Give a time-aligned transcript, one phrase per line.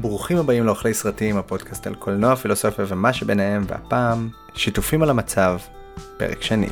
[0.00, 5.58] ברוכים הבאים לאוכלי סרטים, הפודקאסט על קולנוע, פילוסופיה ומה שביניהם, והפעם, שיתופים על המצב,
[6.16, 6.68] פרק שני.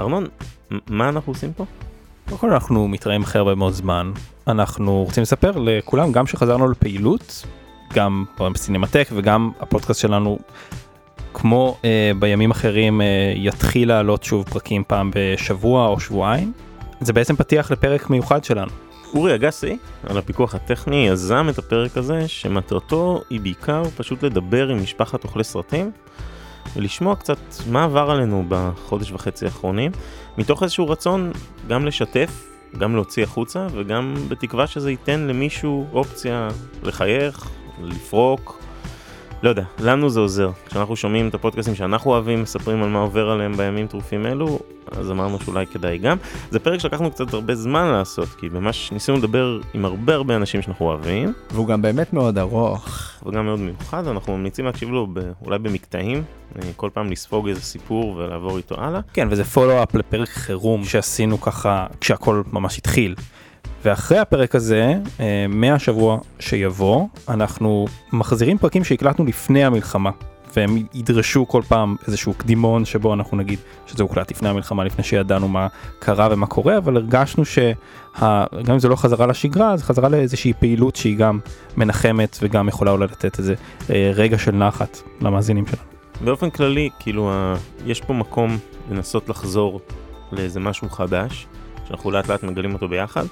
[0.00, 0.26] ארנון,
[0.88, 1.64] מה אנחנו עושים פה?
[2.28, 4.12] קודם כל אנחנו מתראים אחרי הרבה מאוד זמן
[4.48, 7.46] אנחנו רוצים לספר לכולם גם שחזרנו לפעילות
[7.94, 10.38] גם בסינמטק וגם הפודקאסט שלנו
[11.34, 16.52] כמו אה, בימים אחרים אה, יתחיל לעלות שוב פרקים פעם בשבוע או שבועיים.
[17.00, 18.70] זה בעצם פתיח לפרק מיוחד שלנו.
[19.14, 24.82] אורי אגסי, על הפיקוח הטכני, יזם את הפרק הזה, שמטרתו היא בעיקר פשוט לדבר עם
[24.82, 25.90] משפחת אוכלי סרטים,
[26.76, 27.38] ולשמוע קצת
[27.70, 29.92] מה עבר עלינו בחודש וחצי האחרונים,
[30.38, 31.32] מתוך איזשהו רצון
[31.68, 32.46] גם לשתף,
[32.78, 36.48] גם להוציא החוצה, וגם בתקווה שזה ייתן למישהו אופציה
[36.82, 37.48] לחייך,
[37.82, 38.63] לפרוק.
[39.44, 40.50] לא יודע, לנו זה עוזר.
[40.66, 44.58] כשאנחנו שומעים את הפודקאסטים שאנחנו אוהבים, מספרים על מה עובר עליהם בימים טרופים אלו,
[44.90, 46.16] אז אמרנו שאולי כדאי גם.
[46.50, 50.62] זה פרק שלקחנו קצת הרבה זמן לעשות, כי ממש ניסינו לדבר עם הרבה הרבה אנשים
[50.62, 53.10] שאנחנו אוהבים, והוא גם באמת מאוד ארוך.
[53.26, 56.22] וגם מאוד מיוחד, אנחנו ממליצים להקשיב לו ב, אולי במקטעים,
[56.56, 59.00] אה, כל פעם לספוג איזה סיפור ולעבור איתו הלאה.
[59.12, 63.14] כן וזה פולו-אפ לפרק חירום שעשינו ככה כשהכל ממש התחיל.
[63.84, 70.10] ואחרי הפרק הזה, אה, מהשבוע שיבוא, אנחנו מחזירים פרקים שהקלטנו לפני המלחמה.
[70.56, 75.48] והם ידרשו כל פעם איזשהו קדימון שבו אנחנו נגיד שזה הוקלט לפני המלחמה לפני שידענו
[75.48, 75.66] מה
[75.98, 80.96] קרה ומה קורה אבל הרגשנו שגם אם זה לא חזרה לשגרה זה חזרה לאיזושהי פעילות
[80.96, 81.38] שהיא גם
[81.76, 83.54] מנחמת וגם יכולה אולי לתת איזה
[83.90, 85.82] אה, רגע של נחת למאזינים שלנו.
[86.20, 87.32] באופן כללי, כאילו,
[87.86, 88.58] יש פה מקום
[88.90, 89.80] לנסות לחזור
[90.32, 91.46] לאיזה משהו חדש,
[91.88, 93.24] שאנחנו לאט לאט מגלים אותו ביחד,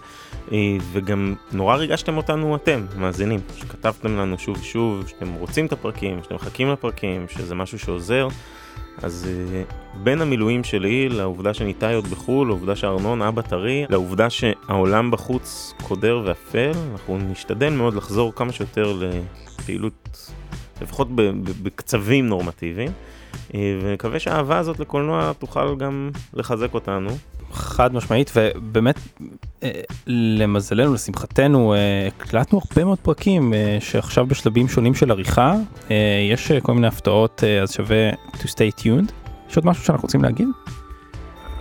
[0.53, 0.59] אה,
[0.93, 6.35] וגם נורא ריגשתם אותנו אתם, מאזינים, שכתבתם לנו שוב ושוב, שאתם רוצים את הפרקים, שאתם
[6.35, 8.29] מחכים לפרקים, שזה משהו שעוזר.
[9.03, 9.63] אז אה,
[10.03, 16.23] בין המילואים שלי לעובדה שניתאי עוד בחו"ל, לעובדה שארנון אבא טרי, לעובדה שהעולם בחוץ קודר
[16.25, 18.99] ואפל, אנחנו נשתדל מאוד לחזור כמה שיותר
[19.59, 20.33] לפעילות,
[20.83, 21.09] לפחות
[21.63, 22.93] בקצבים נורמטיביים,
[23.55, 27.11] אה, ונקווה שהאהבה הזאת לקולנוע תוכל גם לחזק אותנו.
[27.53, 28.99] חד משמעית ובאמת
[29.63, 29.71] אה,
[30.07, 35.55] למזלנו לשמחתנו אה, הקלטנו הרבה מאוד פרקים אה, שעכשיו בשלבים שונים של עריכה
[36.31, 39.13] יש כל מיני הפתעות אז שווה to stay tuned.
[39.51, 40.49] יש עוד משהו שאנחנו רוצים להגיד?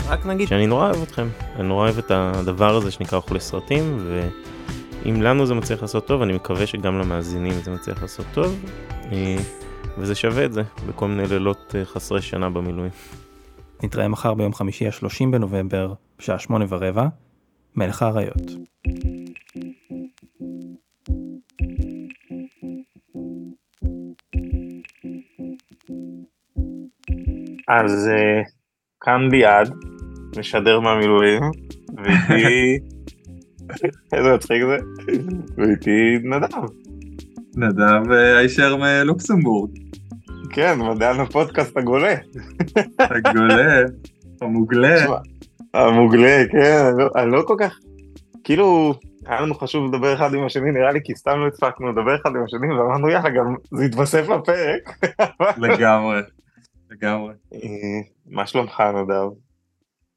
[0.07, 4.07] רק נגיד שאני נורא אוהב אתכם, אני נורא אוהב את הדבר הזה שנקרא אוכלי סרטים,
[5.05, 8.65] ואם לנו זה מצליח לעשות טוב, אני מקווה שגם למאזינים זה מצליח לעשות טוב,
[9.97, 12.91] וזה שווה את זה בכל מיני לילות חסרי שנה במילואים.
[13.83, 17.07] נתראה מחר ביום חמישי ה-30 בנובמבר בשעה שמונה ורבע
[17.75, 18.51] מלך האריות.
[27.67, 28.49] אז uh,
[29.01, 29.69] כאן ביעד,
[30.37, 31.41] משדר מהמילואים,
[31.97, 32.77] ואיתי...
[34.13, 34.77] איזה מצחיק זה?
[35.57, 36.65] ואיתי נדב.
[37.55, 39.71] נדב אה, הישר מלוקסמבורג,
[40.51, 42.15] כן, מדען הפודקאסט הגולה.
[42.99, 43.81] הגולה,
[44.41, 45.05] המוגלה,
[45.73, 47.79] המוגלה, כן, אני לא, אני לא כל כך,
[48.43, 48.93] כאילו,
[49.25, 52.29] היה לנו חשוב לדבר אחד עם השני, נראה לי כי סתם לא הספקנו לדבר אחד
[52.29, 54.97] עם השני, ואמרנו יאללה, גם זה יתווסף לפרק.
[55.57, 56.21] לגמרי,
[56.91, 57.33] לגמרי.
[57.53, 57.59] אה,
[58.29, 59.50] מה שלומך נדב?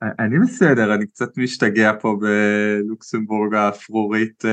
[0.02, 4.50] אני בסדר, אני קצת משתגע פה בלוקסמבורג האפרורית אה,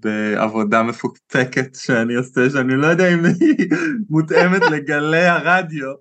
[0.00, 3.68] בעבודה מפוקפקת שאני עושה, שאני לא יודע אם היא
[4.10, 5.92] מותאמת לגלי הרדיו.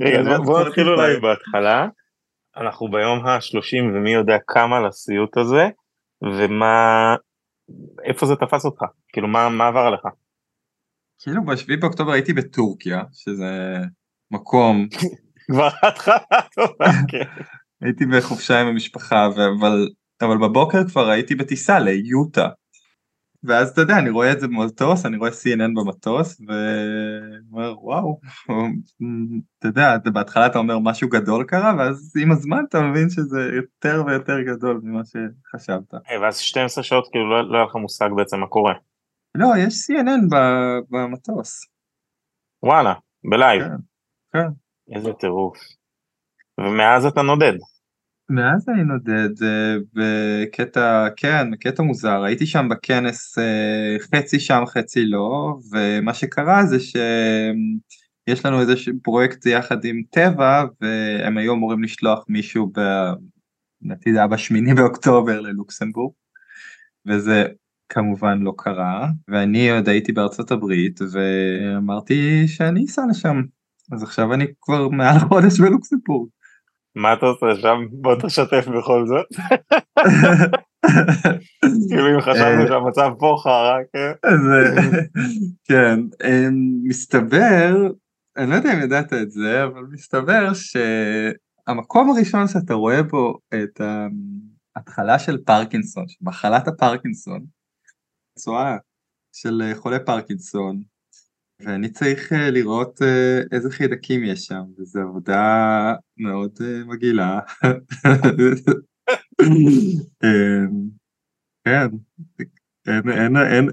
[0.00, 0.68] רגע, אז בוא- בוא ספורטיפיי.
[0.68, 1.86] נתחיל אולי בהתחלה.
[2.56, 5.68] אנחנו ביום ה-30 ומי יודע כמה לסיוט הזה,
[6.22, 7.14] ומה,
[8.04, 8.82] איפה זה תפס אותך?
[9.08, 10.00] כאילו, מה מה עבר עליך?
[11.18, 13.76] כאילו בשביעי באוקטובר הייתי בטורקיה, שזה
[14.30, 14.86] מקום
[15.50, 17.42] כבר התחלה טובה, כן.
[17.80, 19.88] הייתי בחופשה עם המשפחה אבל
[20.22, 22.48] אבל בבוקר כבר הייתי בטיסה ליוטה.
[23.44, 28.20] ואז אתה יודע אני רואה את זה במטוס אני רואה CNN במטוס ואומר וואו
[29.58, 34.02] אתה יודע בהתחלה אתה אומר משהו גדול קרה ואז עם הזמן אתה מבין שזה יותר
[34.06, 35.94] ויותר גדול ממה שחשבת.
[36.22, 38.74] ואז 12 שעות כאילו לא לא היה לך מושג בעצם מה קורה.
[39.34, 40.36] לא יש CNN
[40.90, 41.66] במטוס.
[42.62, 42.94] וואלה,
[43.30, 43.62] ב live.
[43.62, 43.76] כן,
[44.32, 44.48] כן.
[44.94, 45.58] איזה טירוף.
[46.58, 47.52] ומאז אתה נודד.
[48.30, 55.06] מאז אני נודד אה, בקטע כן קטע מוזר הייתי שם בכנס אה, חצי שם חצי
[55.06, 62.24] לא ומה שקרה זה שיש לנו איזה פרויקט יחד עם טבע והם היו אמורים לשלוח
[62.28, 62.72] מישהו.
[63.82, 66.12] לדעתי זה היה בשמיני באוקטובר ללוקסמבורג
[67.06, 67.44] וזה
[67.88, 73.42] כמובן לא קרה ואני עוד הייתי בארצות הברית ואמרתי שאני אסע לשם
[73.92, 76.28] אז עכשיו אני כבר מעל חודש בלוקסמבורג.
[76.96, 77.78] מה אתה עושה שם?
[77.90, 79.26] בוא תשתף בכל זאת.
[81.88, 84.12] כאילו אם חשבנו שהמצב פה חרא, כן?
[85.64, 86.00] כן,
[86.84, 87.74] מסתבר,
[88.36, 93.80] אני לא יודע אם ידעת את זה, אבל מסתבר שהמקום הראשון שאתה רואה בו את
[94.76, 97.44] ההתחלה של פרקינסון, של מחלת הפרקינסון,
[98.38, 98.76] צואה
[99.32, 100.82] של חולי פרקינסון,
[101.62, 103.02] ואני צריך לראות
[103.52, 107.40] איזה חידקים יש שם, וזו עבודה מאוד מגעילה.
[111.64, 111.88] כן,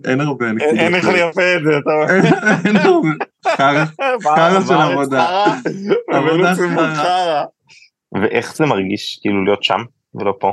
[0.06, 0.77] אין הרבה נקודות.
[0.77, 2.07] אין איך לייפה את זה, אתה אומר.
[2.65, 3.09] אין הרבה,
[4.21, 5.45] חרא של עבודה.
[6.13, 6.56] עבודה
[6.95, 7.45] חרא.
[8.21, 9.80] ואיך זה מרגיש כאילו להיות שם
[10.15, 10.51] ולא פה?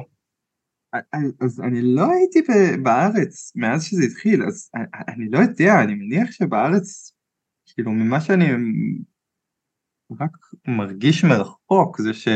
[1.41, 2.53] אז אני לא הייתי
[2.83, 4.71] בארץ מאז שזה התחיל, אז
[5.09, 7.13] אני לא יודע, אני מניח שבארץ,
[7.77, 8.47] כאילו ממה שאני
[10.21, 10.37] רק
[10.69, 12.29] מרגיש מרחוק זה ש...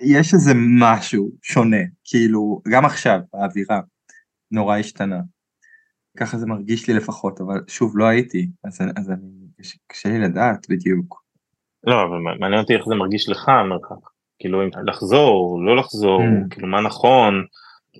[0.00, 3.80] יש איזה משהו שונה, כאילו, גם עכשיו, האווירה
[4.50, 5.20] נורא השתנה.
[6.18, 9.44] ככה זה מרגיש לי לפחות, אבל שוב, לא הייתי, אז, אז אני,
[9.86, 11.24] קשה לי לדעת בדיוק.
[11.86, 14.08] לא, אבל מעניין אותי איך זה מרגיש לך המרחק.
[14.38, 16.48] כאילו, אם לחזור, לא לחזור, mm.
[16.50, 17.44] כאילו, מה נכון,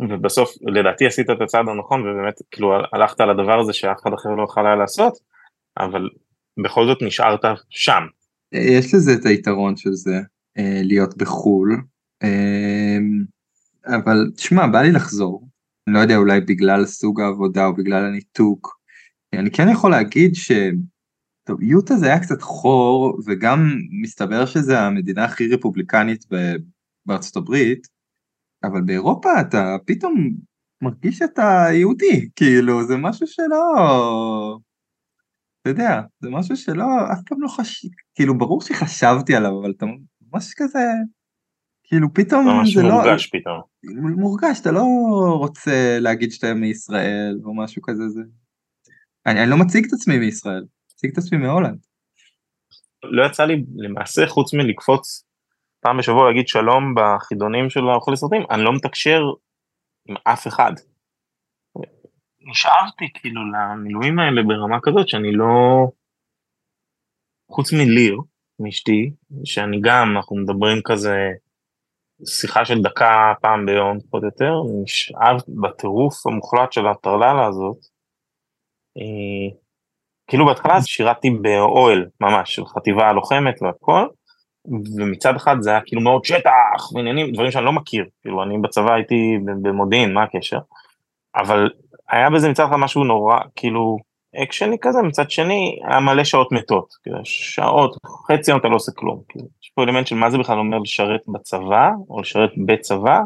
[0.01, 4.29] ובסוף, לדעתי עשית את הצעד הנכון, ובאמת, כאילו, הלכת על הדבר הזה שאף אחד אחר
[4.29, 5.13] לא יכול היה לעשות,
[5.79, 6.09] אבל
[6.65, 7.41] בכל זאת נשארת
[7.71, 8.03] שם.
[8.53, 10.21] יש לזה את היתרון של זה,
[10.59, 11.83] אה, להיות בחו"ל,
[12.23, 12.99] אה,
[13.87, 15.49] אבל תשמע, בא לי לחזור,
[15.89, 18.79] אני לא יודע, אולי בגלל סוג העבודה או בגלל הניתוק.
[19.35, 20.53] אני כן יכול להגיד ש...
[21.47, 26.25] טוב, יוטה זה היה קצת חור, וגם מסתבר שזה המדינה הכי רפובליקנית
[27.07, 27.87] בארצות הברית,
[28.65, 30.31] אבל באירופה אתה פתאום
[30.83, 34.59] מרגיש שאתה יהודי, כאילו, זה משהו שלא...
[35.65, 39.87] אתה יודע, זה משהו שלא, אף פעם לא חשבתי, כאילו, ברור שחשבתי עליו, אבל אתה
[40.33, 40.85] ממש כזה,
[41.85, 43.05] כאילו פתאום ממש זה מורגש לא...
[43.05, 43.61] מורגש פתאום.
[44.17, 44.85] מורגש, אתה לא
[45.39, 48.21] רוצה להגיד שאתה מישראל או משהו כזה, זה...
[49.27, 51.79] אני, אני לא מציג את עצמי מישראל, מציג את עצמי מהולנד.
[53.05, 55.25] לא יצא לי למעשה חוץ מלקפוץ
[55.81, 59.21] פעם בשבוע להגיד שלום בחידונים של האוכל לסרטים, אני לא מתקשר
[60.09, 60.73] עם אף אחד.
[62.45, 65.87] נשארתי כאילו למילואים האלה ברמה כזאת שאני לא...
[67.51, 68.19] חוץ מליר,
[68.61, 69.11] מאשתי,
[69.45, 71.17] שאני גם, אנחנו מדברים כזה
[72.27, 74.53] שיחה של דקה פעם ביום, פחות או יותר,
[74.83, 77.77] נשאב בטירוף המוחלט של הטרללה הזאת.
[78.99, 79.57] אה,
[80.27, 84.07] כאילו בהתחלה שירתי באוהל ממש, של חטיבה לוחמת והכל,
[84.99, 88.95] ומצד אחד זה היה כאילו מאוד שטח ועניינים, דברים שאני לא מכיר, כאילו אני בצבא
[88.95, 90.59] הייתי במודיעין, מה הקשר?
[91.37, 91.71] אבל
[92.11, 93.97] היה בזה מצד אחד משהו נורא, כאילו
[94.43, 97.97] אקשני כזה, מצד שני היה מלא שעות מתות, כאילו שעות,
[98.29, 100.79] חצי יום אתה לא עושה כלום, כאילו, יש פה אלמנט של מה זה בכלל אומר
[100.79, 103.19] לשרת בצבא, או לשרת בצבא,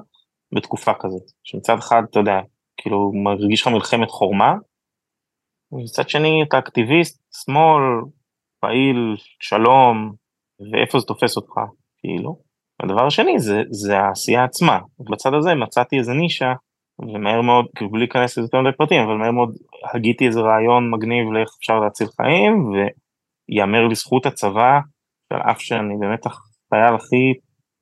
[0.54, 2.40] בתקופה כזאת, שמצד אחד אתה יודע,
[2.76, 4.54] כאילו מרגיש לך מלחמת חורמה,
[5.72, 7.82] ומצד שני אתה אקטיביסט, שמאל,
[8.60, 10.12] פעיל, שלום,
[10.72, 11.52] ואיפה זה תופס אותך,
[11.98, 12.48] כאילו.
[12.82, 14.78] הדבר השני זה, זה העשייה עצמה,
[15.10, 16.52] בצד הזה מצאתי איזה נישה
[16.98, 19.56] ומהר מאוד, כאילו בלי להיכנס לזה יותר מדי פרטים, אבל מהר מאוד
[19.94, 22.72] הגיתי איזה רעיון מגניב לאיך אפשר להציל חיים,
[23.48, 24.78] ויאמר לזכות הצבא,
[25.30, 27.34] על אף שאני באמת החייל הכי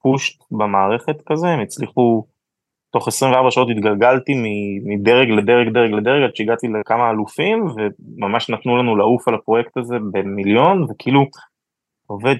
[0.02, 2.24] פושט במערכת כזה, הם הצליחו,
[2.92, 4.32] תוך 24 שעות התגלגלתי
[4.84, 9.96] מדרג לדרג דרג לדרג עד שהגעתי לכמה אלופים, וממש נתנו לנו לעוף על הפרויקט הזה
[10.12, 11.24] במיליון, וכאילו
[12.06, 12.34] עובד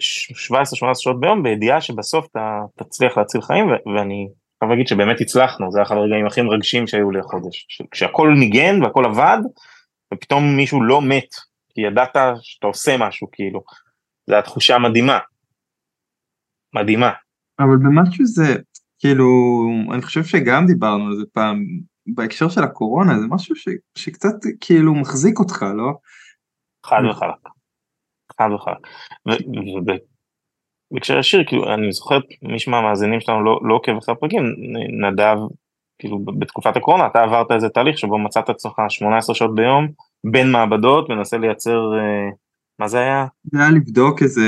[0.53, 3.67] 17-18 שעות ביום בידיעה שבסוף אתה תצליח להציל חיים,
[3.97, 4.29] ואני
[4.61, 7.67] חייב להגיד שבאמת הצלחנו, זה היה אחד הרגעים הכי מרגשים שהיו לי החודש.
[7.91, 9.39] כשהכל ניגן והכל עבד,
[10.15, 11.35] ופתאום מישהו לא מת,
[11.75, 13.63] כי ידעת שאתה עושה משהו, כאילו.
[14.27, 15.19] זו הייתה תחושה מדהימה.
[16.75, 17.13] מדהימה.
[17.59, 18.57] אבל במשהו זה,
[18.99, 19.27] כאילו,
[19.93, 21.65] אני חושב שגם דיברנו על זה פעם,
[22.07, 25.93] בהקשר של הקורונה, זה משהו ש, שקצת כאילו מחזיק אותך, לא?
[26.87, 27.49] חד וחלק.
[28.39, 28.79] חד וחלק.
[30.93, 34.43] בהקשר ישיר, כאילו, אני זוכר, מישהו מהמאזינים שלנו לא, לא עוקב אחרי הפרקים,
[35.01, 35.37] נדב,
[35.99, 39.89] כאילו, בתקופת הקורונה, אתה עברת איזה תהליך שבו מצאת עצמך 18 שעות ביום,
[40.31, 42.31] בין מעבדות, מנסה לייצר, אה,
[42.79, 43.27] מה זה היה?
[43.45, 44.43] זה היה לבדוק איזה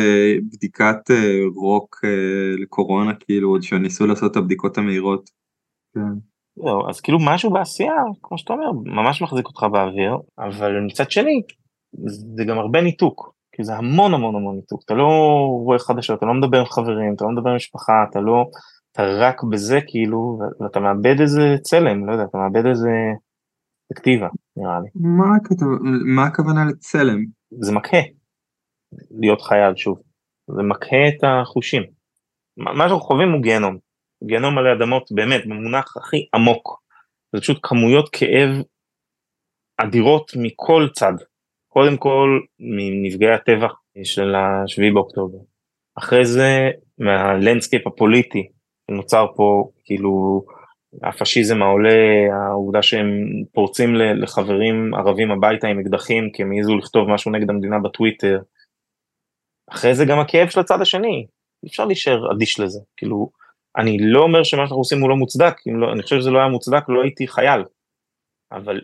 [0.52, 5.30] בדיקת אה, רוק אה, לקורונה, כאילו, עוד שניסו לעשות את הבדיקות המהירות.
[5.94, 6.28] כן.
[6.56, 11.42] זהו, אז כאילו משהו בעשייה, כמו שאתה אומר, ממש מחזיק אותך באוויר, אבל מצד שני,
[12.36, 13.37] זה גם הרבה ניתוק.
[13.58, 15.08] כי זה המון המון המון ניתוק, אתה לא
[15.64, 18.44] רואה חדשות, אתה לא מדבר עם חברים, אתה לא מדבר עם משפחה, אתה לא,
[18.92, 22.90] אתה רק בזה כאילו, ואתה מאבד איזה צלם, לא יודע, אתה מאבד איזה
[23.88, 24.88] פרספקטיבה, נראה לי.
[24.94, 25.24] מה,
[26.14, 27.18] מה הכוונה לצלם?
[27.60, 28.02] זה מקהה,
[29.20, 29.98] להיות חייל שוב,
[30.56, 31.82] זה מקהה את החושים.
[32.56, 33.78] מה שאנחנו חווים הוא גיהנום.
[34.24, 36.82] גיהנום עלי אדמות, באמת, במונח הכי עמוק.
[37.32, 38.50] זה פשוט כמויות כאב
[39.78, 41.12] אדירות מכל צד.
[41.78, 43.72] קודם כל, מנפגעי הטבח
[44.04, 45.38] של השביעי באוקטובר.
[45.98, 48.48] אחרי זה, מה landscape הפוליטי
[48.90, 50.44] שנוצר פה, כאילו,
[51.02, 51.98] הפשיזם העולה,
[52.32, 53.06] העובדה שהם
[53.52, 58.38] פורצים לחברים ערבים הביתה עם אקדחים כי הם העזו לכתוב משהו נגד המדינה בטוויטר.
[59.70, 61.26] אחרי זה גם הכאב של הצד השני,
[61.62, 63.30] אי אפשר להישאר אדיש לזה, כאילו,
[63.76, 66.48] אני לא אומר שמה שאנחנו עושים הוא לא מוצדק, לא, אני חושב שזה לא היה
[66.48, 67.60] מוצדק, לא הייתי חייל,
[68.52, 68.80] אבל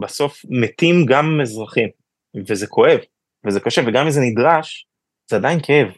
[0.00, 1.88] בסוף מתים גם אזרחים,
[2.48, 2.98] וזה כואב,
[3.46, 4.86] וזה קשה, וגם אם זה נדרש,
[5.30, 5.88] זה עדיין כאב.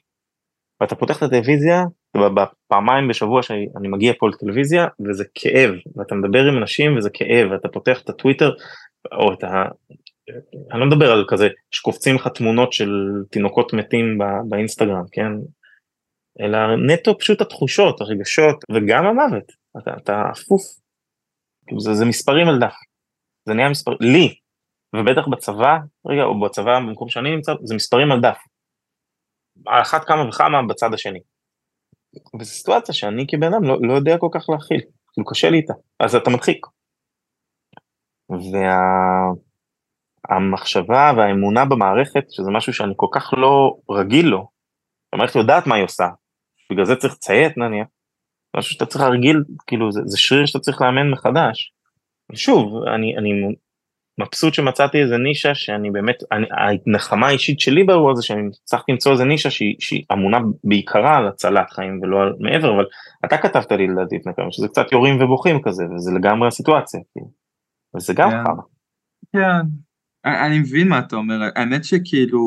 [0.80, 1.82] ואתה פותח את הטלוויזיה,
[2.16, 7.68] בפעמיים בשבוע שאני מגיע פה לטלוויזיה, וזה כאב, ואתה מדבר עם אנשים וזה כאב, ואתה
[7.68, 8.50] פותח את הטוויטר,
[9.12, 9.48] או את ה...
[10.72, 12.90] אני לא מדבר על כזה שקופצים לך תמונות של
[13.30, 15.32] תינוקות מתים באינסטגרם, כן?
[16.40, 20.62] אלא נטו פשוט התחושות, הרגשות, וגם המוות, אתה, אתה אפוף.
[21.78, 22.74] זה, זה מספרים על דף.
[23.46, 24.34] זה נהיה מספר, לי,
[24.96, 25.76] ובטח בצבא,
[26.06, 28.38] רגע, או בצבא במקום שאני נמצא, זה מספרים על דף.
[29.66, 31.20] על אחת כמה וכמה בצד השני.
[32.40, 34.80] וזו סיטואציה שאני כבן אדם לא, לא יודע כל כך להכיל,
[35.12, 36.66] כאילו קשה לי איתה, אז אתה מדחיק.
[40.30, 41.12] והמחשבה וה...
[41.16, 44.48] והאמונה במערכת, שזה משהו שאני כל כך לא רגיל לו,
[45.12, 46.08] המערכת יודעת מה היא עושה,
[46.72, 47.88] בגלל זה צריך לציית נניח,
[48.56, 51.72] משהו שאתה צריך להרגיל, כאילו זה, זה שריר שאתה צריך לאמן מחדש.
[52.34, 53.30] שוב, אני, אני
[54.20, 56.46] מבסוט שמצאתי איזה נישה שאני באמת, אני,
[56.86, 61.28] הנחמה האישית שלי באירוע הזה שאני הצלחתי למצוא איזה נישה שהיא, שהיא אמונה בעיקרה על
[61.28, 62.84] הצלת חיים ולא על מעבר, אבל
[63.24, 67.30] אתה כתבת לי לדעתי לפני כמה שזה קצת יורים ובוכים כזה, וזה לגמרי הסיטואציה, כאילו.
[67.96, 68.44] וזה גם כן.
[68.44, 68.62] חרא.
[69.32, 69.66] כן,
[70.24, 72.40] אני מבין מה אתה אומר, האמת שכאילו,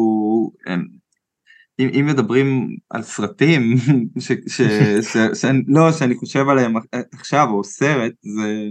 [1.80, 3.76] אם, אם מדברים על סרטים,
[4.20, 4.62] ש, ש,
[5.02, 6.74] ש, ש, לא, שאני חושב עליהם
[7.14, 8.70] עכשיו, או סרט, זה,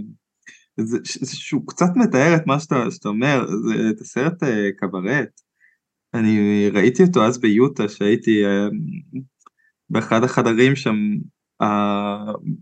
[0.85, 5.41] זה, זה שהוא קצת מתאר את מה שאתה, שאתה אומר, זה את הסרט uh, קברט.
[6.13, 8.75] אני ראיתי אותו אז ביוטה, שהייתי uh,
[9.89, 10.95] באחד החדרים שם,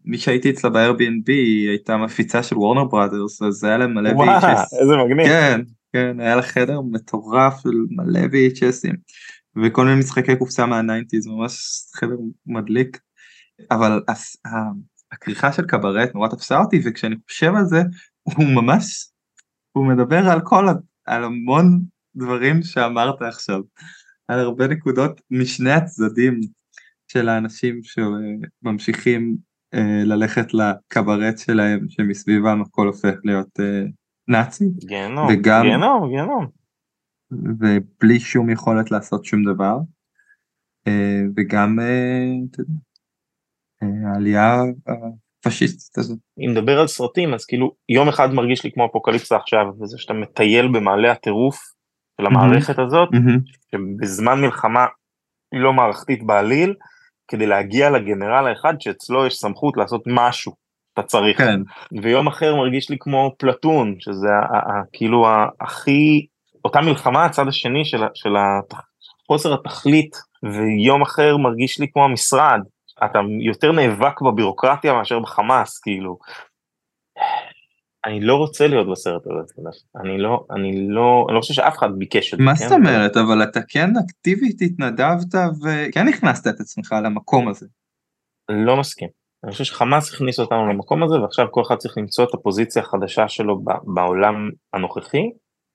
[0.05, 1.31] מי שהייתי אצלה ב-Airbnb
[1.67, 4.81] הייתה מפיצה של וורנר בראדרס, אז היה להם מלא וואו, VHS.
[4.81, 5.27] איזה מגניב.
[5.27, 5.61] כן,
[5.93, 8.95] כן, היה לה חדר מטורף של מלא VHSים,
[9.63, 11.57] וכל מיני משחקי קופסה מהניינטיז, ממש
[11.95, 12.99] חדר מדליק.
[13.71, 14.01] אבל
[15.11, 17.81] הכריכה של קברט נורא תפסה אותי, וכשאני חושב על זה,
[18.23, 19.09] הוא ממש,
[19.71, 20.65] הוא מדבר על כל,
[21.05, 21.81] על המון
[22.15, 23.61] דברים שאמרת עכשיו,
[24.27, 26.39] על הרבה נקודות משני הצדדים
[27.07, 29.37] של האנשים שממשיכים
[29.73, 33.83] אה, ללכת לקברט שלהם, שמסביבם הכל הופך להיות אה,
[34.27, 34.65] נאצי.
[34.85, 36.47] גיהנום, וגם- גיהנום, גיהנום.
[37.31, 39.77] ובלי שום יכולת לעשות שום דבר.
[40.87, 42.73] אה, וגם אה, אתה יודע,
[43.81, 44.61] העלייה
[45.45, 46.17] הפשיסטית הזאת.
[46.39, 50.13] אם נדבר על סרטים אז כאילו יום אחד מרגיש לי כמו אפוקליפסה עכשיו וזה שאתה
[50.13, 51.59] מטייל במעלה הטירוף
[52.21, 53.09] של המערכת הזאת
[53.71, 54.85] שבזמן מלחמה
[55.51, 56.73] היא לא מערכתית בעליל
[57.27, 60.53] כדי להגיע לגנרל האחד שאצלו יש סמכות לעשות משהו
[60.93, 61.37] אתה צריך.
[61.37, 61.59] כן,
[62.01, 64.29] ויום אחר מרגיש לי כמו פלטון שזה
[64.93, 65.27] כאילו
[65.61, 66.25] הכי
[66.65, 68.79] אותה מלחמה הצד השני של, של הת-
[69.27, 72.59] חוסר התכלית ויום אחר מרגיש לי כמו המשרד
[73.05, 76.17] אתה יותר נאבק בבירוקרטיה מאשר בחמאס כאילו.
[78.05, 79.69] אני לא רוצה להיות בסרט הזה.
[80.01, 82.45] אני לא, אני לא, אני לא חושב שאף אחד ביקש את זה.
[82.45, 82.63] מה כן?
[82.67, 87.65] זאת אומרת אבל אתה כן אקטיבית התנדבת וכן הכנסת את עצמך למקום הזה.
[88.49, 89.09] לא מסכים.
[89.43, 93.27] אני חושב שחמאס הכניס אותנו למקום הזה ועכשיו כל אחד צריך למצוא את הפוזיציה החדשה
[93.27, 93.61] שלו
[93.93, 95.29] בעולם הנוכחי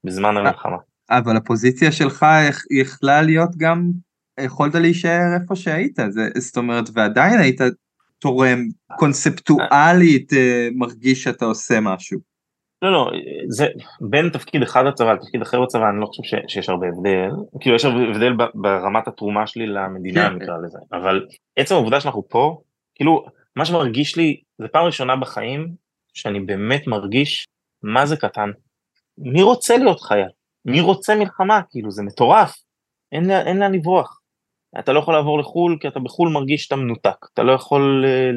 [0.07, 0.77] בזמן המלחמה.
[1.11, 3.91] אבל הפוזיציה שלך יכ- יכלה להיות גם
[4.41, 7.61] יכולת להישאר איפה שהיית זה זאת אומרת ועדיין היית
[8.19, 8.59] תורם
[8.99, 12.19] קונספטואלית אה, מרגיש שאתה עושה משהו.
[12.83, 13.11] לא לא
[13.49, 13.67] זה
[14.01, 17.77] בין תפקיד אחד בצבא לתפקיד אחר בצבא אני לא חושב ש, שיש הרבה הבדל כאילו
[17.77, 20.35] יש הבדל ב- ברמת התרומה שלי למדינה כן.
[20.35, 22.61] נקרא לזה אבל עצם העובדה שאנחנו פה
[22.95, 23.25] כאילו
[23.57, 25.75] מה שמרגיש לי זה פעם ראשונה בחיים
[26.15, 27.47] שאני באמת מרגיש
[27.83, 28.51] מה זה קטן.
[29.19, 30.29] מי רוצה להיות חייל?
[30.65, 31.61] מי רוצה מלחמה?
[31.71, 32.55] כאילו זה מטורף.
[33.13, 34.21] אין לאן לברוח.
[34.79, 37.27] אתה לא יכול לעבור לחו"ל כי אתה בחו"ל מרגיש שאתה מנותק.
[37.35, 38.31] אתה לא יכול אה,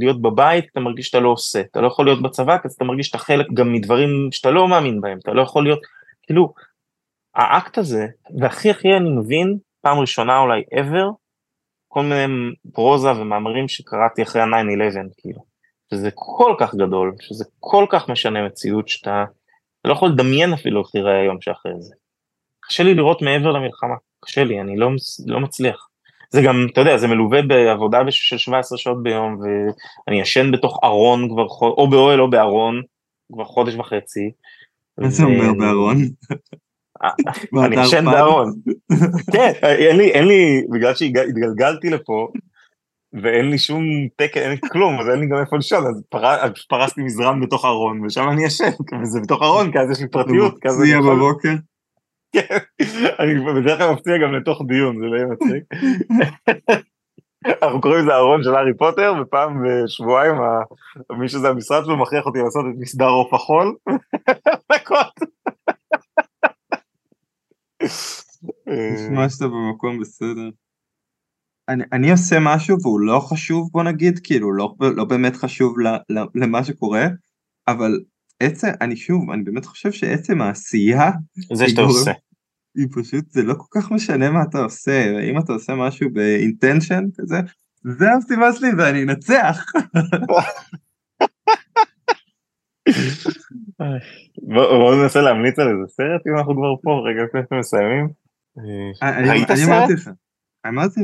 [0.00, 1.60] להיות בבית, אתה מרגיש שאתה לא עושה.
[1.60, 5.00] אתה לא יכול להיות בצבא כי אתה מרגיש שאתה חלק גם מדברים שאתה לא מאמין
[5.00, 5.18] בהם.
[5.18, 5.80] אתה לא יכול להיות,
[6.22, 6.52] כאילו,
[7.34, 8.06] האקט הזה,
[8.40, 11.12] והכי הכי אני מבין, פעם ראשונה אולי ever,
[11.88, 15.40] כל מיני פרוזה ומאמרים שקראתי אחרי ה-9-11, כאילו.
[15.90, 19.24] שזה כל כך גדול, שזה כל כך משנה מציאות שאתה
[19.84, 21.94] אתה לא יכול לדמיין אפילו איך תראה היום שאחרי זה.
[22.60, 24.90] קשה לי לראות מעבר למלחמה, קשה לי, אני לא,
[25.26, 25.88] לא מצליח.
[26.30, 31.28] זה גם, אתה יודע, זה מלווה בעבודה של 17 שעות ביום, ואני ישן בתוך ארון
[31.28, 32.82] כבר, או באוהל או בארון,
[33.32, 34.30] כבר חודש וחצי.
[34.98, 35.96] מה זה אומר בארון?
[37.04, 38.52] אה, אני ישן בארון.
[39.32, 39.52] כן,
[39.88, 42.28] אין לי, אין לי, בגלל שהתגלגלתי לפה,
[43.22, 43.84] ואין לי שום
[44.16, 46.02] תקן, אין לי כלום, אז אין לי גם איפה לישון, אז
[46.68, 48.70] פרסתי מזרן בתוך ארון, ושם אני ישן,
[49.02, 50.54] וזה בתוך ארון, כי אז יש לי פרטיות.
[50.54, 51.54] מפציע בבוקר?
[53.20, 55.64] אני בדרך כלל מפציע גם לתוך דיון, זה לא יהיה מצחיק.
[57.62, 60.34] אנחנו קוראים לזה ארון של הארי פוטר, ופעם בשבועיים
[61.18, 63.76] מי שזה המשרד שלו מכריח אותי לעשות את מסדר עוף החול.
[68.66, 70.50] נשמע שאתה במקום בסדר.
[71.68, 75.86] אני, אני עושה משהו והוא לא חשוב בוא נגיד כאילו לא, לא באמת חשוב ל,
[75.88, 77.06] ל, למה שקורה
[77.68, 78.00] אבל
[78.44, 81.10] עצם אני שוב אני באמת חושב שעצם העשייה
[81.52, 82.12] זה שאתה עושה
[82.76, 87.04] היא פשוט זה לא כל כך משנה מה אתה עושה אם אתה עושה משהו באינטנשן
[87.16, 87.36] כזה
[87.84, 89.64] זה המשימה שלי ואני אנצח.
[94.42, 98.08] בואו ננסה להמליץ על איזה סרט אם אנחנו כבר פה רגע לפני שאתם מסיימים.
[99.02, 100.14] ראית סרט?
[100.66, 101.00] אמרתי,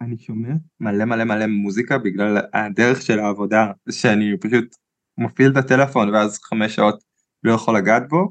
[0.00, 4.76] אני שומע מלא מלא מלא מוזיקה בגלל הדרך של העבודה שאני פשוט
[5.18, 7.04] מפעיל את הטלפון ואז חמש שעות
[7.44, 8.30] לא יכול לגעת בו,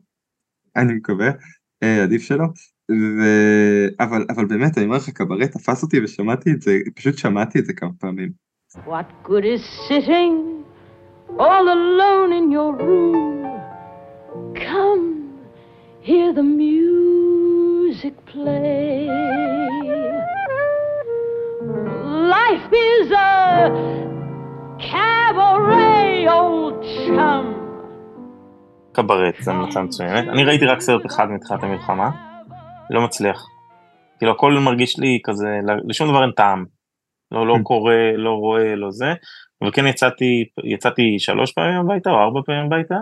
[0.75, 1.29] אני מקווה,
[1.83, 2.45] אה, עדיף שלא,
[2.91, 3.23] ו...
[3.99, 7.65] אבל, אבל באמת אני אומר לך קברט תפס אותי ושמעתי את זה, פשוט שמעתי את
[7.65, 8.31] זה כמה פעמים.
[8.75, 10.33] What good is sitting
[11.39, 13.45] all alone in your room?
[14.55, 15.05] Come,
[16.01, 19.09] hear the music play.
[22.55, 24.14] life is a
[24.91, 27.45] cabaret, old chum.
[28.91, 30.27] קברט זה המלצה מצוינת.
[30.27, 32.09] אני ראיתי רק סרט אחד מתחילת המלחמה,
[32.89, 33.45] לא מצליח.
[34.17, 36.65] כאילו הכל מרגיש לי כזה, לשום דבר אין טעם.
[37.31, 39.13] לא, לא קורא, לא רואה, לא זה.
[39.61, 42.95] אבל כן יצאתי, יצאתי שלוש פעמים הביתה או ארבע פעמים הביתה.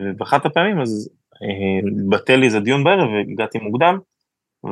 [0.00, 1.10] ובאחת הפעמים אז
[1.42, 3.98] אה, בטל לי איזה דיון בערב והגעתי מוקדם,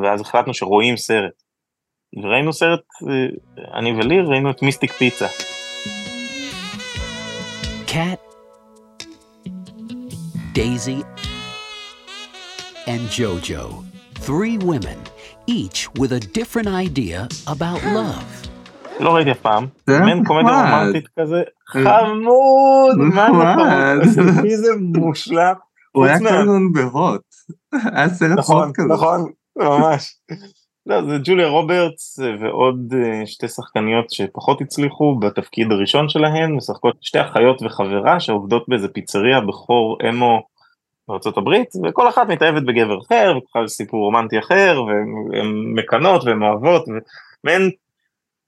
[0.02, 1.42] ואז החלטנו שרואים סרט.
[2.22, 2.80] וראינו סרט,
[3.74, 5.55] אני ולי ראינו את מיסטיק פיצה.
[7.96, 8.20] Cat,
[10.52, 11.00] Daisy,
[12.92, 13.86] and Jojo.
[14.26, 14.98] Three women,
[15.46, 18.48] each with a different idea about love.
[19.00, 25.54] לא ראיתי אף פעם, מעין קומדיה רומנטית כזה, חמוד, מה זה חמוד, איזה מושלם.
[25.92, 27.22] הוא היה קרנון בהוט,
[27.94, 28.88] היה סרט נכון, כזה.
[28.88, 30.14] נכון, ממש.
[30.86, 37.20] לא, זה ג'וליה רוברטס ועוד אה, שתי שחקניות שפחות הצליחו בתפקיד הראשון שלהן, משחקות שתי
[37.20, 40.42] אחיות וחברה שעובדות באיזה פיצריה בחור אמו
[41.36, 47.70] הברית, וכל אחת מתאהבת בגבר אחר, ובכלל סיפור רומנטי אחר, והן מקנות והן אוהבות, ומעין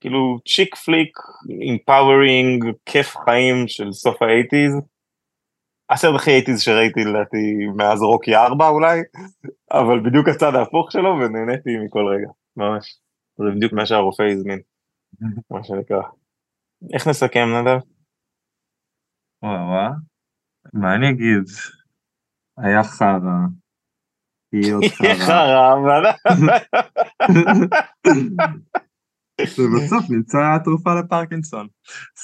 [0.01, 1.19] כאילו צ'יק פליק,
[1.61, 4.73] אימפאורינג, כיף חיים של סוף האייטיז.
[5.91, 9.01] הסרט הכי אייטיז שראיתי לדעתי מאז רוקי 4 אולי,
[9.73, 13.01] אבל בדיוק הצד ההפוך שלו ונהניתי מכל רגע, ממש.
[13.39, 14.61] זה בדיוק מה שהרופא הזמין,
[15.51, 16.03] מה שנקרא.
[16.95, 17.79] איך נסכם נדב?
[19.43, 19.93] וואו וואו,
[20.75, 21.45] מה אני אגיד?
[22.59, 23.39] היה חרא.
[24.53, 24.85] יהיה עוד
[25.27, 25.75] חרא.
[29.41, 31.67] ובסוף נמצא תרופה לפרקינסון.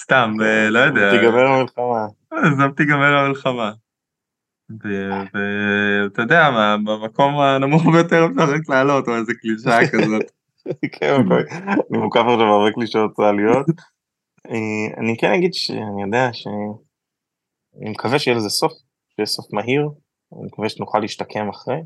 [0.02, 0.34] סתם,
[0.70, 1.10] לא יודע.
[1.10, 2.06] תיגמר המלחמה.
[2.30, 3.72] עזוב תיגמר המלחמה.
[4.70, 10.22] ואתה יודע מה, במקום הנמוך ביותר אפשר רק לעלות או איזה קלישה כזאת.
[10.92, 11.14] כן,
[11.90, 13.66] אני מוקף עכשיו הרבה קלישות צה"ליות.
[14.50, 18.72] אה, אני כן אגיד שאני יודע שאני מקווה שיהיה לזה סוף,
[19.14, 19.88] שיהיה סוף מהיר,
[20.32, 21.80] אני מקווה שנוכל להשתקם אחרי.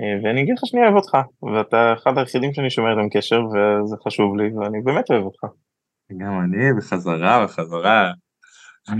[0.00, 3.96] אה, ואני אגיד לך שאני אוהב אותך, ואתה אחד היחידים שאני שומר איתם קשר, וזה
[4.06, 5.44] חשוב לי, ואני באמת אוהב אותך.
[6.18, 8.12] גם אני, בחזרה, בחזרה.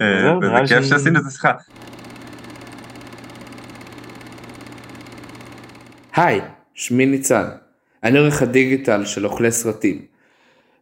[0.00, 1.52] אה, וזה כיף שעשינו את השיחה.
[6.16, 6.40] היי,
[6.74, 7.44] שמי ניצן.
[8.04, 10.02] אני עורך הדיגיטל של אוכלי סרטים.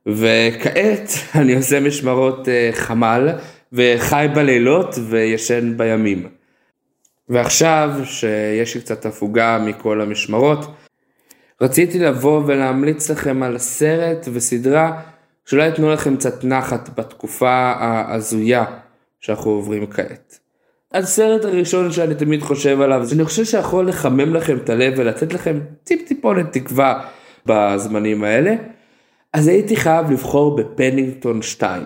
[0.07, 1.09] וכעת
[1.41, 3.29] אני עושה משמרות uh, חמ"ל
[3.73, 6.29] וחי בלילות וישן בימים.
[7.29, 10.75] ועכשיו שיש לי קצת הפוגה מכל המשמרות,
[11.61, 15.03] רציתי לבוא ולהמליץ לכם על סרט וסדרה
[15.47, 18.65] שאולי יתנו לכם קצת נחת בתקופה ההזויה
[19.21, 20.39] שאנחנו עוברים כעת.
[20.93, 25.33] הסרט הראשון שאני תמיד חושב עליו, זה אני חושב שיכול לחמם לכם את הלב ולתת
[25.33, 27.07] לכם טיפ טיפונת תקווה
[27.47, 28.55] בזמנים האלה,
[29.33, 31.83] אז הייתי חייב לבחור בפנינגטון 2.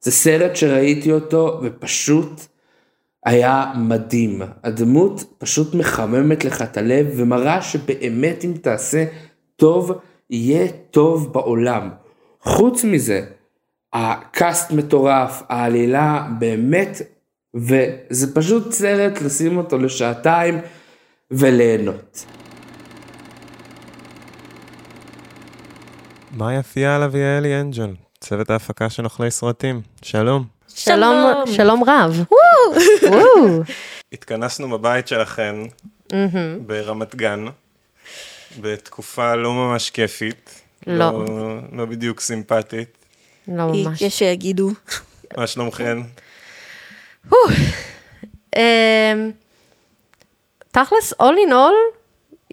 [0.00, 2.40] זה סרט שראיתי אותו ופשוט
[3.24, 4.42] היה מדהים.
[4.64, 9.04] הדמות פשוט מחממת לך את הלב ומראה שבאמת אם תעשה
[9.56, 9.92] טוב,
[10.30, 11.90] יהיה טוב בעולם.
[12.42, 13.26] חוץ מזה,
[13.92, 17.02] הקאסט מטורף, העלילה באמת,
[17.54, 20.58] וזה פשוט סרט לשים אותו לשעתיים
[21.30, 22.26] וליהנות.
[26.36, 30.59] מאיה פיאלה ויעלי אנג'ל, צוות ההפקה של אוכלי סרטים, שלום.
[30.74, 32.24] שלום, שלום רב.
[32.30, 33.62] וואו.
[34.12, 35.64] התכנסנו בבית שלכם
[36.66, 37.44] ברמת גן,
[38.60, 40.60] בתקופה לא ממש כיפית.
[40.86, 41.24] לא.
[41.72, 42.88] לא בדיוק סימפטית.
[43.48, 44.02] לא ממש.
[44.02, 44.70] יש שיגידו.
[45.36, 46.02] מה שלומכם?
[48.56, 49.30] אמ,
[50.70, 51.96] תכלס, all in all,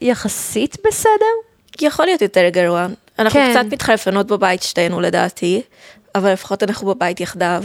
[0.01, 1.35] יחסית בסדר.
[1.81, 2.87] יכול להיות יותר גרוע.
[3.19, 3.51] אנחנו כן.
[3.51, 5.61] קצת מתחלפנות בבית שתינו לדעתי,
[6.15, 7.63] אבל לפחות אנחנו בבית יחדיו.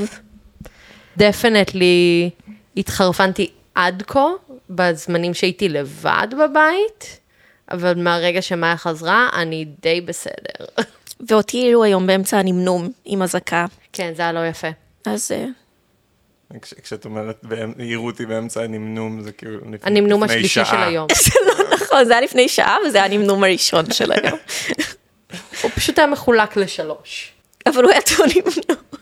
[1.17, 2.31] דפנטלי
[2.77, 4.27] התחרפנתי עד כה,
[4.71, 7.21] בזמנים שהייתי לבד בבית,
[7.71, 10.65] אבל מהרגע שמאיה חזרה, אני די בסדר.
[11.29, 14.69] ואותי העירו היום באמצע הנמנום עם אזעקה, כן, זה היה לא יפה.
[15.07, 15.47] אז אה,
[16.63, 17.45] כש- כשאת אומרת,
[17.79, 20.87] העירו אותי באמצע הנמנום, זה כאילו לפני הנמנום לפני השלישי של שעה.
[20.89, 21.07] היום.
[21.15, 24.39] זה לא נכון, זה היה לפני שעה וזה היה הנמנום הראשון של היום.
[25.63, 27.33] הוא פשוט היה מחולק לשלוש.
[27.67, 29.02] אבל הוא היה טוב נמנום.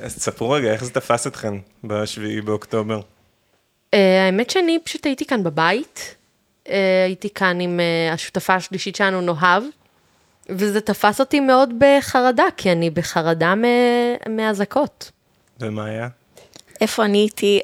[0.00, 3.00] אז תספרו רגע, איך זה תפס אתכם בשביעי באוקטובר?
[3.94, 6.14] אה, האמת שאני פשוט הייתי כאן בבית,
[6.68, 9.62] אה, הייתי כאן עם אה, השותפה השלישית שלנו, נוהב,
[10.48, 13.54] וזה תפס אותי מאוד בחרדה, כי אני בחרדה
[14.28, 15.10] מאזעקות.
[15.60, 16.08] ומה היה?
[16.80, 17.60] איפה אני הייתי?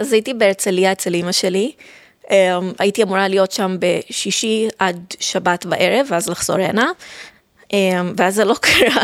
[0.00, 1.72] אז הייתי בהרצליה אצל אמא שלי.
[2.30, 6.90] אה, הייתי אמורה להיות שם בשישי עד שבת בערב, ואז לחזור הנה.
[7.72, 9.02] אה, ואז זה לא קרה,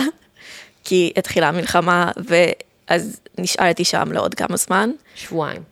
[0.84, 2.10] כי התחילה המלחמה,
[2.90, 4.90] ואז נשארתי שם לעוד כמה זמן.
[5.14, 5.62] שבועיים,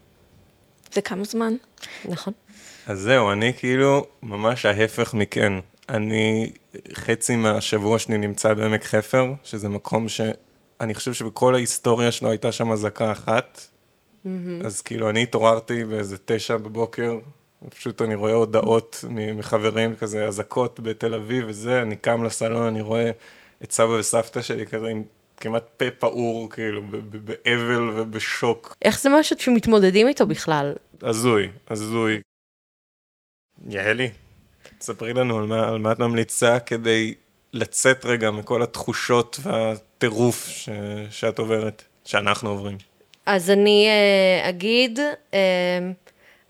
[0.92, 1.54] זה כמה זמן?
[2.04, 2.33] נכון?
[2.87, 5.52] אז זהו, אני כאילו ממש ההפך מכן.
[5.88, 6.52] אני
[6.92, 12.72] חצי מהשבוע שלי נמצא בעמק חפר, שזה מקום שאני חושב שבכל ההיסטוריה שלו הייתה שם
[12.72, 13.61] אזעקה אחת.
[14.64, 17.18] אז כאילו אני התעוררתי באיזה תשע בבוקר,
[17.68, 22.81] פשוט אני רואה הודעות מ- מחברים כזה, אזעקות בתל אביב וזה, אני קם לסלון, אני
[22.81, 23.11] רואה
[23.64, 25.02] את סבא וסבתא שלי כזה עם
[25.40, 28.77] כמעט פה פעור, כאילו, באבל ובשוק.
[28.83, 30.72] איך זה משהו שמתמודדים איתו בכלל?
[31.03, 32.20] הזוי, הזוי.
[33.68, 34.11] יעלי,
[34.79, 37.14] תספרי לנו על מה, על מה את ממליצה כדי
[37.53, 40.68] לצאת רגע מכל התחושות והטירוף ש,
[41.11, 42.77] שאת עוברת, שאנחנו עוברים.
[43.27, 44.98] אז אני אה, אגיד,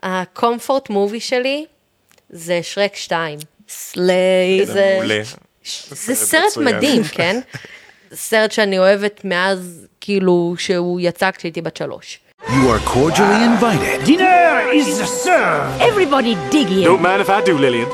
[0.03, 1.67] הקומפורט מובי שלי
[2.31, 3.39] זה שרק 2.
[3.69, 4.67] סליי.
[4.67, 5.21] זה זה- מעולה.
[5.91, 6.57] זה סרט.
[6.57, 7.41] מדהים, כן?
[8.14, 12.20] סרט שאני אוהבת מאז, כאילו, שהוא יצא כשהייתי בת שלוש.
[12.48, 14.88] You are cordially invited Dinner is
[15.26, 15.82] served.
[15.90, 16.84] Everybody dig in.
[16.90, 17.90] Don't mind if I do, Lillian.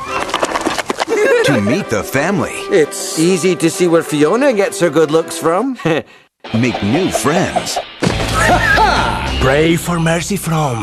[1.51, 5.63] to meet the family, It's easy to see where Fiona gets her good looks from.
[6.65, 7.67] make new friends,
[9.45, 10.79] Pray for mercy from.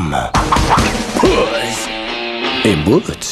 [2.71, 3.29] and woods.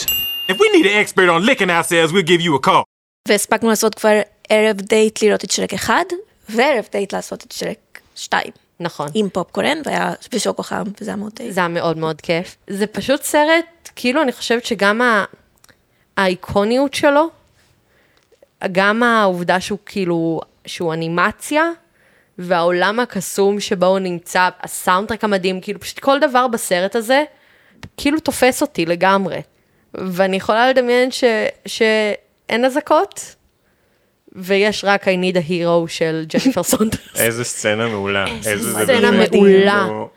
[0.52, 2.82] If we need an expert on licking ourselves, we'll give you a call.
[3.28, 6.05] והספקנו לעשות כבר ערב דייט לראות את שרק אחד,
[6.49, 8.51] וערב דייט לעשות את שרק שתיים.
[8.79, 9.07] נכון.
[9.13, 11.51] עם פופקורן, והיה ושוקו חם, וזה היה מאוד טעים.
[11.51, 12.55] זה היה מאוד מאוד כיף.
[12.67, 15.25] זה פשוט סרט, כאילו, אני חושבת שגם ה...
[16.17, 17.29] האיקוניות שלו,
[18.71, 21.63] גם העובדה שהוא כאילו, שהוא אנימציה,
[22.37, 27.23] והעולם הקסום שבו הוא נמצא, הסאונדטרק המדהים, כאילו פשוט כל דבר בסרט הזה,
[27.97, 29.41] כאילו תופס אותי לגמרי.
[29.93, 31.23] ואני יכולה לדמיין ש...
[31.65, 33.35] שאין אזעקות,
[34.35, 37.15] ויש רק I need a hero של ג'ניפר סונדרס.
[37.25, 38.25] איזה סצנה מעולה.
[38.27, 39.87] איזה זה סצנה מעולה.
[39.87, 40.09] לא-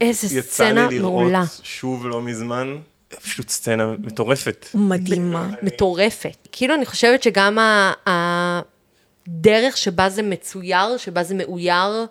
[0.00, 1.28] איזה יצא סצנה לי מעולה.
[1.38, 2.76] לראות שוב לא מזמן,
[3.22, 4.66] פשוט סצנה מטורפת.
[4.74, 5.50] מדהימה.
[5.62, 6.48] מטורפת.
[6.52, 7.58] כאילו, אני חושבת שגם
[8.06, 12.06] הדרך שבה זה מצויר, שבה זה מאויר,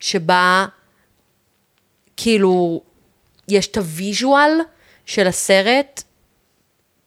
[0.00, 0.66] שבה
[2.16, 2.82] כאילו
[3.48, 4.50] יש את הוויז'ואל
[5.06, 6.02] של הסרט,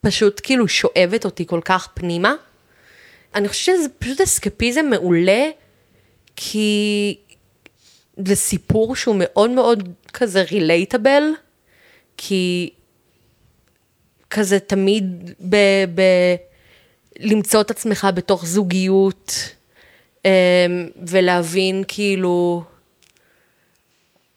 [0.01, 2.33] פשוט כאילו שואבת אותי כל כך פנימה.
[3.38, 5.50] אני חושבת שזה פשוט אסקפיזם מעולה,
[6.36, 7.17] כי
[8.26, 11.23] זה סיפור שהוא מאוד מאוד כזה רילייטבל,
[12.17, 12.69] כי
[14.30, 15.56] כזה תמיד ב...
[15.95, 16.02] ב...
[17.19, 19.34] למצוא את עצמך בתוך זוגיות,
[20.26, 20.32] אמ,
[21.08, 22.63] ולהבין כאילו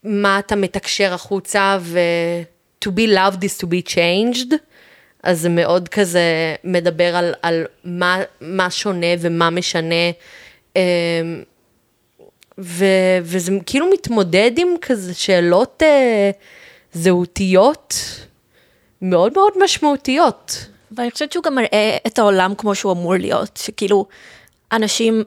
[0.05, 2.43] מה אתה מתקשר החוצה, ו-
[2.85, 4.55] to be loved is to be changed,
[5.22, 10.11] אז זה מאוד כזה מדבר על, על מה, מה שונה ומה משנה,
[10.76, 10.83] אמ,
[12.59, 12.85] ו,
[13.22, 16.30] וזה כאילו מתמודד עם כזה שאלות אה,
[16.92, 17.94] זהותיות
[19.02, 20.66] מאוד מאוד משמעותיות.
[20.96, 24.06] ואני חושבת שהוא גם מראה את העולם כמו שהוא אמור להיות, שכאילו
[24.72, 25.24] אנשים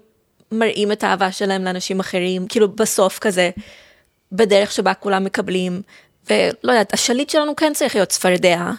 [0.51, 3.51] מראים את האהבה שלהם לאנשים אחרים, כאילו בסוף כזה,
[4.32, 5.82] בדרך שבה כולם מקבלים,
[6.29, 8.71] ולא יודעת, השליט שלנו כן צריך להיות צפרדע.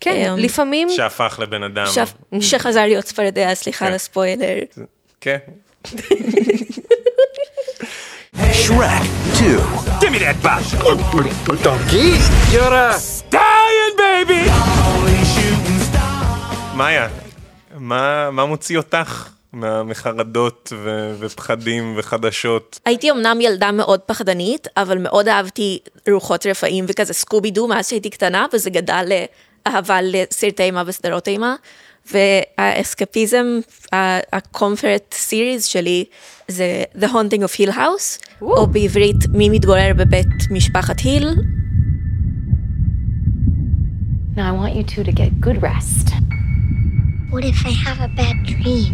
[0.00, 0.88] כן, אמ, לפעמים...
[0.90, 1.86] שהפך לבן אדם.
[1.86, 1.98] ש-
[2.50, 3.86] שחזר להיות צפרדע, סליחה כן.
[3.86, 4.54] על הספוילר.
[5.20, 5.38] כן.
[8.36, 9.58] Shrek 2.
[10.00, 10.62] Give me that box.
[11.64, 12.10] Donkey,
[12.52, 12.92] you're a.
[12.98, 14.50] Stallion, baby!
[16.76, 17.08] מאיה,
[17.74, 19.28] מה, מה מוציא אותך
[19.84, 22.80] מחרדות ו- ופחדים וחדשות?
[22.84, 25.78] הייתי אמנם ילדה מאוד פחדנית, אבל מאוד אהבתי
[26.10, 29.12] רוחות רפאים וכזה סקובי דו מאז שהייתי קטנה, וזה גדל
[29.67, 31.55] לאהבה לסרטי אימה וסדרות אימה.
[32.11, 33.45] והאסקפיזם,
[34.33, 36.05] הקומפרט סיריז שלי,
[36.47, 41.29] זה The Haunting of Hill House, או בעברית מי מתגורר בבית משפחת היל.
[44.35, 46.07] Now I want you two to get good rest.
[47.31, 48.91] What if I have a bad dream?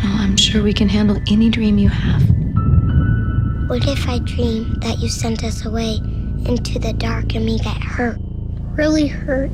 [0.00, 2.24] Well, I'm sure we can handle any dream you have.
[3.70, 5.92] What if I dream that you sent us away
[6.50, 8.20] into the dark and we get hurt?
[8.77, 9.51] Really hurt?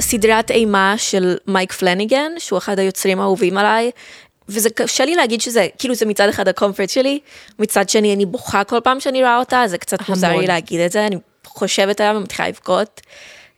[0.00, 3.90] סדרת אימה של מייק פלניגן, שהוא אחד היוצרים האהובים עליי,
[4.48, 7.18] וזה קשה לי להגיד שזה, כאילו זה מצד אחד הקומפרט שלי,
[7.58, 10.44] מצד שני אני בוכה כל פעם שאני רואה אותה, זה קצת מוזר לי המון.
[10.44, 11.16] להגיד את זה, אני
[11.46, 13.00] חושבת עליו ומתחילה לבכות.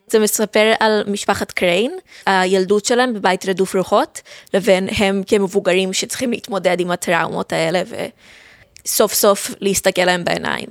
[0.07, 4.21] זה מספר על משפחת קריין, הילדות שלהם בבית רדוף רוחות,
[4.55, 7.83] לבין הם כמבוגרים שצריכים להתמודד עם הטראומות האלה
[8.85, 10.69] וסוף סוף להסתכל להם בעיניים.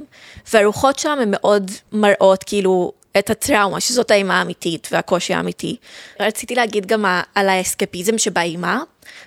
[0.53, 5.75] והרוחות שם הן מאוד מראות כאילו את הטראומה, שזאת האימה האמיתית והקושי האמיתי.
[6.19, 8.81] רציתי להגיד גם על האסקפיזם שבאימה,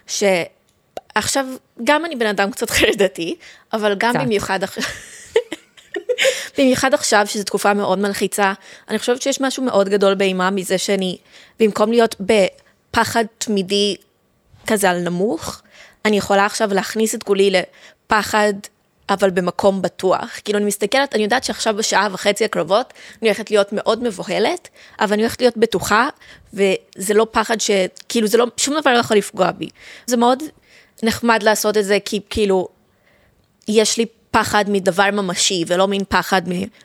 [0.07, 1.46] שעכשיו,
[1.85, 3.37] גם אני בן אדם קצת חרדתי,
[3.72, 4.25] אבל גם קצת.
[4.25, 4.85] במיוחד עכשיו...
[6.59, 8.53] במיוחד עכשיו, שזו תקופה מאוד מלחיצה,
[8.88, 11.16] אני חושבת שיש משהו מאוד גדול באימה מזה שאני,
[11.61, 13.96] במקום להיות בפחד תמידי
[14.66, 15.62] כזה על נמוך,
[16.05, 18.53] אני יכולה עכשיו להכניס את כולי לפחד,
[19.09, 20.40] אבל במקום בטוח.
[20.45, 22.92] כאילו, אני מסתכלת, אני יודעת שעכשיו בשעה וחצי הקרובות,
[23.23, 24.69] אני הולכת להיות מאוד מבוהלת,
[25.01, 26.09] אבל אני הולכת להיות בטוחה,
[26.55, 27.71] וזה לא פחד ש...
[28.09, 29.69] כאילו, זה לא, שום דבר לא יכול לפגוע בי.
[30.07, 30.42] זה מאוד
[31.03, 32.69] נחמד לעשות את זה, כי כאילו,
[33.69, 36.42] יש לי פחד מדבר ממשי, ולא מין פחד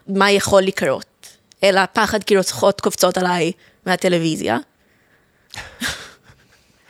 [0.08, 3.52] ממה יכול לקרות, אלא פחד כי רוצחות קופצות עליי
[3.86, 4.58] מהטלוויזיה.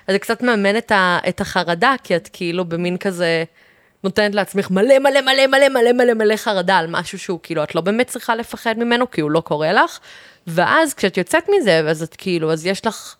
[0.07, 3.43] אז זה קצת מאמן את, ה, את החרדה, כי את כאילו במין כזה
[4.03, 7.75] נותנת לעצמך מלא מלא מלא מלא מלא מלא מלא חרדה על משהו שהוא כאילו, את
[7.75, 9.99] לא באמת צריכה לפחד ממנו, כי הוא לא קורה לך,
[10.47, 13.15] ואז כשאת יוצאת מזה, אז את כאילו, אז יש לך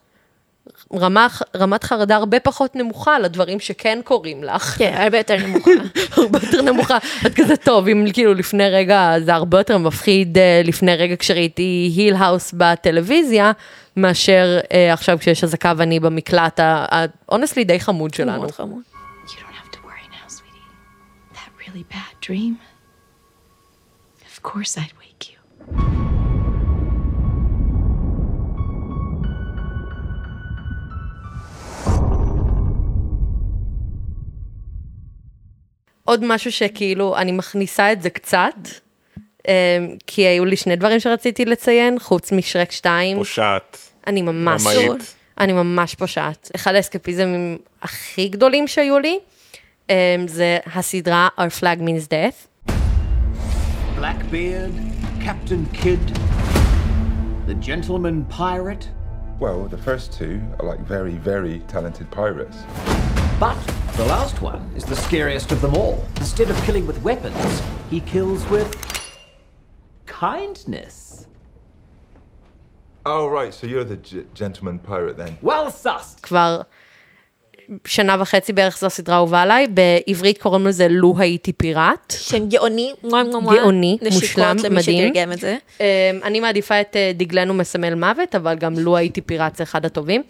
[0.94, 4.64] רמה, רמת חרדה הרבה פחות נמוכה לדברים שכן קורים לך.
[4.78, 5.72] כן, הרבה יותר נמוכה.
[6.12, 6.98] הרבה יותר נמוכה.
[7.26, 11.92] את כזה טוב, אם כאילו לפני רגע זה הרבה יותר מפחיד אה, לפני רגע כשראיתי
[11.96, 13.52] היל האוס בטלוויזיה,
[13.98, 18.38] מאשר אה, עכשיו כשיש אזעקה ואני במקלט, האונסלי די חמוד שלנו.
[18.38, 18.91] מאוד חמוד.
[21.72, 22.54] Really bad dream?
[24.30, 25.38] Of course I'd wake you.
[36.04, 38.56] עוד משהו שכאילו אני מכניסה את זה קצת,
[39.48, 39.54] אה,
[40.08, 43.18] כי היו לי שני דברים שרציתי לציין, חוץ משרק 2.
[43.18, 43.78] פושעת.
[44.08, 44.64] אני ממש.
[45.38, 46.52] אני ממש פושעת.
[46.56, 49.20] אחד האסקפיזמים הכי גדולים שהיו לי,
[50.27, 52.49] זה הסדרה Our Flag Means Death.
[53.97, 54.73] Blackbeard,
[55.21, 56.05] Captain Kidd,
[57.47, 58.89] the Gentleman Pirate.
[59.39, 62.59] Well, the first two are like very, very talented pirates.
[63.39, 63.59] But
[63.97, 65.97] the last one is the scariest of them all.
[66.17, 68.69] Instead of killing with weapons, he kills with
[70.07, 71.27] kindness.
[73.05, 75.39] Oh, right, so you're the g- gentleman pirate then?
[75.43, 76.23] Well sussed.
[76.23, 76.65] כבר
[77.86, 82.14] שנה וחצי בערך זו הסדרה האהובה עליי, בעברית קוראים לזה לו הייתי פיראט.
[82.18, 82.94] שם גאוני.
[83.56, 85.14] גאוני, מושלם, מדהים.
[85.80, 85.86] אמ,
[86.24, 90.24] אני מעדיפה את אה, דגלנו מסמל מוות, אבל גם לו הייתי פיראט זה אחד הטובים.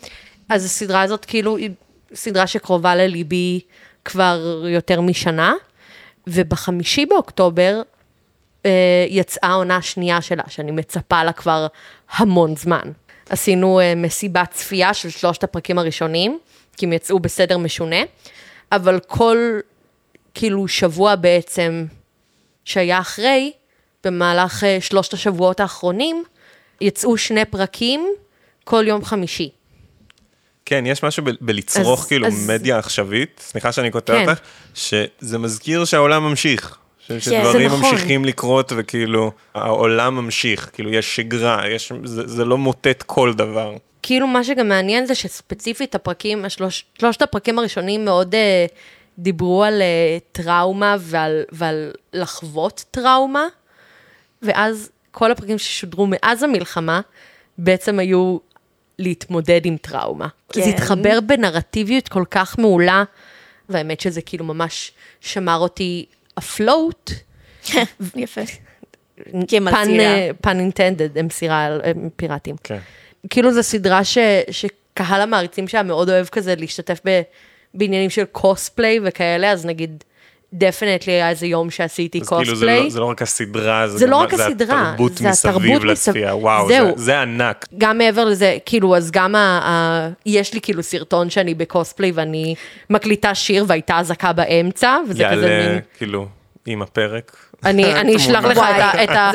[0.49, 1.69] אז הסדרה הזאת כאילו היא
[2.13, 3.59] סדרה שקרובה לליבי
[4.05, 5.53] כבר יותר משנה,
[6.27, 7.81] ובחמישי באוקטובר
[8.65, 11.67] אה, יצאה העונה השנייה שלה, שאני מצפה לה כבר
[12.11, 12.91] המון זמן.
[13.29, 16.39] עשינו אה, מסיבת צפייה של שלושת הפרקים הראשונים,
[16.81, 18.01] כי הם יצאו בסדר משונה,
[18.71, 19.37] אבל כל
[20.33, 21.85] כאילו שבוע בעצם
[22.65, 23.51] שהיה אחרי,
[24.03, 26.23] במהלך אה, שלושת השבועות האחרונים,
[26.81, 28.07] יצאו שני פרקים
[28.63, 29.49] כל יום חמישי.
[30.65, 34.29] כן, יש משהו ב- בלצרוך אז- כאילו אז- מדיה עכשווית, סליחה שאני קוטע כן.
[34.29, 34.39] אותך,
[34.73, 36.77] שזה מזכיר שהעולם ממשיך.
[37.11, 37.79] זה שדברים נכון.
[37.79, 43.75] ממשיכים לקרות וכאילו העולם ממשיך, כאילו יש שגרה, יש, זה, זה לא מוטט כל דבר.
[44.01, 48.65] כאילו מה שגם מעניין זה שספציפית הפרקים, השלוש, שלושת הפרקים הראשונים מאוד אה,
[49.19, 53.45] דיברו על אה, טראומה ועל, ועל לחוות טראומה,
[54.41, 57.01] ואז כל הפרקים ששודרו מאז המלחמה
[57.57, 58.37] בעצם היו
[58.99, 60.27] להתמודד עם טראומה.
[60.53, 60.61] כן.
[60.61, 63.03] זה התחבר בנרטיביות כל כך מעולה,
[63.69, 66.05] והאמת שזה כאילו ממש שמר אותי
[66.37, 67.11] אפלוט.
[68.15, 68.41] יפה.
[70.41, 70.55] pun.
[70.55, 72.55] אה, intended, הם סירה, הם פיראטים.
[72.63, 72.77] כן.
[73.29, 74.17] כאילו זו סדרה ש,
[74.51, 77.21] שקהל המעריצים שלה מאוד אוהב כזה להשתתף ב,
[77.73, 80.03] בעניינים של קוספליי וכאלה, אז נגיד,
[80.53, 82.83] definitely היה איזה יום שעשיתי אז כאילו זה קוספליי.
[82.83, 85.61] לא, זה לא רק הסדרה, זה, זה גם לא רק זה הסדרה, התרבות זה התרבות
[85.61, 86.93] מסביב מסב- לצפייה, וואו, זה, זהו.
[86.97, 87.65] זה ענק.
[87.77, 92.55] גם מעבר לזה, כאילו, אז גם ה, ה, יש לי כאילו סרטון שאני בקוספליי ואני
[92.89, 95.79] מקליטה שיר והייתה אזעקה באמצע, וזה כזה יעלה, מין...
[95.97, 96.27] כאילו,
[96.65, 97.35] עם הפרק.
[97.65, 98.59] אני, אני אשלח לך
[99.03, 99.31] את, ה,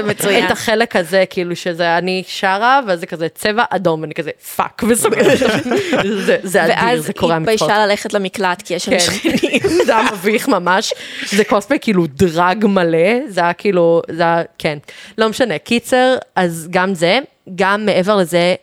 [0.50, 5.38] החלק הזה, כאילו שזה אני שרה, ואז זה כזה צבע אדום, ואני כזה fuck, וסוגרת.
[6.26, 7.54] זה, זה אדיר, ואז זה קורע היא מצחוק.
[7.54, 9.32] התביישה ללכת למקלט כי יש כן, אנשים.
[9.86, 10.94] זה היה מביך ממש,
[11.26, 14.78] זה קוספליי כאילו דראג מלא, זה היה כאילו, זה היה, כן,
[15.18, 17.18] לא משנה, קיצר, אז גם זה,
[17.54, 18.54] גם מעבר לזה,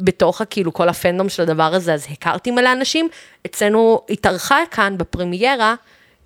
[0.00, 3.08] בתוך כאילו כל ה fandom של הדבר הזה, אז הכרתי מלא אנשים,
[3.46, 5.74] אצלנו התארחה כאן בפרמיירה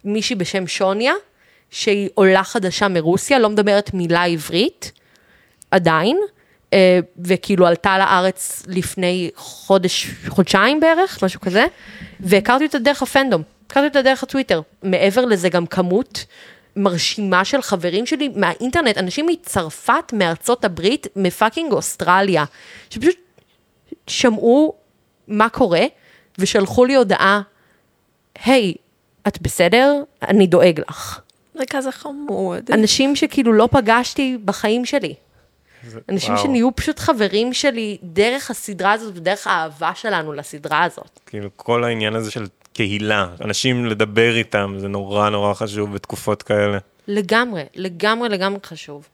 [0.05, 1.13] מישהי בשם שוניה,
[1.77, 4.93] שהיא עולה חדשה מרוסיה, לא מדברת מילה עברית,
[5.71, 6.19] עדיין,
[6.73, 11.67] אה, וכאילו עלתה לארץ לפני חודש, חודשיים בערך, משהו כזה,
[12.21, 14.61] והכרתי אותה דרך הפנדום, הכרתי אותה דרך הטוויטר.
[14.83, 16.25] מעבר לזה גם כמות
[16.77, 22.45] מרשימה של חברים שלי מהאינטרנט, אנשים מצרפת, מארצות הברית, מפאקינג אוסטרליה,
[22.91, 23.17] שפשוט
[24.07, 24.75] שמעו
[25.29, 25.85] מה קורה,
[26.39, 27.41] ושלחו לי הודעה,
[28.45, 28.75] היי,
[29.29, 30.03] את בסדר?
[30.23, 31.26] אני דואג לך.
[31.59, 32.71] זה כזה חמוד.
[32.73, 35.15] אנשים שכאילו לא פגשתי בחיים שלי.
[36.09, 36.45] אנשים וואו.
[36.45, 41.21] שנהיו פשוט חברים שלי דרך הסדרה הזאת ודרך האהבה שלנו לסדרה הזאת.
[41.27, 46.79] כאילו, כל העניין הזה של קהילה, אנשים לדבר איתם, זה נורא נורא חשוב בתקופות כאלה.
[47.09, 49.09] לגמרי, לגמרי לגמרי חשוב.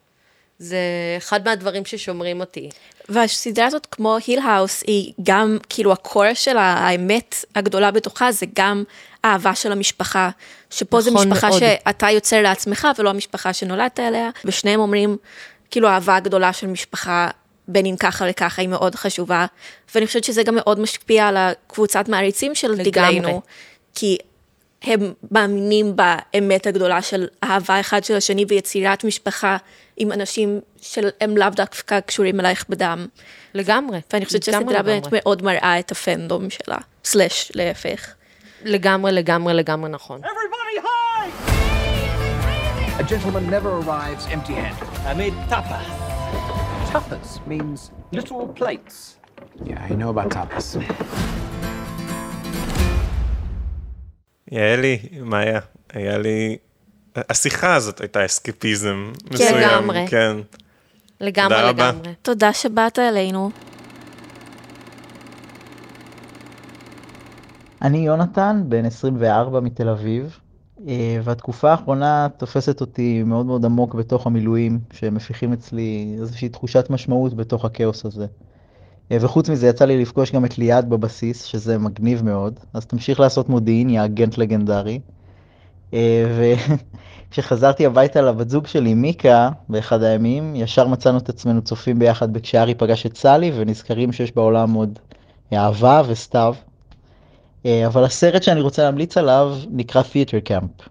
[0.62, 0.78] זה
[1.18, 2.70] אחד מהדברים ששומרים אותי.
[3.08, 8.84] והסדרה הזאת כמו היל האוס היא גם כאילו הקור של האמת הגדולה בתוכה זה גם
[9.24, 10.30] אהבה של המשפחה
[10.70, 11.60] שפה זה נכון משפחה מאוד.
[11.60, 15.16] שאתה יוצר לעצמך ולא המשפחה שנולדת אליה ושניהם אומרים
[15.70, 17.28] כאילו האהבה הגדולה של משפחה
[17.68, 19.46] בין אם ככה לככה היא מאוד חשובה
[19.94, 22.90] ואני חושבת שזה גם מאוד משפיע על הקבוצת מעריצים של לגמרי.
[22.90, 23.42] דגלנו
[23.94, 24.18] כי
[24.82, 29.56] הם מאמינים באמת הגדולה של אהבה אחד של השני ויצירת משפחה
[29.96, 33.06] עם אנשים שהם לאו דווקא קשורים אלייך בדם.
[33.54, 34.00] לגמרי.
[34.12, 35.06] ואני חושבת שהסדרה באמת.
[35.12, 38.14] מאוד מראה את הפנדום שלה, סלאש להפך.
[38.64, 40.20] לגמרי, לגמרי, לגמרי נכון.
[42.98, 44.88] A gentleman never arrives empty handed.
[45.10, 45.86] I made tapas.
[46.92, 48.96] Tapas means little plates.
[49.64, 50.76] Yeah, I know about tapas.
[54.52, 55.60] יעלי, מה היה?
[55.92, 56.56] היה לי...
[57.16, 59.56] השיחה הזאת הייתה אסקפיזם מסוים.
[59.56, 60.06] לגמרי.
[60.08, 60.36] כן.
[61.20, 61.90] לגמרי, תודה רבה.
[61.90, 62.14] לגמרי.
[62.22, 63.50] תודה שבאת אלינו.
[67.82, 70.38] אני יונתן, בן 24 מתל אביב,
[70.88, 77.34] אה, והתקופה האחרונה תופסת אותי מאוד מאוד עמוק בתוך המילואים, שמפיחים אצלי איזושהי תחושת משמעות
[77.34, 78.26] בתוך הכאוס הזה.
[79.12, 83.20] אה, וחוץ מזה יצא לי לפגוש גם את ליעד בבסיס, שזה מגניב מאוד, אז תמשיך
[83.20, 85.00] לעשות מודיעין, יא אגנט לגנדרי.
[85.94, 86.24] אה,
[87.28, 92.74] וכשחזרתי הביתה לבת זוג שלי, מיקה, באחד הימים, ישר מצאנו את עצמנו צופים ביחד בכשארי
[92.74, 94.98] פגש את סלי, ונזכרים שיש בעולם עוד
[95.52, 96.54] אהבה וסתיו.
[97.66, 100.88] אה, אבל הסרט שאני רוצה להמליץ עליו נקרא Theater Camp.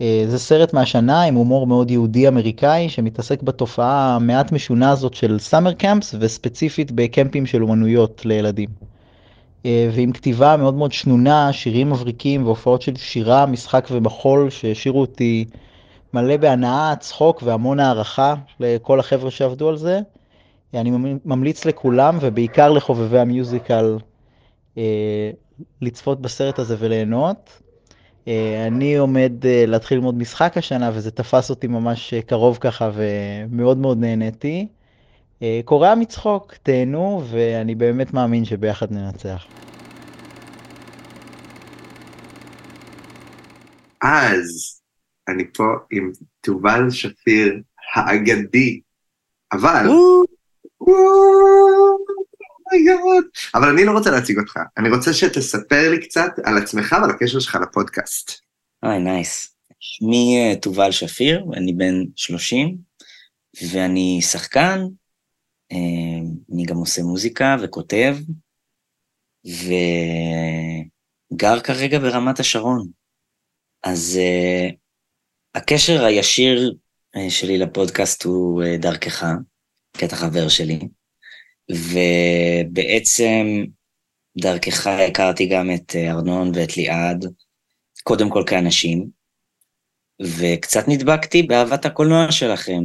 [0.00, 5.38] אה, זה סרט מהשנה עם הומור מאוד יהודי אמריקאי שמתעסק בתופעה המעט משונה הזאת של
[5.38, 8.68] סאמר קמפס וספציפית בקמפים של אומנויות לילדים.
[9.64, 15.44] אה, ועם כתיבה מאוד מאוד שנונה, שירים מבריקים והופעות של שירה, משחק ומחול שהשאירו אותי
[16.14, 20.00] מלא בהנאה, צחוק והמון הערכה לכל החבר'ה שעבדו על זה.
[20.74, 20.90] אני
[21.24, 23.98] ממליץ לכולם ובעיקר לחובבי המיוזיקל
[24.78, 25.30] אה,
[25.82, 27.60] לצפות בסרט הזה וליהנות.
[28.28, 29.32] אה, אני עומד
[29.66, 34.66] להתחיל ללמוד משחק השנה וזה תפס אותי ממש קרוב ככה ומאוד מאוד נהניתי.
[35.42, 39.46] אה, קורע מצחוק, תהנו ואני באמת מאמין שביחד ננצח.
[44.02, 44.80] אז
[45.28, 46.10] אני פה עם
[46.40, 47.60] תובל שפיר
[47.94, 48.80] האגדי,
[49.52, 49.86] אבל...
[52.66, 53.24] oh my god.
[53.54, 57.38] אבל אני לא רוצה להציג אותך, אני רוצה שתספר לי קצת על עצמך ועל הקשר
[57.40, 58.32] שלך לפודקאסט.
[58.82, 59.56] אוי, nice.
[59.80, 62.76] שמי אה, תובל שפיר, אני בן 30,
[63.72, 64.80] ואני שחקן,
[65.72, 68.16] אני גם עושה מוזיקה וכותב,
[69.44, 70.80] וגר
[71.60, 72.88] כרגע ברמת השרון.
[73.82, 74.74] אז uh,
[75.54, 76.74] הקשר הישיר
[77.16, 79.26] uh, שלי לפודקאסט הוא דרכך,
[79.98, 80.78] כי אתה חבר שלי,
[81.70, 83.64] ובעצם
[84.38, 87.24] דרכך הכרתי גם את ארנון ואת ליעד,
[88.02, 89.06] קודם כל כאנשים,
[90.22, 92.80] וקצת נדבקתי באהבת הקולנוע שלכם.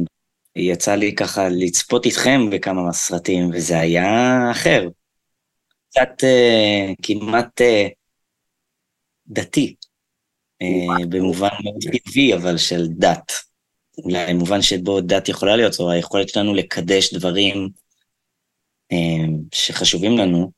[0.56, 4.88] יצא לי ככה לצפות איתכם בכמה סרטים, וזה היה אחר.
[5.90, 7.90] קצת uh, כמעט uh,
[9.26, 9.74] דתי,
[10.62, 13.32] uh, במובן מאוד טבעי, אבל של דת.
[13.98, 17.68] אולי במובן שבו דת יכולה להיות, או היכולת שלנו לקדש דברים
[18.92, 18.96] uh,
[19.54, 20.52] שחשובים לנו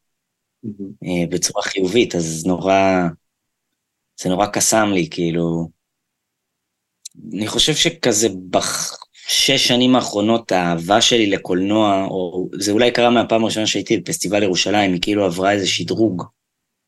[0.65, 3.01] uh, בצורה חיובית, אז נורא,
[4.21, 5.69] זה נורא קסם לי, כאילו,
[7.33, 8.29] אני חושב שכזה
[9.29, 14.93] בשש שנים האחרונות האהבה שלי לקולנוע, או זה אולי קרה מהפעם הראשונה שהייתי בפסטיבל ירושלים,
[14.93, 16.23] היא כאילו עברה איזה שדרוג.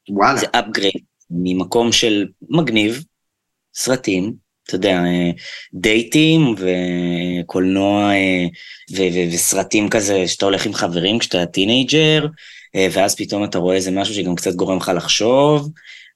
[0.08, 0.38] וואלה.
[0.38, 3.04] זה upgrade, ממקום של מגניב,
[3.74, 4.32] סרטים,
[4.66, 5.30] אתה יודע, אה,
[5.74, 8.44] דייטים וקולנוע אה,
[8.92, 12.26] ו- ו- וסרטים כזה שאתה הולך עם חברים כשאתה teenager,
[12.74, 15.70] אה, ואז פתאום אתה רואה איזה משהו שגם קצת גורם לך לחשוב,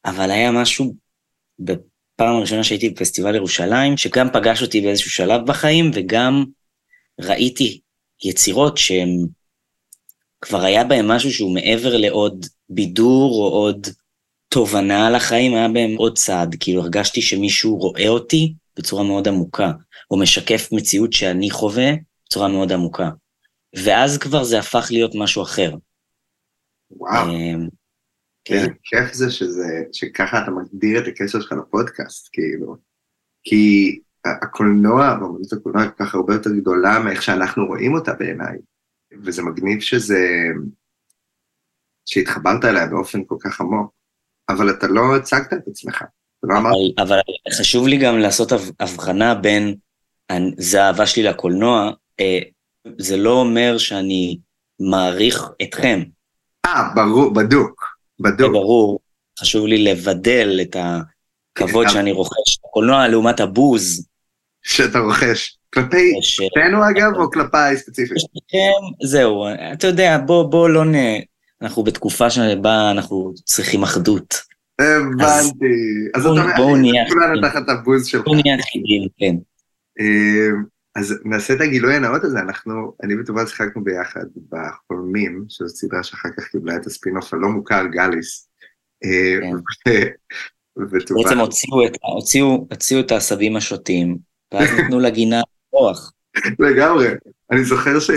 [0.05, 0.95] אבל היה משהו
[2.21, 6.45] פעם הראשונה שהייתי בפסטיבל ירושלים, שגם פגש אותי באיזשהו שלב בחיים, וגם
[7.21, 7.81] ראיתי
[8.25, 9.09] יצירות שהם,
[10.41, 13.87] כבר היה בהם משהו שהוא מעבר לעוד בידור או עוד
[14.49, 19.73] תובנה על החיים, היה בהם עוד צעד, כאילו הרגשתי שמישהו רואה אותי בצורה מאוד עמוקה,
[20.11, 21.91] או משקף מציאות שאני חווה
[22.27, 23.11] בצורה מאוד עמוקה.
[23.77, 25.75] ואז כבר זה הפך להיות משהו אחר.
[26.91, 27.27] וואו.
[28.51, 32.77] כן, כיף זה שזה, שככה אתה מגדיר את הקשר שלך לפודקאסט, כאילו.
[33.45, 38.59] כי הקולנוע, באמנות הקולנוע כל כך הרבה יותר גדולה מאיך שאנחנו רואים אותה בעיניי.
[39.23, 40.27] וזה מגניב שזה,
[42.07, 43.93] שהתחברת אליה באופן כל כך עמוק,
[44.49, 46.05] אבל אתה לא הצגת את עצמך,
[46.43, 46.59] לא.
[46.59, 47.19] אבל, אבל
[47.59, 49.75] חשוב לי גם לעשות הבחנה בין,
[50.57, 51.91] זה האהבה שלי לקולנוע,
[52.21, 52.39] אה,
[52.99, 54.39] זה לא אומר שאני
[54.81, 56.03] מעריך אתכם.
[56.67, 57.90] אה, ברור, בדוק.
[58.21, 58.53] בדוק.
[58.53, 59.01] ברור,
[59.41, 60.77] חשוב לי לבדל את
[61.57, 64.07] הכבוד שאני רוכש לקולנוע לעומת הבוז.
[64.63, 65.57] שאתה רוכש.
[65.75, 68.17] כלפי שנינו אגב, או כלפיי ספציפית?
[68.49, 70.95] כן, זהו, אתה יודע, בוא, בוא לא נ...
[71.63, 74.35] אנחנו בתקופה שבה אנחנו צריכים אחדות.
[74.79, 75.65] הבנתי.
[76.15, 77.05] אז אתה בואו נהיה
[78.05, 78.25] שלך.
[78.25, 79.35] בואו נהיה אחידים, כן.
[80.97, 86.29] אז נעשה את הגילוי הנאות הזה, אנחנו, אני וטובל שיחקנו ביחד בחולמים, שזו סדרה שאחר
[86.37, 88.49] כך קיבלה את הספינוף הלא מוכר, גאליס.
[90.77, 94.19] בעצם הוציאו את, הוציאו, הוציאו את העשבים השוטים,
[94.55, 95.41] ואז נתנו לגינה
[95.73, 96.13] רוח.
[96.59, 97.09] לגמרי.
[97.51, 98.11] אני זוכר ש...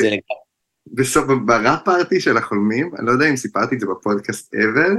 [0.88, 4.91] בסוף, בראפ פארטי של החולמים, אני לא יודע אם סיפרתי את זה בפודקאסט ever,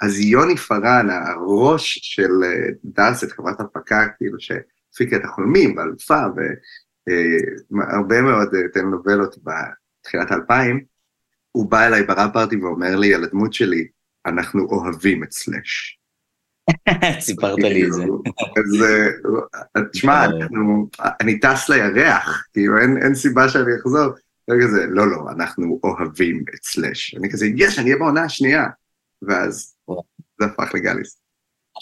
[0.00, 2.30] אז יוני פארן, הראש של
[2.84, 6.20] דארסט, חברת הפקה, כאילו שהפיקה את החולמים, ואלופה,
[7.70, 10.84] והרבה מאוד טלנובלות בתחילת האלפיים,
[11.52, 13.86] הוא בא אליי בראפ פארטי ואומר לי על הדמות שלי,
[14.26, 15.98] אנחנו אוהבים את סלאש.
[17.20, 18.04] סיפרת לי את זה.
[19.74, 20.26] אז תשמע,
[21.20, 24.12] אני טס לירח, כאילו אין סיבה שאני אחזור.
[24.50, 27.14] רגע זה, לא, לא, אנחנו אוהבים את סלאש.
[27.14, 28.66] אני כזה, יש, אני אהיה בעונה השנייה.
[29.22, 29.76] ואז
[30.40, 31.20] זה הפך לגאליס.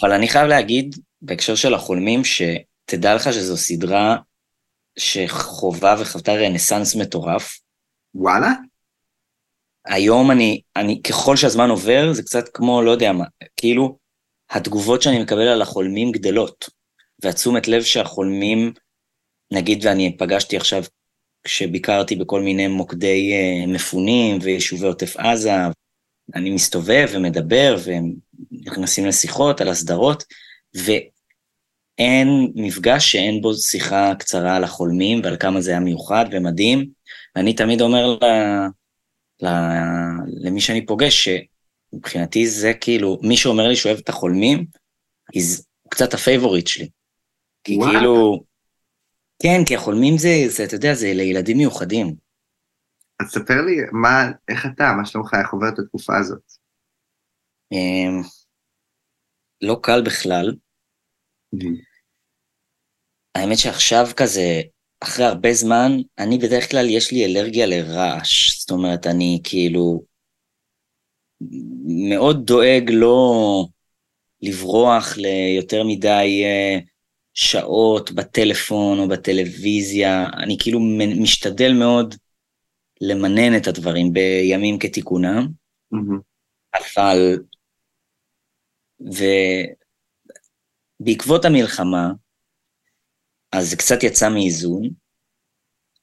[0.00, 4.16] אבל אני חייב להגיד, בהקשר של החולמים, שתדע לך שזו סדרה
[4.98, 7.58] שחובה וחוותה רנסאנס מטורף.
[8.14, 8.52] וואלה?
[9.86, 13.24] היום אני, אני, ככל שהזמן עובר, זה קצת כמו, לא יודע מה,
[13.56, 13.98] כאילו,
[14.50, 16.70] התגובות שאני מקבל על החולמים גדלות,
[17.22, 18.72] והתשומת לב שהחולמים,
[19.52, 20.82] נגיד ואני פגשתי עכשיו
[21.44, 25.52] כשביקרתי בכל מיני מוקדי uh, מפונים ויישובי עוטף עזה,
[26.34, 30.24] אני מסתובב ומדבר ונכנסים לשיחות על הסדרות,
[31.98, 36.90] ואין מפגש שאין בו שיחה קצרה על החולמים ועל כמה זה היה מיוחד ומדהים,
[37.36, 38.24] ואני תמיד אומר ל,
[39.42, 39.48] ל,
[40.26, 44.66] למי שאני פוגש, שמבחינתי זה כאילו, מי שאומר לי שהוא אוהב את החולמים,
[45.32, 46.88] הוא קצת ה favorite שלי.
[47.64, 47.90] כי וואו.
[47.90, 48.44] כאילו,
[49.42, 52.14] כן, כי החולמים זה, זה, אתה יודע, זה לילדים מיוחדים.
[53.20, 56.52] אז ספר לי, מה, איך אתה, מה שלומך, איך עוברת התקופה הזאת?
[59.62, 60.54] לא קל בכלל.
[63.34, 64.60] האמת שעכשיו כזה,
[65.00, 68.60] אחרי הרבה זמן, אני בדרך כלל, יש לי אלרגיה לרעש.
[68.60, 70.04] זאת אומרת, אני כאילו
[72.08, 73.66] מאוד דואג לא
[74.42, 76.44] לברוח ליותר מדי
[77.34, 80.80] שעות בטלפון או בטלוויזיה, אני כאילו
[81.22, 82.14] משתדל מאוד
[83.00, 85.48] למנן את הדברים בימים כתיקונם,
[86.74, 87.38] אבל,
[91.00, 92.08] ובעקבות המלחמה,
[93.52, 94.88] אז זה קצת יצא מאיזון,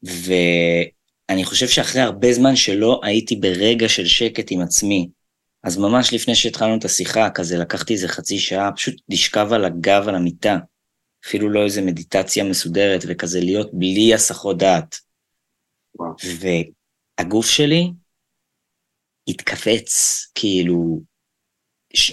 [0.03, 5.09] ואני חושב שאחרי הרבה זמן שלא הייתי ברגע של שקט עם עצמי,
[5.63, 10.05] אז ממש לפני שהתחלנו את השיחה, כזה לקחתי איזה חצי שעה, פשוט לשכב על הגב
[10.07, 10.57] על המיטה,
[11.25, 14.95] אפילו לא איזה מדיטציה מסודרת, וכזה להיות בלי הסחות דעת.
[17.19, 17.91] והגוף שלי
[19.27, 19.91] התכווץ,
[20.35, 21.01] כאילו,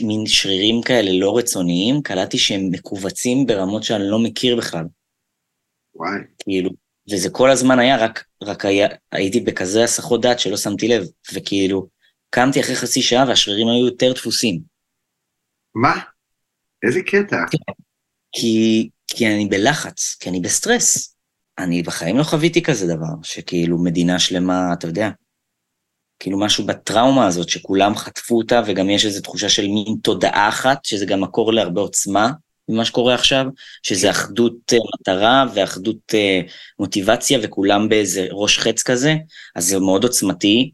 [0.03, 4.85] מין שרירים כאלה לא רצוניים, קלטתי שהם מכווצים ברמות שאני לא מכיר בכלל.
[5.95, 6.19] וואי.
[6.39, 6.71] כאילו,
[7.11, 11.89] וזה כל הזמן היה, רק, רק היה, הייתי בכזה הסחות דעת שלא שמתי לב, וכאילו,
[12.31, 14.61] קמתי אחרי חצי שעה והשרירים היו יותר דפוסים.
[15.75, 16.01] מה?
[16.87, 17.37] איזה קטע?
[18.33, 21.15] כי, כי אני בלחץ, כי אני בסטרס.
[21.59, 25.11] אני בחיים לא חוויתי כזה דבר, שכאילו מדינה שלמה, אתה יודע,
[26.19, 30.85] כאילו משהו בטראומה הזאת, שכולם חטפו אותה, וגם יש איזו תחושה של מין תודעה אחת,
[30.85, 32.31] שזה גם מקור להרבה עוצמה
[32.69, 33.47] ממה שקורה עכשיו,
[33.83, 36.41] שזה אחדות אה, מטרה ואחדות אה,
[36.79, 39.15] מוטיבציה, וכולם באיזה ראש חץ כזה,
[39.57, 40.73] אז זה מאוד עוצמתי.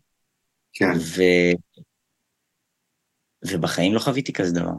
[0.73, 0.93] כן.
[0.99, 1.23] ו...
[3.47, 4.73] ובחיים לא חוויתי כזה דבר.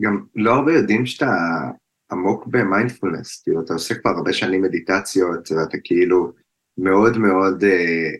[0.00, 1.30] גם לא הרבה יודעים שאתה
[2.12, 6.32] עמוק במיינדפולנס, כאילו אתה עושה כבר הרבה שנים מדיטציות, ואתה כאילו
[6.78, 8.10] מאוד מאוד, אה,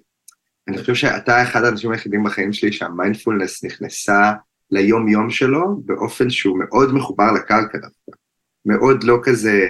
[0.70, 4.32] אני חושב שאתה אחד האנשים היחידים בחיים שלי שהמיינדפולנס נכנסה
[4.70, 8.12] ליום יום שלו באופן שהוא מאוד מחובר לקרקע דווקא,
[8.66, 9.68] מאוד לא כזה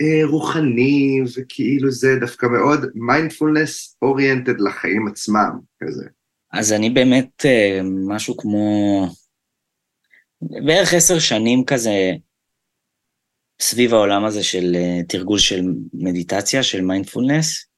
[0.00, 6.04] אה, רוחני וכאילו זה דווקא מאוד מיינדפולנס oriented לחיים עצמם כזה.
[6.52, 9.06] אז אני באמת אה, משהו כמו
[10.40, 12.12] בערך עשר שנים כזה
[13.60, 15.62] סביב העולם הזה של אה, תרגול של
[15.94, 17.71] מדיטציה, של מיינדפולנס.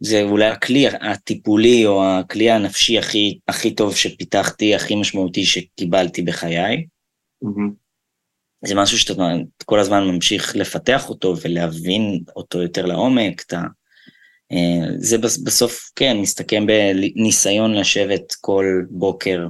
[0.00, 6.86] זה אולי הכלי הטיפולי או הכלי הנפשי הכי, הכי טוב שפיתחתי, הכי משמעותי שקיבלתי בחיי.
[8.64, 9.22] זה משהו שאתה
[9.64, 13.42] כל הזמן ממשיך לפתח אותו ולהבין אותו יותר לעומק.
[13.46, 13.62] אתה,
[14.52, 19.48] אה, זה בסוף, כן, מסתכם בניסיון לשבת כל בוקר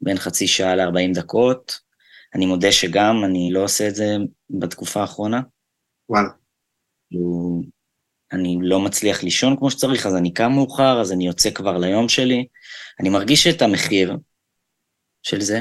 [0.00, 1.90] בין חצי שעה ל-40 דקות.
[2.34, 4.16] אני מודה שגם, אני לא עושה את זה
[4.50, 5.40] בתקופה האחרונה.
[6.08, 6.28] וואלה.
[8.32, 12.08] אני לא מצליח לישון כמו שצריך, אז אני קם מאוחר, אז אני יוצא כבר ליום
[12.08, 12.46] שלי.
[13.00, 14.16] אני מרגיש את המחיר
[15.22, 15.60] של זה.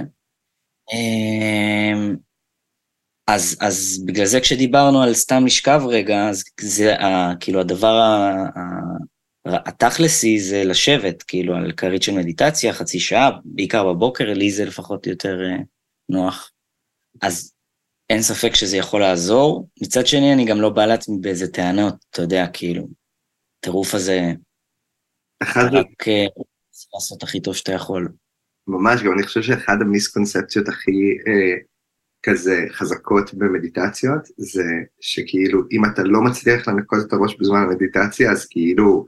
[0.93, 2.15] אמ,
[3.27, 6.95] אז, אז בגלל זה כשדיברנו על סתם לשכב רגע, אז זה
[7.39, 8.35] כאילו הדבר ה,
[9.45, 15.07] התכלסי זה לשבת, כאילו על כרית של מדיטציה, חצי שעה, בעיקר בבוקר, לי זה לפחות
[15.07, 15.57] יותר אה,
[16.09, 16.51] נוח.
[17.21, 17.53] אז
[18.09, 19.69] אין ספק שזה יכול לעזור.
[19.81, 22.87] מצד שני, אני גם לא בא לעצמי באיזה טענות, אתה יודע, כאילו,
[23.59, 24.31] הטירוף הזה,
[25.43, 25.63] אחד...
[25.71, 26.25] רק אה,
[26.93, 28.09] לעשות הכי טוב שאתה יכול.
[28.67, 31.57] ממש, גם אני חושב שאחד המיסקונספציות הכי אה,
[32.23, 34.63] כזה חזקות במדיטציות, זה
[35.01, 39.05] שכאילו, אם אתה לא מצליח לנקות את הראש בזמן המדיטציה, אז כאילו,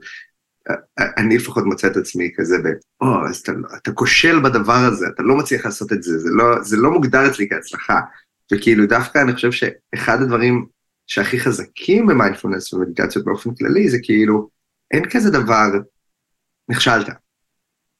[1.18, 2.66] אני לפחות מוצא את עצמי כזה ב...
[3.00, 6.62] או, אז אתה, אתה כושל בדבר הזה, אתה לא מצליח לעשות את זה, זה לא,
[6.62, 8.00] זה לא מוגדר אצלי כהצלחה.
[8.52, 10.66] וכאילו דווקא אני חושב שאחד הדברים
[11.06, 14.48] שהכי חזקים במיינדפולנס ומדיטציות באופן כללי, זה כאילו,
[14.90, 15.68] אין כזה דבר,
[16.68, 17.06] נכשלת.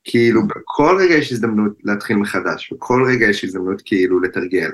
[0.05, 4.71] כאילו, בכל רגע יש הזדמנות להתחיל מחדש, בכל רגע יש הזדמנות כאילו לתרגל.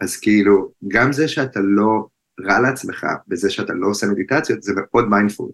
[0.00, 2.06] אז כאילו, גם זה שאתה לא
[2.40, 5.50] רע לעצמך, בזה שאתה לא עושה מדיטציות, זה מאוד מיינדפול.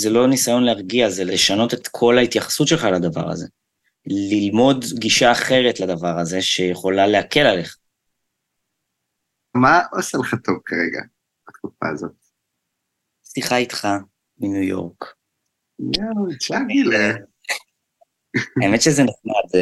[0.00, 3.46] זה לא ניסיון להרגיע, זה לשנות את כל ההתייחסות שלך לדבר הזה.
[4.06, 7.76] ללמוד גישה אחרת לדבר הזה, שיכולה להקל עליך.
[9.54, 11.00] מה עושה לך טוב כרגע,
[11.48, 12.12] בתקופה הזאת?
[13.24, 13.88] שיחה איתך
[14.38, 15.04] מניו יורק.
[15.78, 17.14] יואו, צ'אגילה.
[18.62, 19.60] האמת שזה נחמד,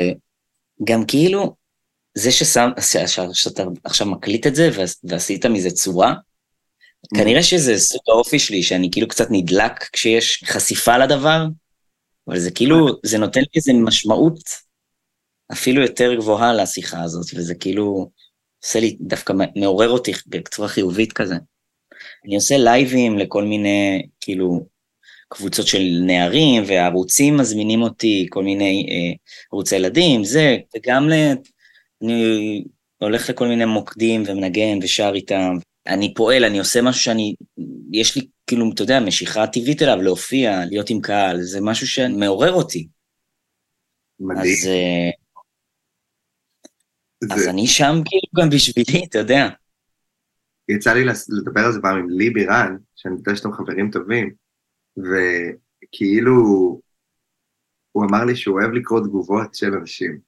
[0.84, 1.56] גם כאילו,
[2.14, 2.68] זה ששם,
[3.32, 4.68] שאתה עכשיו מקליט את זה
[5.04, 6.14] ועשית מזה צורה,
[7.16, 11.46] כנראה שזה סוג האופי שלי, שאני כאילו קצת נדלק כשיש חשיפה לדבר,
[12.28, 14.38] אבל זה כאילו, זה נותן לי איזו משמעות
[15.52, 18.10] אפילו יותר גבוהה לשיחה הזאת, וזה כאילו
[18.64, 21.34] עושה לי, דווקא מעורר אותי בצורה חיובית כזה.
[22.26, 24.66] אני עושה לייבים לכל מיני, כאילו,
[25.28, 29.16] קבוצות של נערים, וערוצים מזמינים אותי, כל מיני אה,
[29.52, 31.12] ערוצי ילדים, זה, וגם ל...
[32.02, 32.64] אני
[32.98, 35.56] הולך לכל מיני מוקדים ומנגן ושר איתם.
[35.86, 37.34] אני פועל, אני עושה משהו שאני,
[37.92, 42.52] יש לי כאילו, אתה יודע, משיכה טבעית אליו, להופיע, להיות עם קהל, זה משהו שמעורר
[42.52, 42.88] אותי.
[44.20, 44.40] מדהים.
[44.42, 45.10] אז, אה,
[47.22, 49.48] אז אני שם כאילו גם בשבילי, אתה יודע.
[50.68, 54.34] יצא לי לדבר על זה פעם עם לי בירן, שאני יודע שאתם חברים טובים,
[54.96, 56.34] וכאילו,
[57.92, 60.18] הוא אמר לי שהוא אוהב לקרוא תגובות של אנשים,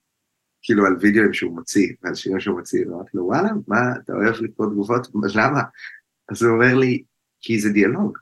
[0.62, 4.34] כאילו על וידאוים שהוא מוציא, ועל שירים שהוא מוציא, ואמרתי לו, וואלה, מה, אתה אוהב
[4.42, 5.08] לקרוא תגובות?
[5.34, 5.60] למה?
[6.28, 7.02] אז הוא אומר לי,
[7.40, 8.18] כי זה דיאלוג.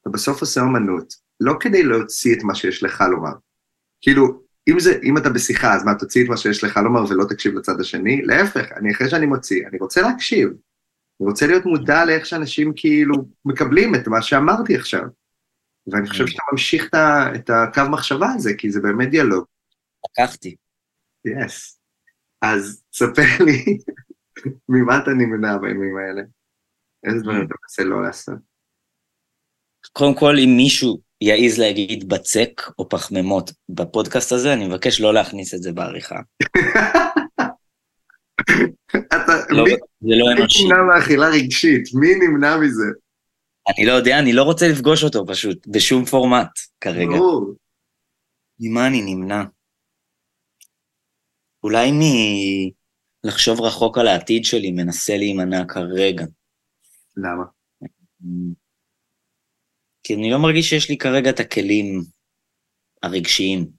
[0.00, 3.32] אתה בסוף עושה אומנות, לא כדי להוציא את מה שיש לך לומר.
[4.00, 7.24] כאילו, אם, זה, אם אתה בשיחה, אז מה, תוציא את מה שיש לך לומר ולא
[7.28, 8.22] תקשיב לצד השני?
[8.22, 10.48] להפך, אני אחרי שאני מוציא, אני רוצה להקשיב.
[10.48, 13.14] אני רוצה להיות מודע לאיך שאנשים כאילו
[13.44, 15.02] מקבלים את מה שאמרתי עכשיו.
[15.86, 16.94] ואני חושב שאתה ממשיך את,
[17.34, 19.44] את הקו מחשבה הזה, כי זה באמת דיאלוג.
[20.10, 20.56] לקחתי.
[21.24, 21.80] יס.
[22.42, 23.78] אז ספר לי,
[24.68, 26.22] ממה אתה נמנע בימים האלה?
[27.04, 28.38] איזה דברים אתה מנסה לא לעשות?
[29.92, 35.54] קודם כל, אם מישהו יעז להגיד בצק או פחמימות בפודקאסט הזה, אני מבקש לא להכניס
[35.54, 36.16] את זה בעריכה.
[38.96, 40.64] אתה, לא, מי, זה לא מי אנושי.
[40.64, 41.82] נמנע מאכילה רגשית?
[41.94, 42.86] מי נמנע מזה?
[43.68, 46.50] אני לא יודע, אני לא רוצה לפגוש אותו פשוט, בשום פורמט
[46.80, 47.16] כרגע.
[47.16, 47.54] ברור.
[48.60, 49.42] ממה אני נמנע?
[51.62, 51.92] אולי
[53.24, 56.24] מלחשוב רחוק על העתיד שלי, מנסה להימנע כרגע.
[57.16, 57.44] למה?
[60.10, 62.02] כי אני לא מרגיש שיש לי כרגע את הכלים
[63.02, 63.70] הרגשיים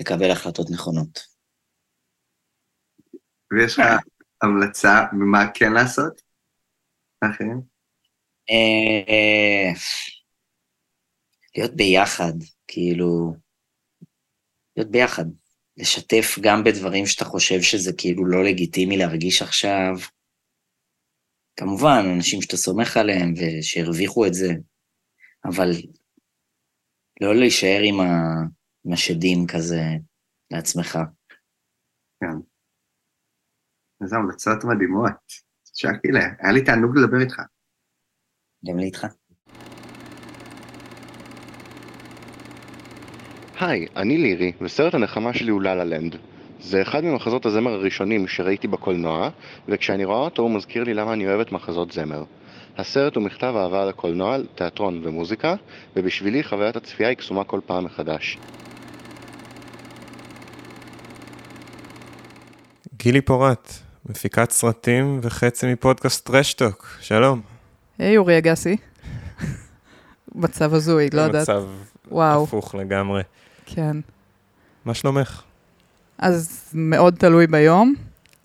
[0.00, 1.20] לקבל החלטות נכונות.
[3.52, 3.84] ויש לך
[4.42, 6.22] המלצה ממה כן לעשות?
[7.20, 7.60] אחרים?
[8.50, 9.72] אה,
[11.56, 12.32] להיות ביחד,
[12.66, 13.34] כאילו,
[14.76, 15.24] להיות ביחד,
[15.76, 19.94] לשתף גם בדברים שאתה חושב שזה כאילו לא לגיטימי להרגיש עכשיו.
[21.56, 24.48] כמובן, אנשים שאתה סומך עליהם ושהרוויחו את זה,
[25.44, 25.70] אבל
[27.20, 28.04] לא להישאר עם, ה...
[28.84, 29.82] עם השדים כזה
[30.50, 30.98] לעצמך.
[32.20, 32.36] כן.
[34.02, 35.12] איזה המלצות מדהימות.
[35.74, 37.40] שקילה, היה לי תענוג לדבר איתך.
[38.68, 39.06] גם לי איתך.
[43.60, 46.16] היי, אני לירי, וסרט הנחמה שלי הוא ללה לנד.
[46.60, 49.30] זה אחד ממחזות הזמר הראשונים שראיתי בקולנוע,
[49.68, 52.24] וכשאני רואה אותו הוא מזכיר לי למה אני אוהבת מחזות זמר.
[52.78, 55.54] הסרט הוא מכתב אהבה לקולנוע, תיאטרון ומוזיקה,
[55.96, 58.38] ובשבילי חוויית הצפייה היא קסומה כל פעם מחדש.
[62.96, 63.72] גילי פורט,
[64.06, 67.40] מפיקת סרטים וחצי מפודקאסט טרשטוק, שלום.
[67.98, 68.76] היי אורי אגסי.
[70.34, 71.42] מצב הזוי, לא יודעת.
[71.42, 71.64] מצב
[72.10, 72.44] וואו.
[72.44, 73.22] הפוך לגמרי.
[73.66, 73.96] כן.
[74.84, 75.42] מה שלומך?
[76.18, 77.94] אז מאוד תלוי ביום.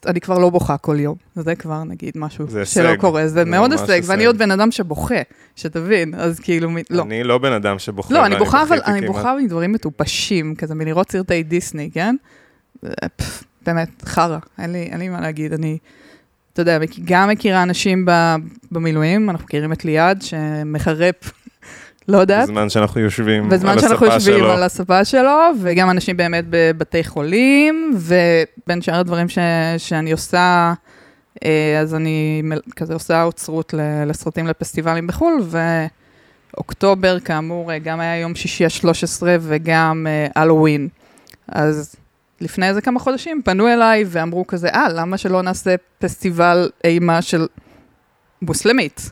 [0.07, 2.95] אני כבר לא בוכה כל יום, זה כבר נגיד משהו שלא הישג.
[2.99, 4.25] קורה, זה מאוד הישג, ואני.
[4.25, 5.15] עוד בן אדם שבוכה,
[5.55, 7.03] שתבין, אז כאילו, מ- לא.
[7.03, 8.13] אני לא בן אדם שבוחר.
[8.13, 9.15] לא, אני בוכה, אבל אני כמעט.
[9.15, 12.15] בוכה מדברים מטופשים, כזה מלראות סרטי דיסני, כן?
[13.65, 15.77] באמת, חרא, אין לי, אין לי מה להגיד, אני,
[16.53, 18.05] אתה יודע, גם מכירה אנשים
[18.71, 21.31] במילואים, אנחנו מכירים את ליעד, שמחרפ,
[22.07, 22.43] לא יודעת.
[22.43, 24.51] בזמן שאנחנו יושבים בזמן על שאנחנו הספה יושבים שלו.
[24.51, 29.37] על הספה שלו, וגם אנשים באמת בבתי חולים, ובין שאר הדברים ש,
[29.77, 30.73] שאני עושה,
[31.45, 32.41] אה, אז אני
[32.75, 33.73] כזה עושה אוצרות
[34.05, 35.43] לסרטים לפסטיבלים בחו"ל,
[36.53, 40.87] ואוקטובר, כאמור, אה, גם היה יום שישי ה-13 וגם אה, הלואוין.
[41.47, 41.95] אז
[42.41, 47.47] לפני איזה כמה חודשים פנו אליי ואמרו כזה, אה, למה שלא נעשה פסטיבל אימה של
[48.41, 49.11] מוסלמית?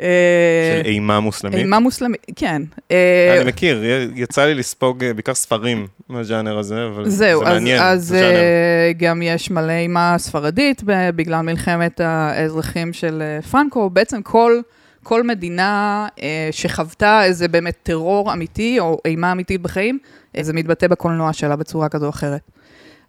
[0.00, 1.58] אה, של אימה מוסלמית?
[1.58, 2.62] אימה מוסלמית, כן.
[2.90, 3.82] אה, אני מכיר,
[4.14, 8.18] יצא לי לספוג אה, בעיקר ספרים מהז'אנר הזה, אבל זהו, זה אז, מעניין, אז זה
[8.18, 8.36] ז'אנר.
[8.36, 13.90] אה, גם יש מלא אימה ספרדית בגלל מלחמת האזרחים של פרנקו.
[13.90, 14.60] בעצם כל,
[15.02, 19.98] כל מדינה אה, שחוותה איזה באמת טרור אמיתי או אימה אמיתית בחיים,
[20.36, 22.40] אה, זה מתבטא בקולנוע שלה בצורה כזו או אחרת.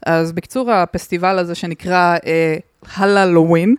[0.05, 2.57] אז בקיצור, הפסטיבל הזה שנקרא אה,
[2.95, 3.75] הללווין,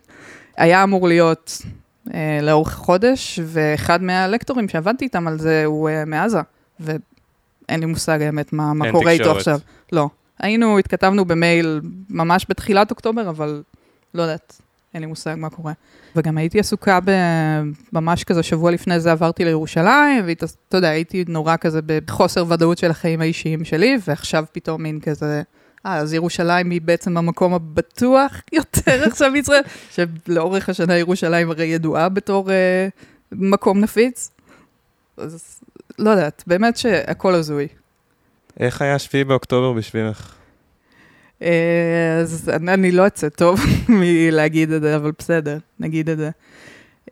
[0.57, 1.61] היה אמור להיות
[2.13, 6.39] אה, לאורך חודש, ואחד מהלקטורים שעבדתי איתם על זה הוא אה, מעזה,
[6.79, 9.31] ואין לי מושג האמת מה, מה קורה איתו.
[9.31, 9.59] עכשיו.
[9.91, 10.09] לא.
[10.39, 13.63] היינו, התכתבנו במייל ממש בתחילת אוקטובר, אבל
[14.13, 14.61] לא יודעת,
[14.93, 15.73] אין לי מושג מה קורה.
[16.15, 17.11] וגם הייתי עסוקה ב...
[17.93, 22.91] ממש כזה שבוע לפני זה עברתי לירושלים, ואתה יודע, הייתי נורא כזה בחוסר ודאות של
[22.91, 25.41] החיים האישיים שלי, ועכשיו פתאום מין כזה,
[25.85, 29.61] אה, אז ירושלים היא בעצם המקום הבטוח יותר עכשיו בישראל,
[29.91, 32.87] שלאורך השנה ירושלים הרי ידועה בתור אה,
[33.31, 34.31] מקום נפיץ.
[35.17, 35.61] אז
[35.99, 37.67] לא יודעת, באמת שהכל הזוי.
[38.59, 40.35] איך היה 7 באוקטובר בשבילך?
[41.41, 43.59] אה, אז אני, אני לא אצא טוב
[43.89, 46.29] מלהגיד את זה, אבל בסדר, נגיד את זה.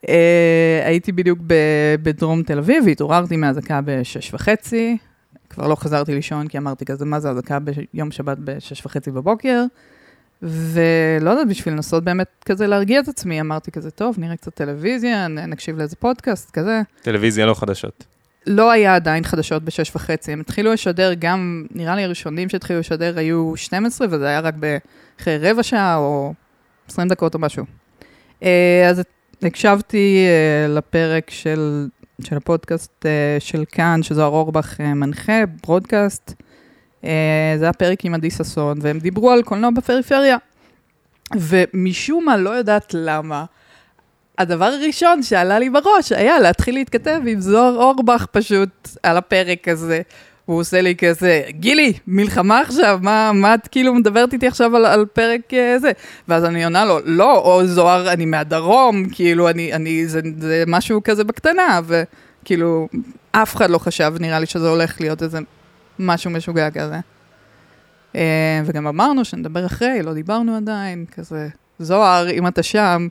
[0.10, 4.98] אה, הייתי בדיוק ב- בדרום תל אביב, והתעוררתי מהאזעקה בשש וחצי,
[5.60, 9.64] כבר לא חזרתי לישון, כי אמרתי כזה, מה זה אזעקה ביום שבת בשש וחצי בבוקר?
[10.42, 15.28] ולא יודעת, בשביל לנסות באמת כזה להרגיע את עצמי, אמרתי כזה, טוב, נראה קצת טלוויזיה,
[15.28, 16.82] נקשיב לאיזה פודקאסט, כזה.
[17.02, 18.06] טלוויזיה לא חדשות.
[18.48, 23.18] לא היה עדיין חדשות בשש וחצי, הם התחילו לשדר גם, נראה לי הראשונים שהתחילו לשדר
[23.18, 24.56] היו 12, וזה היה רק
[25.20, 26.34] אחרי רבע שעה או
[26.90, 27.66] 20 דקות או משהו.
[28.44, 29.02] אה, אז
[29.42, 31.88] הקשבתי אה, לפרק של,
[32.24, 36.34] של הפודקאסט אה, של כאן, שזוהר אורבך אה, מנחה, ברודקאסט.
[37.04, 40.38] אה, זה היה פרק עם עדי ששון, והם דיברו על קולנוע בפריפריה.
[41.36, 43.46] ומשום מה, לא יודעת למה,
[44.38, 50.02] הדבר הראשון שעלה לי בראש היה להתחיל להתכתב עם זוהר אורבך פשוט על הפרק הזה.
[50.50, 54.86] הוא עושה לי כזה, גילי, מלחמה עכשיו, מה, מה את כאילו מדברת איתי עכשיו על,
[54.86, 55.92] על פרק uh, זה?
[56.28, 61.04] ואז אני עונה לו, לא, או זוהר, אני מהדרום, כאילו, אני, אני, זה, זה משהו
[61.04, 62.88] כזה בקטנה, וכאילו,
[63.32, 65.40] אף אחד לא חשב, נראה לי שזה הולך להיות איזה
[66.00, 67.00] משהו משוגע כזה.
[68.14, 68.18] Uh,
[68.66, 71.48] וגם אמרנו שנדבר אחרי, לא דיברנו עדיין, כזה,
[71.80, 73.08] זוהר, אם אתה שם,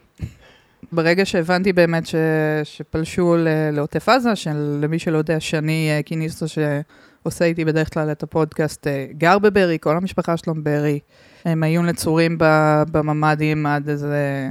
[0.92, 2.14] ברגע שהבנתי באמת ש,
[2.64, 3.36] שפלשו
[3.72, 6.46] לעוטף עזה, שלמי שלא יודע, שני אה, קיניסטו
[7.22, 10.98] שעושה איתי בדרך כלל את הפודקאסט, אה, גר בבארי, כל המשפחה שלו בבארי.
[11.44, 12.36] הם היו נצורים
[12.92, 14.50] בממ"דים עד איזה,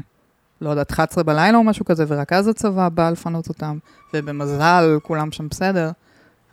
[0.61, 3.77] לא יודעת, 11 בלילה או משהו כזה, ורק אז הצבא בא לפנות אותם,
[4.13, 5.91] ובמזל כולם שם בסדר,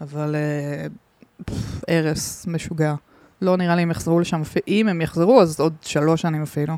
[0.00, 0.86] אבל אה,
[1.88, 2.94] הרס משוגע.
[3.42, 6.76] לא נראה לי הם יחזרו לשם, אם הם יחזרו, אז עוד שלוש שנים אפילו.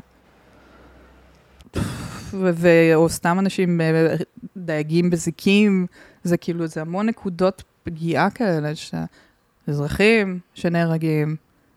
[2.95, 4.15] או סתם אנשים אה,
[4.57, 5.85] דייגים בזיקים,
[6.23, 8.71] זה כאילו, זה המון נקודות פגיעה כאלה,
[9.67, 11.35] שאזרחים שנהרגים,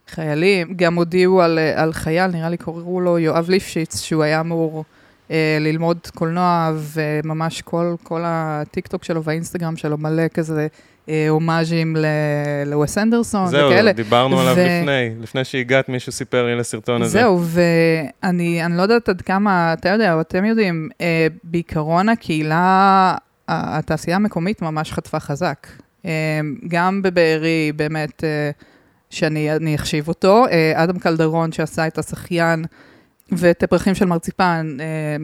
[0.08, 4.40] חיילים, גם הודיעו על, אה, על חייל, נראה לי קראו לו יואב ליפשיץ, שהוא היה
[4.40, 4.84] אמור
[5.30, 10.66] אה, ללמוד קולנוע, וממש כל, כל הטיקטוק שלו והאינסטגרם שלו מלא כזה
[11.08, 11.96] אה, הומאז'ים
[12.66, 13.92] לווס אנדרסון זהו, וכאלה.
[13.92, 17.18] דיברנו עליו ו- לפני, לפני שהגעת מישהו סיפר לי לסרטון הזה.
[17.18, 23.14] זהו, ואני אני לא יודעת עד כמה, אתה יודע, או אתם יודעים, אה, בעיקרון הקהילה,
[23.48, 25.66] התעשייה המקומית ממש חטפה חזק.
[26.06, 28.50] אה, גם בבארי, באמת, אה,
[29.10, 32.64] שאני אני אחשיב אותו, אה, אדם קלדרון שעשה את השחיין
[33.32, 35.16] ואת הפרחים של מרציפן, אה,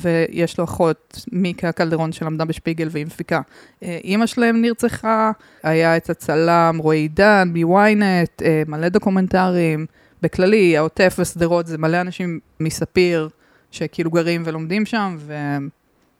[0.00, 3.40] ויש לו אחות, מיקה קלדרון, שלמדה בשפיגל והיא מפיקה.
[3.82, 5.30] אימא שלהם נרצחה,
[5.62, 9.86] היה את הצלם רועי עידן מ-ynet, מלא דוקומנטרים.
[10.22, 13.28] בכללי, העוטף ושדרות זה מלא אנשים מספיר
[13.70, 15.16] שכאילו גרים ולומדים שם,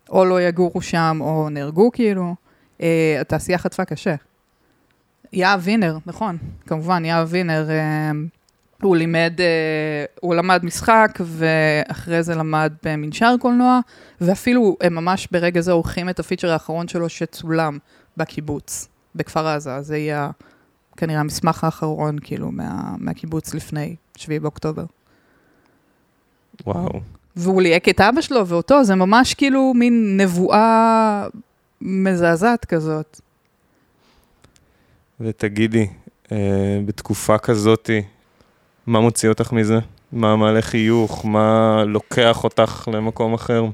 [0.08, 2.34] ואו לא יגורו שם או נהרגו כאילו.
[2.82, 4.14] אה, התעשייה חטפה קשה.
[5.32, 8.10] יהב וינר, נכון, כמובן, יהב וינר, אה,
[8.82, 13.80] הוא לימד, אה, הוא למד משחק, ואחרי זה למד במנשר קולנוע,
[14.20, 17.78] ואפילו הם ממש ברגע זה עורכים את הפיצ'ר האחרון שלו שצולם
[18.16, 19.82] בקיבוץ, בכפר עזה.
[19.82, 20.30] זה יהיה
[20.96, 24.84] כנראה המסמך האחרון, כאילו, מה, מהקיבוץ לפני 7 באוקטובר.
[26.66, 27.00] וואו.
[27.36, 31.26] והוא ליהק את אבא שלו ואותו, זה ממש כאילו מין נבואה
[31.82, 33.20] מזעזעת כזאת.
[35.20, 35.86] ותגידי,
[36.32, 38.02] אה, בתקופה כזאתי,
[38.86, 39.78] מה מוציא אותך מזה?
[40.12, 41.24] מה מעלה חיוך?
[41.24, 43.64] מה לוקח אותך למקום אחר?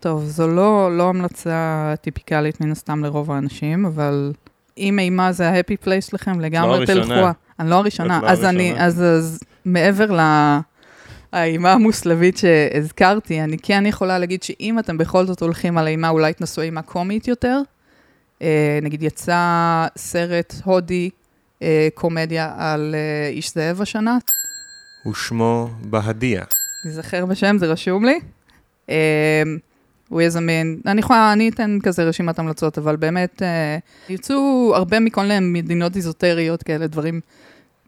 [0.00, 4.32] טוב, זו לא, לא המלצה טיפיקלית מן הסתם לרוב האנשים, אבל
[4.78, 7.04] אם אימה זה ה happy place שלכם, לגמרי הראשונה.
[7.04, 7.28] תלכו.
[7.60, 8.18] אני לא הראשונה.
[8.18, 8.86] את לא אז אני, הראשונה.
[8.86, 10.06] אז, אז מעבר
[11.36, 16.32] לאימה המוסלבית שהזכרתי, אני כן יכולה להגיד שאם אתם בכל זאת הולכים על אימה, אולי
[16.32, 17.60] תנסו אימה קומית יותר.
[18.42, 21.10] אה, נגיד יצא סרט הודי,
[21.62, 24.18] אה, קומדיה על אה, איש זאב השנה,
[25.10, 26.44] ושמו בהדיה.
[26.82, 28.20] תיזכר בשם, זה רשום לי.
[28.88, 28.94] אמ,
[30.08, 33.78] הוא יהיה זמין, אני יכולה, אני אתן כזה רשימת המלצות, אבל באמת, אה,
[34.08, 37.20] יצאו הרבה מכל מיני מדינות איזוטריות כאלה, דברים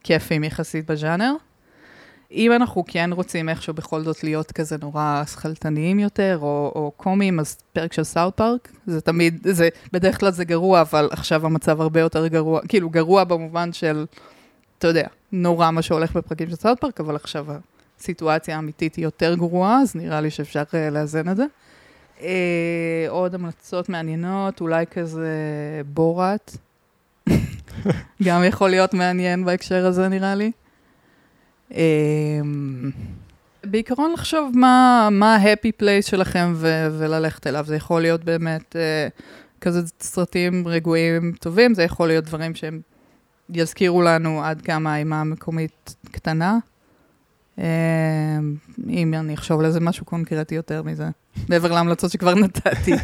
[0.05, 1.35] כיפים יחסית בז'אנר.
[2.33, 7.41] אם אנחנו כן רוצים איכשהו בכל זאת להיות כזה נורא שכלתניים יותר, או, או קומיים,
[7.41, 11.81] אז פרק של סאוט פארק, זה תמיד, זה, בדרך כלל זה גרוע, אבל עכשיו המצב
[11.81, 14.07] הרבה יותר גרוע, כאילו גרוע במובן של,
[14.79, 17.47] אתה יודע, נורא מה שהולך בפרקים של סאוט פארק, אבל עכשיו
[18.01, 21.45] הסיטואציה האמיתית היא יותר גרועה, אז נראה לי שאפשר אה, לאזן את זה.
[22.20, 25.33] אה, עוד המלצות מעניינות, אולי כזה
[25.87, 26.57] בורת.
[28.24, 30.51] גם יכול להיות מעניין בהקשר הזה, נראה לי.
[31.75, 32.41] אה,
[33.64, 37.64] בעיקרון לחשוב מה, ה-happy place שלכם ו- וללכת אליו.
[37.66, 39.09] זה יכול להיות באמת אה,
[39.61, 42.81] כזה סרטים רגועים טובים, זה יכול להיות דברים שהם
[43.51, 46.59] יזכירו לנו עד כמה האימה המקומית קטנה.
[47.59, 47.64] אה,
[48.89, 51.09] אם אני אחשוב על איזה משהו קונקרטי יותר מזה,
[51.49, 52.93] מעבר להמלצות שכבר נתתי.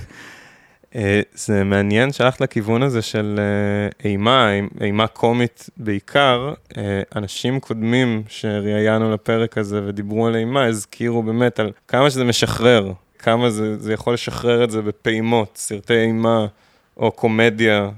[0.97, 6.53] אה, זה מעניין שהלכת לכיוון הזה של אה, אימה, אימה קומית בעיקר.
[6.77, 12.93] אה, אנשים קודמים שראיינו לפרק הזה ודיברו על אימה, הזכירו באמת על כמה שזה משחרר,
[13.19, 16.47] כמה זה, זה יכול לשחרר את זה בפעימות, סרטי אימה.
[16.97, 17.89] או קומדיה,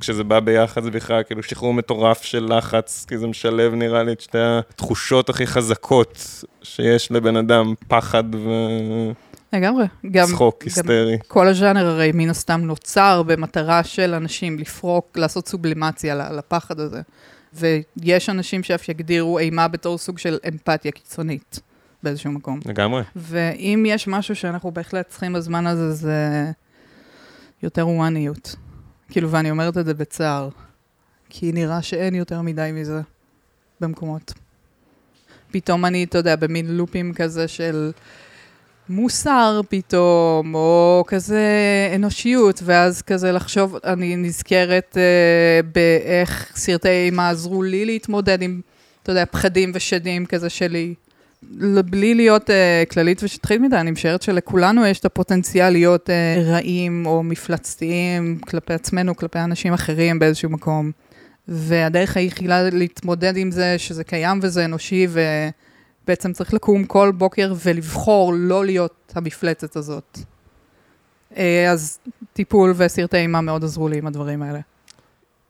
[0.00, 4.12] כשזה בא ביחד זה בכלל כאילו שחרור מטורף של לחץ, כי זה משלב נראה לי
[4.12, 8.50] את שתי התחושות הכי חזקות שיש לבן אדם, פחד ו...
[9.54, 9.84] לגמרי.
[10.10, 11.12] גם, צחוק היסטרי.
[11.12, 17.00] גם כל הז'אנר הרי מן הסתם נוצר במטרה של אנשים לפרוק, לעשות סובלימציה לפחד הזה.
[17.52, 21.60] ויש אנשים שאף יגדירו אימה בתור סוג של אמפתיה קיצונית
[22.02, 22.60] באיזשהו מקום.
[22.66, 23.02] לגמרי.
[23.16, 26.50] ואם יש משהו שאנחנו בהחלט צריכים בזמן הזה, זה
[27.62, 28.56] יותר הומניות.
[29.10, 30.48] כאילו, ואני אומרת את זה בצער,
[31.28, 33.00] כי נראה שאין יותר מדי מזה
[33.80, 34.32] במקומות.
[35.50, 37.92] פתאום אני, אתה יודע, במין לופים כזה של
[38.88, 41.42] מוסר פתאום, או כזה
[41.94, 48.60] אנושיות, ואז כזה לחשוב, אני נזכרת אה, באיך סרטי אימה עזרו לי להתמודד עם,
[49.02, 50.94] אתה יודע, פחדים ושדים כזה שלי.
[51.84, 52.52] בלי להיות uh,
[52.90, 58.74] כללית ושטחית מדי, אני משערת שלכולנו יש את הפוטנציאל להיות uh, רעים או מפלצתיים כלפי
[58.74, 60.90] עצמנו, כלפי אנשים אחרים באיזשהו מקום.
[61.48, 65.06] והדרך היחידה להתמודד עם זה, שזה קיים וזה אנושי,
[66.04, 70.18] ובעצם צריך לקום כל בוקר ולבחור לא להיות המפלצת הזאת.
[71.32, 71.36] Uh,
[71.70, 71.98] אז
[72.32, 74.60] טיפול וסרטי אימה מאוד עזרו לי עם הדברים האלה.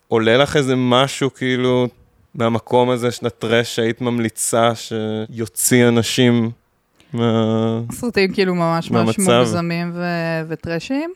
[0.09, 1.89] עולה לך איזה משהו כאילו
[2.35, 6.51] מהמקום הזה של הטרש שהיית ממליצה שיוציא אנשים
[7.13, 7.81] מה...
[7.93, 11.13] סרטים כאילו ממש ממש מוגזמים ו- וטרשים.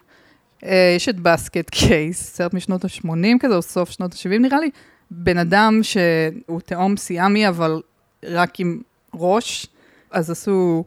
[0.63, 0.67] Uh,
[0.97, 3.11] יש את בסקט קייס, סרט משנות ה-80
[3.41, 4.71] כזה, או סוף שנות ה-70 נראה לי.
[5.11, 7.81] בן אדם שהוא תאום סיאמי, אבל
[8.25, 8.81] רק עם
[9.19, 9.67] ראש,
[10.11, 10.85] אז עשו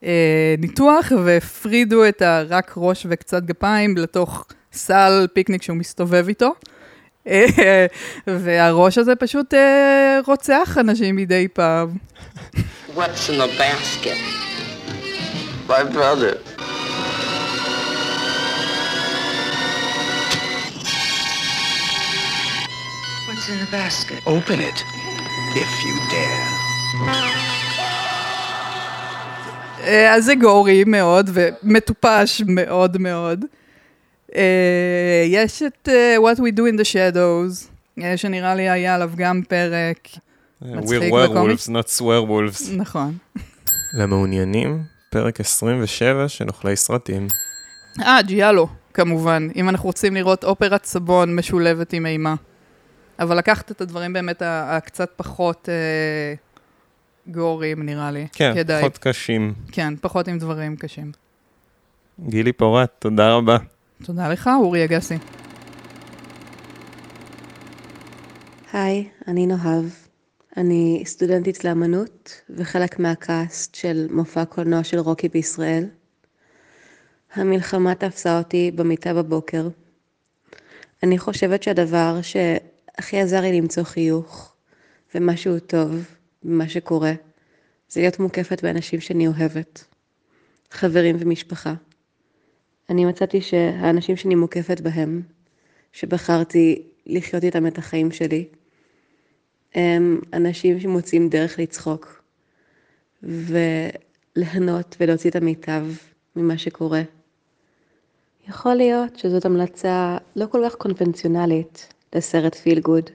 [0.00, 0.04] uh,
[0.58, 6.54] ניתוח והפרידו את הרק ראש וקצת גפיים לתוך סל פיקניק שהוא מסתובב איתו.
[8.26, 9.54] והראש הזה פשוט
[10.26, 11.96] רוצח אנשים מדי פעם.
[12.96, 14.18] What's in the basket?
[15.68, 16.34] My brother.
[23.26, 24.18] What's in the basket?
[24.26, 24.78] Open it,
[25.64, 27.39] if you dare.
[29.90, 33.44] אז זה גורי מאוד ומטופש מאוד מאוד.
[34.30, 34.34] Uh,
[35.26, 37.70] יש את uh, What We Do in the Shadows,
[38.16, 40.08] שנראה לי היה עליו גם פרק.
[40.62, 42.76] We're werewolves, not swearwolves.
[42.76, 43.16] נכון.
[43.98, 47.26] למעוניינים, פרק 27 של אוכלי סרטים.
[48.00, 52.34] אה, ג'יאלו, כמובן, אם אנחנו רוצים לראות אופרת סבון משולבת עם אימה.
[53.18, 56.34] אבל לקחת את הדברים באמת הקצת פחות אה,
[57.26, 58.26] גורים, נראה לי.
[58.32, 58.80] כן, כדאי.
[58.80, 59.54] פחות קשים.
[59.72, 61.12] כן, פחות עם דברים קשים.
[62.28, 63.56] גילי פורט, תודה רבה.
[64.04, 65.18] תודה לך, אורי אגסי.
[68.72, 69.84] היי, אני נוהב.
[70.56, 75.84] אני סטודנטית לאמנות וחלק מהקאסט של מופע קולנוע של רוקי בישראל.
[77.34, 79.68] המלחמה תפסה אותי במיטה בבוקר.
[81.02, 84.52] אני חושבת שהדבר שהכי עזר לי למצוא חיוך
[85.14, 86.04] ומשהו טוב
[86.42, 87.12] במה שקורה,
[87.88, 89.84] זה להיות מוקפת באנשים שאני אוהבת,
[90.70, 91.74] חברים ומשפחה.
[92.90, 95.22] אני מצאתי שהאנשים שאני מוקפת בהם,
[95.92, 98.48] שבחרתי לחיות איתם את החיים שלי,
[99.74, 102.22] הם אנשים שמוצאים דרך לצחוק
[103.22, 105.86] וליהנות ולהוציא את המיטב
[106.36, 107.02] ממה שקורה.
[108.48, 113.10] יכול להיות שזאת המלצה לא כל כך קונבנציונלית לסרט פיל גוד,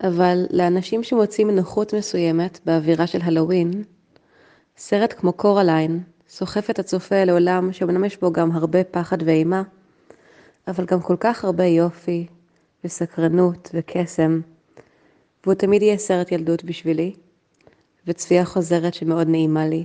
[0.00, 3.84] אבל לאנשים שמוצאים נוחות מסוימת באווירה של הלואוין,
[4.76, 9.62] סרט כמו קורליין סוחף את הצופה לעולם שאומנם יש בו גם הרבה פחד ואימה,
[10.68, 12.26] אבל גם כל כך הרבה יופי
[12.84, 14.40] וסקרנות וקסם,
[15.44, 17.14] והוא תמיד יהיה סרט ילדות בשבילי,
[18.06, 19.84] וצפייה חוזרת שמאוד נעימה לי.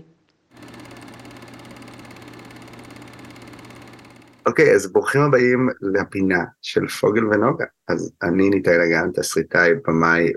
[4.52, 7.66] אוקיי, okay, אז ברוכים הבאים לפינה של פוגל ונוגה.
[7.88, 10.32] אז אני ניתאי לגן, תסריטאי, במאי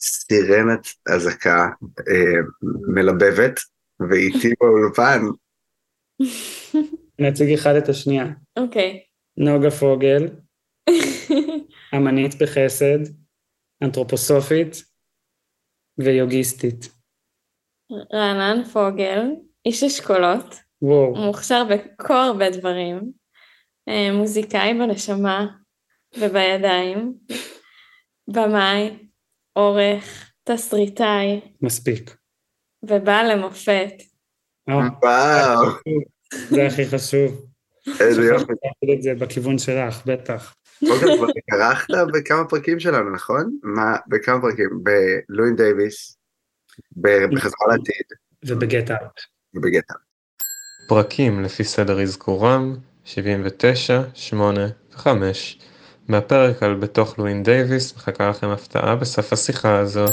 [0.00, 1.68] וסירנת אזעקה
[2.08, 2.40] אה,
[2.94, 3.60] מלבבת,
[4.10, 5.20] ואיתי באולפן.
[7.18, 8.26] נציג אחד את השנייה.
[8.56, 8.92] אוקיי.
[8.92, 9.10] Okay.
[9.36, 10.28] נוגה פוגל,
[11.96, 12.98] אמנית בחסד,
[13.82, 14.84] אנתרופוסופית
[15.98, 16.88] ויוגיסטית.
[18.12, 19.20] רענן פוגל,
[19.66, 20.69] איש אשכולות.
[20.82, 21.14] וואו.
[21.14, 23.12] מוכשר בכל הרבה דברים.
[23.88, 25.46] אה, מוזיקאי בנשמה
[26.18, 27.14] ובידיים.
[28.28, 29.08] במאי,
[29.52, 31.40] עורך, תסריטאי.
[31.62, 32.16] מספיק.
[32.82, 33.92] ובעל למופת.
[34.68, 35.70] וואו.
[36.48, 37.46] זה הכי חשוב.
[38.00, 38.52] איזה יופי.
[38.96, 40.54] את זה בכיוון שלך, בטח.
[40.90, 43.58] אוקיי, כבר התארחת בכמה פרקים שלנו, נכון?
[43.62, 44.68] מה, בכמה פרקים?
[44.82, 46.18] בלואין דייוויס,
[46.96, 48.06] בחזרה לעתיד
[48.46, 49.20] ובגט אאוט.
[50.90, 54.66] פרקים לפי סדר אזכורם 79, 8
[54.96, 55.08] ו-5.
[56.08, 60.04] מהפרק על בתוך לואין דייוויס מחכה לכם הפתעה בסוף השיחה הזו.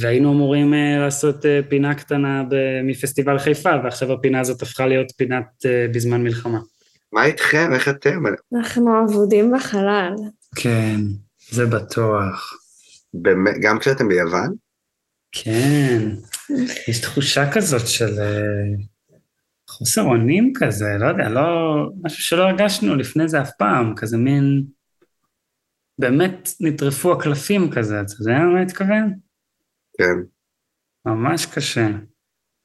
[0.00, 5.12] והיינו אמורים אה, לעשות אה, פינה קטנה ב- מפסטיבל חיפה, ועכשיו הפינה הזאת הפכה להיות
[5.16, 6.58] פינת אה, בזמן מלחמה.
[7.12, 7.70] מה איתכם?
[7.74, 8.22] איך אתם?
[8.54, 10.14] אנחנו אבודים בחלל.
[10.56, 11.00] כן,
[11.50, 12.54] זה בטוח.
[13.14, 14.54] באמת, גם כשאתם ביוון?
[15.32, 16.08] כן,
[16.88, 18.91] יש תחושה כזאת של אה,
[19.82, 21.42] חוסר אונים כזה, לא יודע, לא,
[22.02, 24.64] משהו שלא הרגשנו לפני זה אף פעם, כזה מין,
[25.98, 29.12] באמת נטרפו הקלפים כזה, אתה יודע מה אני מתכוון?
[29.98, 30.14] כן.
[31.06, 31.88] ממש קשה.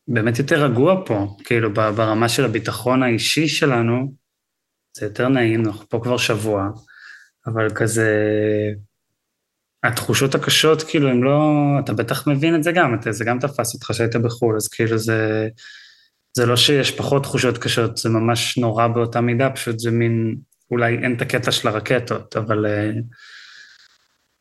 [0.07, 4.13] באמת יותר רגוע פה, כאילו ברמה של הביטחון האישי שלנו,
[4.97, 6.69] זה יותר נעים, אנחנו פה כבר שבוע,
[7.47, 8.11] אבל כזה,
[9.83, 11.41] התחושות הקשות, כאילו, הם לא,
[11.83, 14.97] אתה בטח מבין את זה גם, אתה, זה גם תפס אותך שהיית בחו"ל, אז כאילו
[14.97, 15.47] זה,
[16.37, 20.35] זה לא שיש פחות תחושות קשות, זה ממש נורא באותה מידה, פשוט זה מין,
[20.71, 22.91] אולי אין את הקטע של הרקטות, אבל, אה,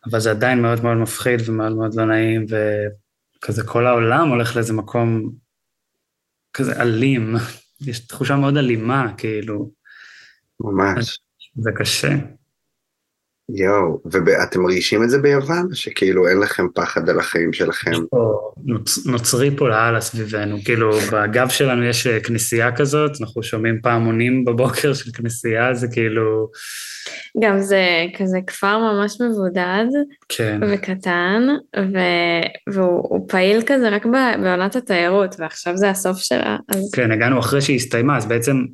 [0.07, 4.73] אבל זה עדיין מאוד מאוד מפחיד ומאוד מאוד לא נעים, וכזה כל העולם הולך לאיזה
[4.73, 5.31] מקום
[6.53, 7.37] כזה אלים,
[7.89, 9.71] יש תחושה מאוד אלימה, כאילו.
[10.61, 11.19] ממש.
[11.57, 12.09] זה קשה.
[13.49, 15.69] יואו, ואתם מרגישים את זה ביוון?
[15.75, 17.91] שכאילו אין לכם פחד על החיים שלכם?
[18.11, 23.81] פה נוצ, נוצרי פה לאללה סביבנו, כאילו בגב שלנו יש אה, כנסייה כזאת, אנחנו שומעים
[23.83, 26.51] פעמונים בבוקר של כנסייה, זה כאילו,
[27.43, 27.83] גם זה
[28.19, 29.87] כזה כפר ממש מבודד
[30.29, 31.43] כן, וקטן,
[31.77, 31.99] ו...
[32.73, 34.07] והוא הוא פעיל כזה רק
[34.43, 38.65] בעונת התיירות, ועכשיו זה הסוף שלה, אז כן, הגענו אחרי שהיא הסתיימה, אז בעצם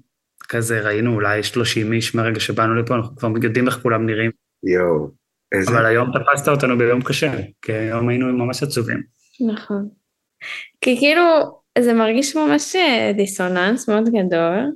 [0.49, 4.31] כזה ראינו אולי 30 איש מהרגע שבאנו לפה, אנחנו כבר יודעים איך כולם נראים,
[4.65, 5.09] יואו,
[5.53, 5.71] איזה...
[5.71, 7.33] אבל היום תפסת אותנו ביום קשה,
[7.63, 9.03] כי היום היינו ממש עצובים.
[9.53, 9.89] נכון.
[10.81, 11.23] כי כאילו,
[11.79, 14.73] זה מרגיש ממש אה, דיסוננס מאוד גדול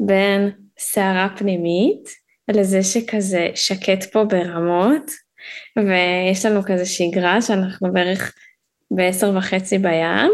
[0.00, 2.08] בין סערה פנימית
[2.50, 5.10] לזה שכזה שקט פה ברמות,
[5.76, 8.34] ויש לנו כזה שגרה שאנחנו בערך
[8.90, 10.30] בעשר וחצי בים,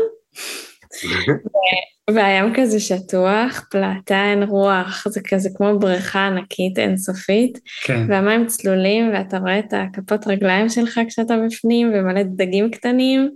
[2.10, 8.06] והים כזה שטוח, פלטה אין רוח, זה כזה כמו בריכה ענקית אינסופית, כן.
[8.08, 13.30] והמים צלולים, ואתה רואה את הכפות רגליים שלך כשאתה בפנים, ומלא דגים קטנים,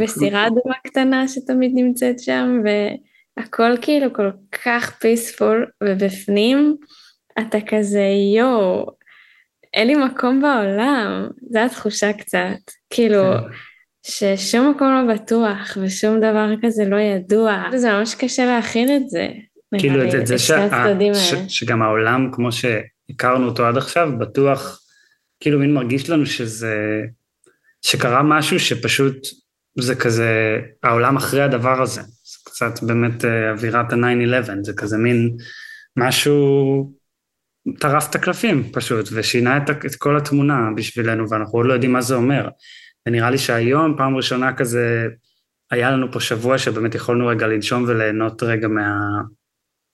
[0.00, 2.60] וסירה אדומה קטנה שתמיד נמצאת שם,
[3.36, 4.30] והכל כאילו כל
[4.64, 6.76] כך פיספול, ובפנים
[7.38, 8.06] אתה כזה
[8.36, 8.86] יואו,
[9.74, 13.22] אין לי מקום בעולם, זו התחושה קצת, כאילו,
[14.06, 19.28] ששום מקום לא בטוח, ושום דבר כזה לא ידוע, זה ממש קשה להכיל את זה.
[19.78, 21.14] כאילו את את זה שה- ש- האלה.
[21.48, 24.80] שגם העולם, כמו שהכרנו אותו עד עכשיו, בטוח,
[25.40, 27.00] כאילו מין מרגיש לנו שזה,
[27.82, 29.26] שקרה משהו שפשוט
[29.78, 32.00] זה כזה, העולם אחרי הדבר הזה.
[32.00, 35.36] זה קצת באמת אה, אווירת ה-9-11, זה כזה מין
[35.96, 36.92] משהו,
[37.80, 42.00] טרף את הקלפים פשוט, ושינה את, את כל התמונה בשבילנו, ואנחנו עוד לא יודעים מה
[42.00, 42.48] זה אומר.
[43.06, 45.08] ונראה לי שהיום, פעם ראשונה כזה,
[45.70, 48.98] היה לנו פה שבוע שבאמת יכולנו רגע לנשום וליהנות רגע מה...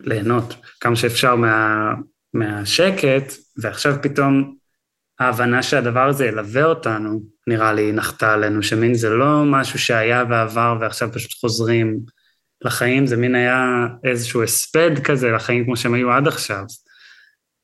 [0.00, 1.92] ליהנות כמה שאפשר מה...
[2.34, 3.32] מהשקט,
[3.62, 4.54] ועכשיו פתאום
[5.18, 10.76] ההבנה שהדבר הזה ילווה אותנו, נראה לי, נחתה עלינו, שמין זה לא משהו שהיה ועבר
[10.80, 12.00] ועכשיו פשוט חוזרים
[12.64, 16.64] לחיים, זה מין היה איזשהו הספד כזה לחיים כמו שהם היו עד עכשיו.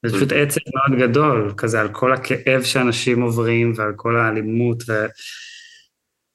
[0.07, 4.83] זה פשוט עצב מאוד גדול, כזה על כל הכאב שאנשים עוברים ועל כל האלימות,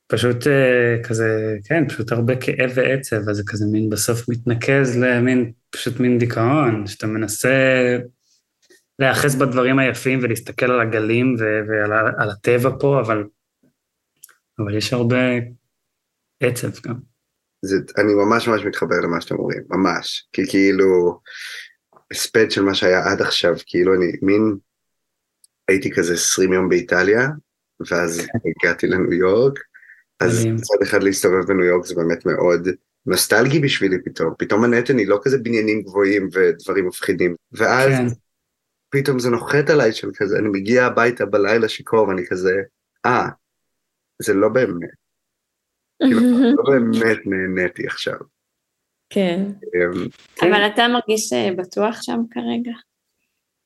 [0.07, 5.51] ופשוט אה, כזה, כן, פשוט הרבה כאב ועצב, אז זה כזה מין בסוף מתנקז למין,
[5.70, 7.49] פשוט מין דיכאון, שאתה מנסה
[8.99, 13.24] להיאחז בדברים היפים ולהסתכל על הגלים ו- ועל על הטבע פה, אבל,
[14.59, 15.17] אבל יש הרבה
[16.43, 16.95] עצב גם.
[17.61, 20.28] זה, אני ממש ממש מתחבר למה שאתם אומרים, ממש.
[20.34, 21.20] כי כאילו,
[22.12, 24.57] הספד של מה שהיה עד עכשיו, כאילו אני מין,
[25.68, 27.28] הייתי כזה 20 יום באיטליה,
[27.91, 29.60] ואז הגעתי לניו יורק,
[30.20, 30.45] אז.
[30.45, 32.68] מצד אחד להסתובב בניו יורק זה באמת מאוד
[33.05, 38.07] נוסטלגי בשבילי פתאום, פתאום מנהטן היא לא כזה בניינים גבוהים ודברים מפחידים, ואז כן.
[38.89, 42.53] פתאום זה נוחת עליי של כזה, אני מגיע הביתה בלילה שיכור ואני כזה,
[43.05, 43.28] אה,
[44.22, 44.89] זה לא באמת,
[46.03, 46.20] כאילו,
[46.57, 48.18] לא באמת נהניתי עכשיו.
[49.10, 49.43] כן.
[49.45, 50.47] אמ, כן.
[50.47, 52.72] אבל אתה מרגיש אה, בטוח שם כרגע?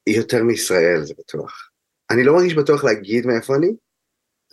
[0.08, 1.70] יותר מישראל, זה בטוח.
[2.12, 3.68] אני לא מרגיש בטוח להגיד מאיפה אני.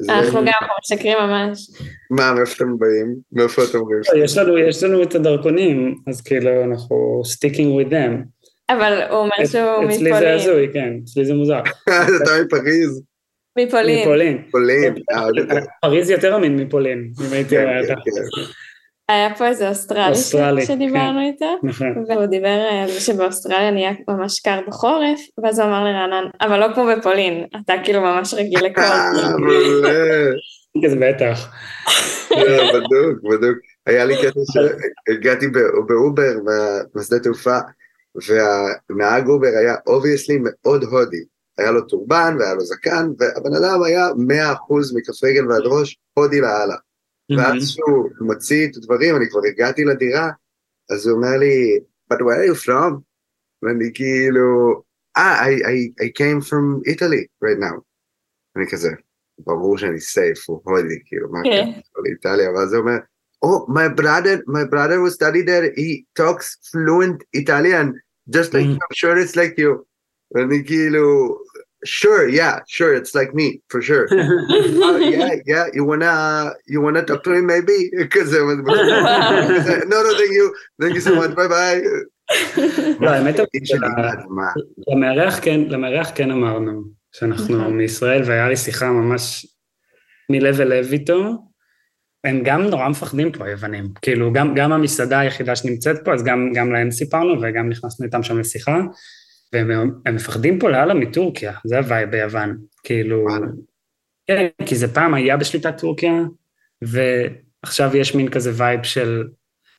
[0.08, 1.70] אנחנו גם משקרים ממש.
[2.10, 3.16] מה, מאיפה אתם באים?
[3.32, 4.00] מאיפה אתם אומרים?
[4.24, 8.24] יש לנו, יש לנו את הדרכונים, אז כאילו אנחנו sticking with them.
[8.70, 10.34] אבל הוא אומר שהוא אצלי זה מפולין.
[10.34, 11.60] הזוי, כן, אצלי זה מוזר.
[12.22, 13.02] אתה מפריז.
[13.58, 14.00] מפולין.
[14.00, 14.44] מפולין.
[14.50, 14.94] פולין.
[15.80, 18.50] פריז יותר אמין מפולין, אם הייתי כן, רואה כן, אותה.
[19.12, 21.32] היה פה איזה אוסטרלי, אוסטרלי, שדיברנו כן.
[21.32, 22.04] איתו, נכון.
[22.08, 22.48] והוא דיבר
[22.82, 27.44] על זה שבאוסטרליה נהיה ממש קר בחורף, ואז הוא אמר לרענן, אבל לא כמו בפולין,
[27.64, 28.84] אתה כאילו ממש רגיל לקור.
[28.84, 30.30] אה, מעולה.
[30.84, 31.52] כזה בטח.
[32.30, 33.58] לא, בדוק, בדוק.
[33.86, 35.46] היה לי קטע שהגעתי
[35.86, 36.32] באובר
[36.94, 37.58] בשדה תעופה,
[38.28, 41.24] והנהג אובר היה obviously מאוד הודי.
[41.58, 44.12] היה לו טורבן והיה לו זקן, והבן אדם היה 100%
[44.94, 46.76] מכף רגל ועד ראש, הודי לאללה.
[47.37, 50.29] ואז שהוא מוציא את הדברים, אני כבר הגעתי לדירה,
[50.91, 51.79] אז הוא אומר לי,
[52.13, 52.93] but where are you from?
[53.63, 54.81] ואני כאילו,
[55.17, 57.81] אה, I, I, I came from Italy right now.
[58.55, 58.89] אני כזה,
[59.39, 61.71] ברור שאני סייף, הוא הודי, כאילו, מה כן.
[61.73, 62.97] כן, לאיטליה, ואז הוא אומר,
[63.45, 67.93] oh, my brother, my brother who studied there, he talks fluent Italian,
[68.29, 69.83] just like you, I'm sure it's like you.
[70.31, 71.37] ואני כאילו,
[71.84, 74.06] sure, yeah, sure, it's like me, for sure.
[74.12, 77.90] oh, yeah, yeah, you wanna, you wanna talk to him maybe?
[78.10, 78.38] כזה,
[79.92, 81.82] no, no, thank you, thank you so much, biy biy.
[83.00, 83.36] לא, האמת.
[84.88, 87.76] למארח כן, למארח כן אמרנו שאנחנו נכון.
[87.76, 89.46] מישראל, והיה לי שיחה ממש
[90.30, 91.50] מלב אל לב איתו.
[92.24, 93.88] הם גם נורא מפחדים כבר, יוונים.
[94.02, 98.22] כאילו, גם, גם המסעדה היחידה שנמצאת פה, אז גם, גם להם סיפרנו, וגם נכנסנו איתם
[98.22, 98.80] שם לשיחה,
[99.52, 99.70] והם
[100.06, 102.58] הם מפחדים פה לאללה מטורקיה, זה ה vibe ביוון.
[102.84, 103.26] כאילו,
[104.26, 106.22] כן, כי זה פעם היה בשליטת טורקיה,
[106.82, 109.28] ועכשיו יש מין כזה vibe של,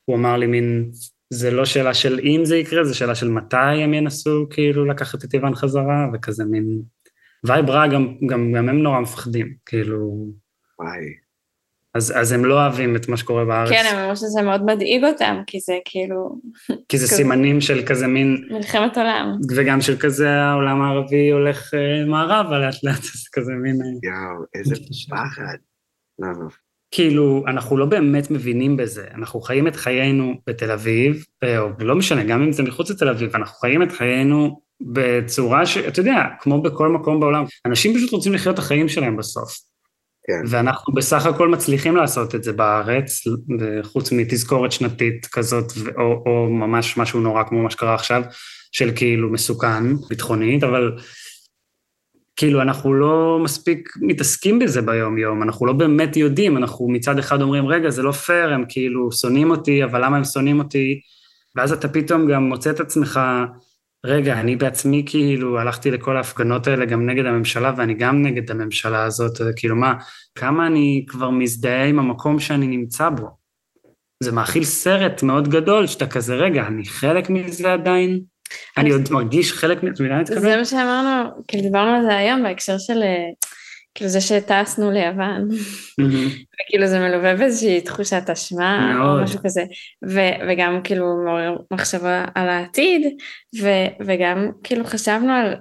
[0.05, 0.91] הוא אמר לי מין,
[1.30, 5.24] זה לא שאלה של אם זה יקרה, זה שאלה של מתי הם ינסו כאילו לקחת
[5.24, 6.82] את יוון חזרה, וכזה מין
[7.43, 10.28] vibe רע, גם, גם, גם הם נורא מפחדים, כאילו,
[10.80, 11.20] וואי.
[11.93, 15.03] אז, אז הם לא אוהבים את מה שקורה בארץ, כן, הם אמרו שזה מאוד מדאיג
[15.03, 16.35] אותם, כי זה כאילו
[16.89, 17.07] כי זה.
[17.17, 19.37] סימנים של כזה מין, מלחמת עולם.
[19.55, 23.81] וגם של כזה העולם הערבי הולך אה, מערבה לאט לאט, אז כזה מין...
[23.81, 24.75] אה, יואו, איזה
[25.09, 25.57] פחד.
[26.19, 26.47] לא, לא.
[26.91, 29.05] כאילו, אנחנו לא באמת מבינים בזה.
[29.15, 33.09] אנחנו חיים את חיינו בתל אביב, אה, או לא משנה, גם אם זה מחוץ לתל
[33.09, 35.77] אביב, אנחנו חיים את חיינו בצורה ש...
[35.77, 39.70] אתה יודע, כמו בכל מקום בעולם, אנשים פשוט רוצים לחיות את החיים שלהם בסוף.
[40.28, 40.41] כן.
[40.49, 43.24] ואנחנו בסך הכל מצליחים לעשות את זה בארץ,
[43.84, 48.22] חוץ מתזכורת שנתית כזאת, או, או ממש משהו נורא כמו מה שקרה עכשיו,
[48.72, 50.97] של כאילו מסוכן, ביטחונית, אבל
[52.36, 57.67] כאילו אנחנו לא מספיק מתעסקים בזה ביום-יום, אנחנו לא באמת יודעים, אנחנו מצד אחד אומרים,
[57.67, 61.01] רגע, זה לא פייר, הם כאילו שונאים אותי, אבל למה הם שונאים אותי?
[61.55, 63.19] ואז אתה פתאום גם מוצא את עצמך,
[64.05, 69.03] רגע, אני בעצמי כאילו הלכתי לכל ההפגנות האלה גם נגד הממשלה, ואני גם נגד הממשלה
[69.03, 69.93] הזאת, כאילו מה,
[70.35, 73.27] כמה אני כבר מזדהה עם המקום שאני נמצא בו.
[74.23, 78.19] זה מאכיל סרט מאוד גדול, שאתה כזה, רגע, אני חלק מזה עדיין?
[78.77, 80.39] אני עוד מרגיש חלק מזה, את מבינה מה אני?
[80.39, 83.29] זה מה שאמרנו, כאילו דיברנו על זה היום בהקשר של אה,
[83.95, 85.47] כאילו זה שטסנו ליוון,
[86.53, 88.93] וכאילו זה מלווה באיזושהי תחושת אשמה.
[89.17, 89.63] או משהו כזה,
[90.09, 93.17] ו- וגם כאילו מעורר מחשבה על העתיד,
[93.61, 95.55] ו- וגם כאילו חשבנו על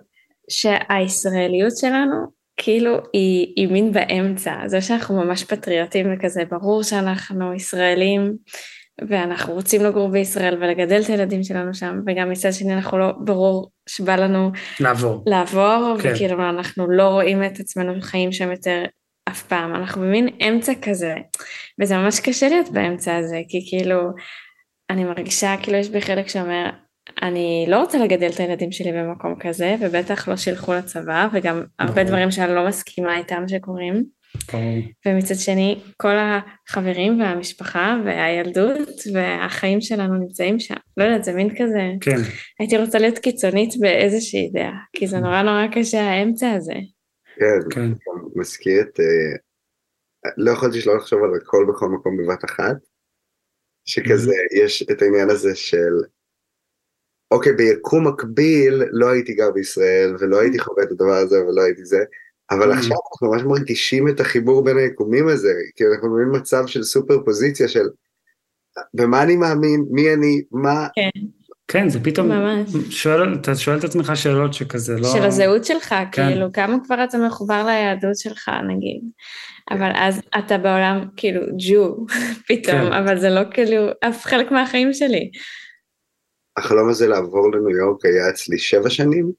[0.51, 8.33] שהישראליות שלנו כאילו היא, היא מין באמצע, זה שאנחנו ממש פטריוטים וכזה, ברור שאנחנו ישראלים
[9.09, 13.71] ואנחנו רוצים לגור בישראל ולגדל את הילדים שלנו שם, וגם מצד שני אנחנו לא, ברור
[13.89, 15.25] שבא לנו לעבור.
[15.27, 16.13] לעבור, כן.
[16.15, 18.85] וכאילו אנחנו לא רואים את עצמנו חיים שם יותר
[19.29, 21.15] אף פעם, אנחנו במין אמצע כזה,
[21.81, 24.01] וזה ממש קשה להיות באמצע הזה, כי כאילו,
[24.91, 26.71] אני מרגישה כאילו יש בי חלק שאומר,
[27.23, 31.93] אני לא רוצה לגדל את הילדים שלי במקום כזה, ובטח לא שילכו לצבא, וגם הרבה
[31.93, 32.07] ברור.
[32.07, 34.20] דברים שאני לא מסכימה איתם שקורים.
[34.53, 34.79] ברור.
[35.07, 40.75] ומצד שני, כל החברים והמשפחה והילדות והחיים שלנו נמצאים שם.
[40.97, 41.83] לא יודעת, זה מין כזה...
[42.01, 42.17] כן.
[42.59, 46.75] הייתי רוצה להיות קיצונית באיזושהי דעה, כי זה נורא נורא קשה האמצע הזה.
[47.37, 47.91] כן, כן.
[48.37, 49.01] מזכיר את...
[49.01, 49.39] אה,
[50.37, 52.77] לא יכולתי שלא לחשוב על הכל בכל מקום בבת אחת,
[53.85, 55.95] שכזה, יש את העניין הזה של,
[57.31, 61.85] אוקיי, ביקום מקביל לא הייתי גר בישראל, ולא הייתי חווה את הדבר הזה, ולא הייתי
[61.85, 62.05] זה,
[62.51, 62.77] אבל Mhm.
[62.77, 67.25] עכשיו אנחנו ממש מרגישים את החיבור בין היקומים הזה, כי אנחנו במין מצב של סופר
[67.25, 67.87] פוזיציה של
[68.95, 70.89] במה אני מאמין, מי אני, מה...
[70.95, 71.21] כן.
[71.69, 72.71] כן, זה פתאום, ממש.
[72.91, 75.09] שואל, אתה שואל את עצמך שאלות שכזה לא...
[75.09, 76.29] של הזהות שלך, כן.
[76.29, 79.01] כאילו, כמה כבר אתה מחובר ליהדות שלך, נגיד.
[79.71, 82.07] אבל אז אתה בעולם, כאילו, ג'ו,
[82.49, 82.93] פתאום, כן.
[82.93, 85.31] אבל זה לא כאילו אף חלק מהחיים שלי.
[86.57, 89.33] החלום הזה לעבור לניו יורק היה אצלי שבע שנים,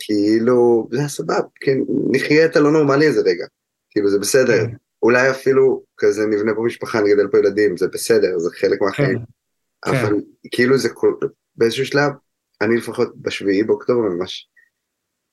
[0.00, 1.78] כאילו, זה סבבה, כן,
[2.10, 3.46] נחיה את הלא נורמלי הזה רגע,
[3.90, 4.66] כאילו זה בסדר,
[5.02, 9.90] אולי אפילו כזה נבנה פה משפחה, נגדל פה ילדים, זה בסדר, זה חלק מהחיים, כן.
[9.90, 10.14] אבל
[10.50, 11.14] כאילו זה כל,
[11.56, 12.12] באיזשהו שלב,
[12.60, 14.48] אני לפחות בשביעי באוקטובר ממש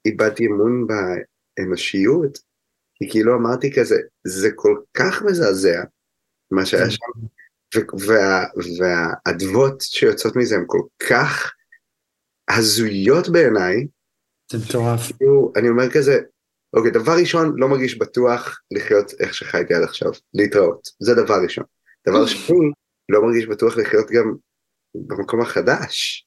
[0.06, 0.88] איבדתי אמון
[1.58, 2.38] באנושיות,
[2.96, 3.96] כי כאילו אמרתי כזה,
[4.28, 5.84] זה כל כך מזעזע,
[6.52, 7.06] מה שהיה שם,
[8.80, 11.54] והאדוות שיוצאות מזה הן כל כך
[12.50, 13.88] הזויות בעיניי.
[14.52, 15.12] זה מטורף.
[15.56, 16.20] אני אומר כזה,
[16.74, 21.64] אוקיי, דבר ראשון, לא מרגיש בטוח לחיות איך שחייתי עד עכשיו, להתראות, זה דבר ראשון.
[22.08, 22.72] דבר שני,
[23.10, 24.34] לא מרגיש בטוח לחיות גם
[24.96, 26.26] במקום החדש.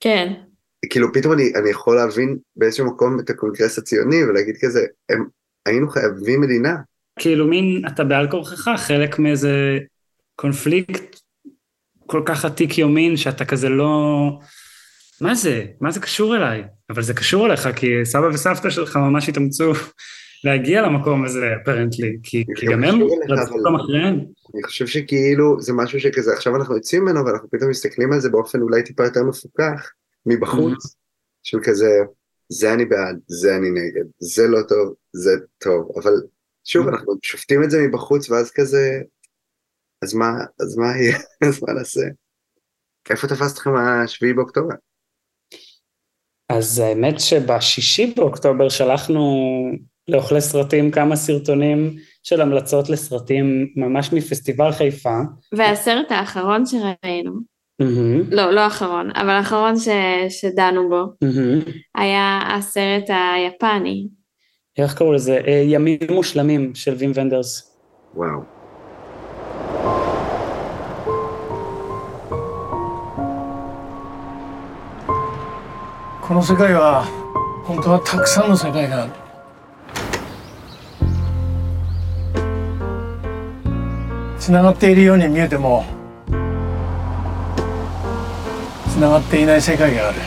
[0.00, 0.32] כן.
[0.90, 5.24] כאילו פתאום אני, אני יכול להבין באיזשהו מקום את הקונגרס הציוני ולהגיד כזה, הם,
[5.66, 6.76] היינו חייבים מדינה.
[7.18, 9.78] כאילו מין, אתה בעל כורחך חלק מאיזה
[10.36, 11.20] קונפליקט
[12.06, 14.30] כל כך עתיק יומין שאתה כזה לא...
[15.20, 15.64] מה זה?
[15.80, 16.64] מה זה קשור אליי?
[16.90, 19.72] אבל זה קשור אליך כי סבא וסבתא שלך ממש התאמצו
[20.44, 24.14] להגיע למקום הזה, אפרנטלי, כי, כי גם הם רצו אותם אחריהם.
[24.54, 28.30] אני חושב שכאילו זה משהו שכזה, עכשיו אנחנו יוצאים ממנו ואנחנו פתאום מסתכלים על זה
[28.30, 29.92] באופן אולי טיפה יותר מפוקח
[30.26, 30.96] מבחוץ,
[31.42, 31.90] של כזה,
[32.48, 36.12] זה אני בעד, זה אני נגד, זה לא טוב, זה טוב, אבל
[36.64, 39.00] שוב, אנחנו שופטים את זה מבחוץ ואז כזה,
[40.02, 41.18] אז מה, אז מה יהיה,
[41.48, 42.00] אז מה נעשה?
[43.10, 44.74] איפה תפסת אתכם השביעי באוקטובר?
[46.48, 49.44] אז האמת שבשישי באוקטובר שלחנו
[50.08, 55.18] לאוכלי סרטים כמה סרטונים של המלצות לסרטים ממש מפסטיבל חיפה.
[55.52, 57.32] והסרט האחרון שראינו,
[57.82, 58.34] mm-hmm.
[58.34, 59.88] לא, לא האחרון, אבל האחרון ש,
[60.28, 61.70] שדנו בו, mm-hmm.
[61.94, 64.08] היה הסרט היפני.
[64.78, 65.40] איך קראו לזה?
[65.46, 67.78] אה, ימים מושלמים של וים ונדרס.
[68.14, 68.53] וואו.
[76.23, 77.05] この世界は
[77.63, 79.11] 本当はたくさんの世界がある
[84.39, 85.85] つながっているように見えても
[88.91, 90.19] つながっていない世界がある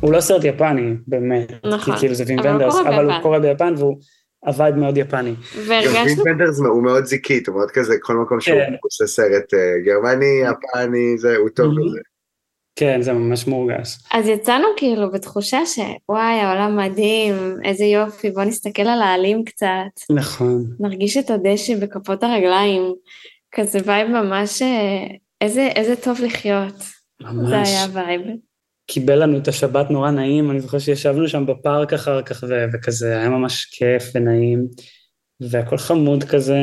[0.00, 1.52] הוא לא סרט יפני, באמת.
[1.66, 1.94] נכון.
[1.94, 3.98] כי כאילו זה וים ונדרס, אבל הוא קורה ביפן והוא
[4.44, 5.34] עבד מאוד יפני.
[5.68, 9.54] וים ונדרס הוא מאוד זיקית, הוא מאוד כזה, כל מקום שהוא עושה סרט
[9.84, 12.00] גרמני, יפני, זה, הוא טוב בזה.
[12.75, 13.97] כן, זה ממש מורגש.
[14.11, 19.67] אז יצאנו כאילו בתחושה שוואי, העולם מדהים, איזה יופי, בוא נסתכל על העלים קצת.
[20.09, 20.65] נכון.
[20.79, 22.93] נרגיש את הדשא בכפות הרגליים,
[23.51, 24.61] כזה vibe ממש,
[25.41, 26.75] איזה, איזה טוב לחיות.
[27.21, 27.49] ממש.
[27.49, 28.21] זה היה vibe.
[28.87, 33.17] קיבל לנו את השבת נורא נעים, אני זוכר שישבנו שם בפארק אחר כך, ו- וכזה,
[33.17, 34.67] היה ממש כיף ונעים,
[35.39, 36.59] והכל חמוד כזה,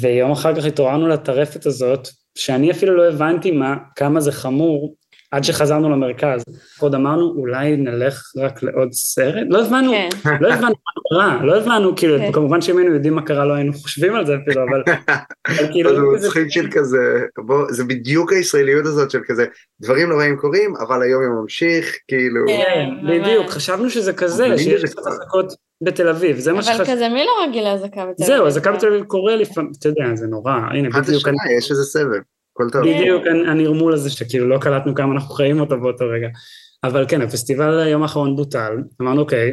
[0.00, 4.94] ויום אחר כך התעוררנו לטרפת הזאת, שאני אפילו לא הבנתי מה, כמה זה חמור,
[5.30, 6.44] עד שחזרנו למרכז.
[6.78, 9.46] עוד אמרנו, אולי נלך רק לעוד סרט?
[9.48, 10.08] לא הבנו, כן.
[10.40, 12.32] לא הבנו מה קרה, לא הבנו, כאילו, כן.
[12.32, 14.82] כמובן שאם היינו יודעים מה קרה, לא היינו חושבים על זה אפילו, אבל...
[15.48, 16.18] אבל כאילו...
[16.18, 19.46] זה מצחיק של כזה, בוא, זה בדיוק הישראליות הזאת של כזה,
[19.80, 22.44] דברים נוראים קורים, אבל היום הם ממשיך, כאילו...
[22.46, 25.52] כן, בדיוק, חשבנו שזה כזה, שיש קצת אזעקות
[25.82, 26.82] בתל אביב, זה מה שחשבתי.
[26.82, 28.26] אבל כזה מי לא רגיל לאזעקה בתל אביב?
[28.26, 31.28] זהו, אזעקה בתל אביב קורה לפעמים, אתה יודע, זה נורא, הנה, בדיוק...
[31.58, 32.20] יש איזה סבב.
[32.58, 32.82] הכל טוב.
[32.82, 36.28] בדיוק הנרמול הזה שכאילו לא קלטנו כמה אנחנו חיים אותו באותו רגע.
[36.84, 38.72] אבל כן, הפסטיבל היום האחרון בוטל,
[39.02, 39.52] אמרנו אוקיי,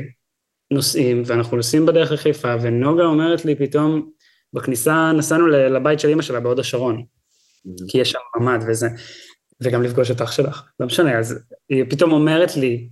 [0.72, 4.10] נוסעים, ואנחנו נוסעים בדרך לחיפה, ונוגה אומרת לי פתאום,
[4.54, 7.92] בכניסה נסענו לבית של אימא שלה בהוד השרון, mm-hmm.
[7.92, 8.88] כי יש שם ממ"ד וזה,
[9.62, 12.90] וגם לפגוש את אח שלך, לא משנה, אז היא פתאום אומרת לי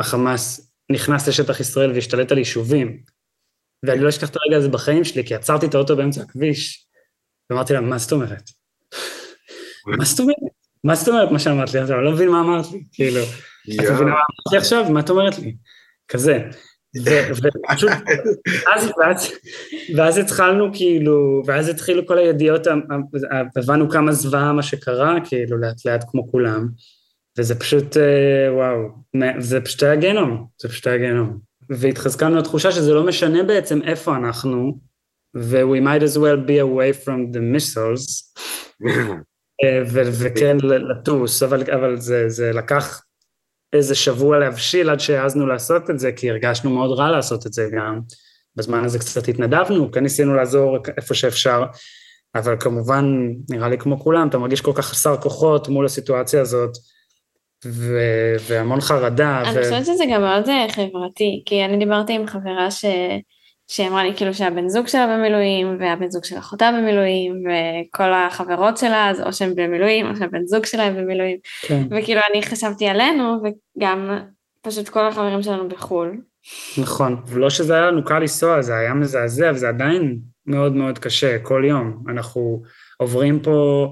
[0.00, 3.02] שהחמאס נכנס לשטח ישראל והשתלט על יישובים,
[3.86, 6.83] ואני לא אשכח את הרגע הזה בחיים שלי, כי עצרתי את האוטו באמצע הכביש,
[7.50, 8.50] ואמרתי לה, מה זאת אומרת?
[9.86, 10.36] מה זאת אומרת?
[10.84, 11.80] מה זאת אומרת מה שאמרת לי?
[11.80, 14.90] אני לא מבין מה אמרת לי, כאילו, את מבינה מה אמרת לי עכשיו?
[14.90, 15.56] מה את אומרת לי?
[16.08, 16.38] כזה.
[17.02, 17.90] ופשוט,
[19.96, 22.66] ואז התחלנו כאילו, ואז התחילו כל הידיעות,
[23.56, 26.68] הבנו כמה זוועה מה שקרה, כאילו לאט לאט כמו כולם,
[27.38, 28.88] וזה פשוט, אה, וואו,
[29.38, 31.38] זה פשוט היה גיהנום, זה פשוט היה גיהנום.
[31.70, 34.78] והתחזקה לנו התחושה שזה לא משנה בעצם איפה אנחנו,
[35.34, 38.32] we might as well be away from the missiles,
[39.64, 43.02] אה, וכן לטוס, אבל, אבל זה, זה לקח
[43.72, 47.68] איזה שבוע להבשיל עד שהעזנו לעשות את זה, כי הרגשנו מאוד רע לעשות את זה
[47.76, 48.00] גם.
[48.56, 51.64] בזמן הזה קצת התנדבנו, כן ניסינו לעזור איפה שאפשר,
[52.34, 53.04] אבל כמובן,
[53.50, 56.70] נראה לי כמו כולם, אתה מרגיש כל כך חסר כוחות מול הסיטואציה הזאת,
[57.66, 59.42] ו- והמון חרדה.
[59.42, 59.62] אני ו...
[59.62, 62.84] חושבת שזה גם מאוד אה, חברתי, כי אני דיברתי עם חברה ש...
[63.68, 69.10] שאמרה לי כאילו שהבן זוג שלה במילואים, והבן זוג של אחותה במילואים, וכל החברות שלה,
[69.10, 71.36] אז או שהם במילואים, או שהבן זוג שלהם במילואים.
[71.62, 71.82] כן.
[71.90, 73.42] וכאילו אני חשבתי עלינו,
[73.76, 74.18] וגם
[74.62, 76.16] פשוט כל החברים שלנו בחו"ל.
[76.78, 81.38] נכון, ולא שזה היה לנו קל לנסוע, זה היה מזעזע, וזה עדיין מאוד מאוד קשה,
[81.38, 82.04] כל יום.
[82.08, 82.62] אנחנו
[82.96, 83.88] עוברים פה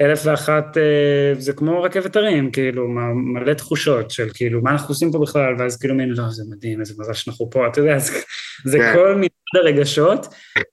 [0.00, 5.12] אלף ואחת, אה, זה כמו רכבת הרים, כאילו, מלא תחושות של כאילו, מה אנחנו עושים
[5.12, 8.12] פה בכלל, ואז כאילו מין, לא, זה מדהים, איזה מזל שאנחנו פה, אתה יודע, זה,
[8.70, 8.92] זה כן.
[8.94, 10.26] כל מיני הרגשות.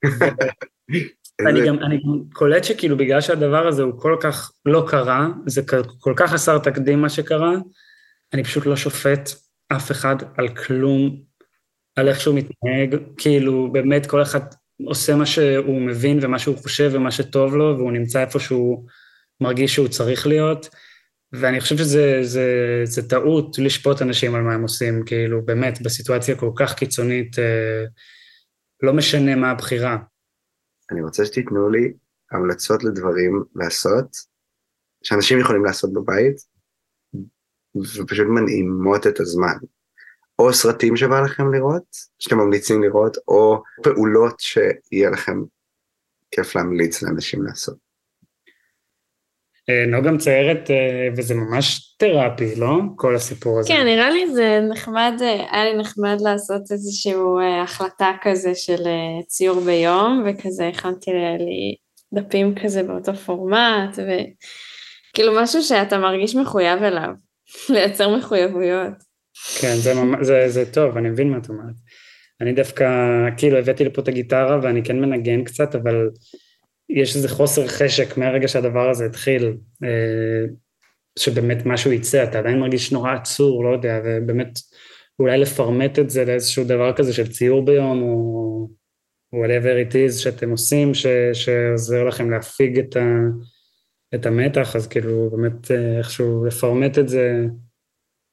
[1.48, 5.62] אני גם, אני גם קולט שכאילו בגלל שהדבר הזה הוא כל כך לא קרה, זה
[6.00, 7.54] כל כך חסר תקדים מה שקרה,
[8.34, 9.30] אני פשוט לא שופט
[9.76, 11.22] אף אחד על כלום,
[11.96, 14.40] על איך שהוא מתנהג, כאילו באמת כל אחד
[14.86, 18.86] עושה מה שהוא מבין ומה שהוא חושב ומה שטוב לו, והוא נמצא איפה שהוא
[19.42, 20.70] מרגיש שהוא צריך להיות,
[21.34, 26.36] ואני חושב שזה זה, זה טעות לשפוט אנשים על מה הם עושים, כאילו באמת בסיטואציה
[26.36, 27.86] כל כך קיצונית, אה,
[28.84, 29.98] לא משנה מה הבחירה.
[30.92, 31.94] אני רוצה שתיתנו לי
[32.32, 34.18] המלצות לדברים לעשות,
[35.04, 36.36] שאנשים יכולים לעשות בבית,
[37.76, 39.58] ופשוט מנעימות את הזמן.
[40.40, 41.84] או סרטים שבא לכם לראות,
[42.20, 45.42] שאתם ממליצים לראות, או פעולות שיהיה לכם
[46.32, 47.91] כיף להמליץ לאנשים לעשות.
[49.72, 52.76] אה, נוגה מציירת, אה, וזה ממש תרפי, לא?
[52.96, 53.70] כל הסיפור הזה.
[53.70, 57.14] כן, נראה לי זה נחמד, אה, היה לי נחמד לעשות איזושהי
[57.64, 58.84] החלטה כזה של
[59.28, 61.76] ציור ביום, וכזה הכנתי לי
[62.14, 67.10] דפים כזה באותו פורמט, וכאילו משהו שאתה מרגיש מחויב אליו,
[67.74, 68.94] לייצר מחויבויות.
[69.60, 71.76] כן, זה, ממש, זה, זה טוב, אני מבין מה את אומרת.
[72.42, 72.86] אני דווקא,
[73.38, 76.10] כאילו הבאתי לפה את הגיטרה ואני כן מנגן קצת, אבל
[76.96, 80.46] יש איזה חוסר חשק מהרגע שהדבר הזה התחיל, אה,
[81.20, 84.60] שבאמת משהו יצא, אתה עדיין מרגיש נורא עצור, לא יודע, ובאמת
[85.20, 88.70] אולי לפרמט את זה לאיזשהו דבר כזה של ציור ביום, או
[89.36, 93.02] whatever it is שאתם עושים, ש, שעוזר לכם להפיג את, ה,
[94.16, 97.46] את המתח, אז כאילו באמת אה, איכשהו לפרמט את זה,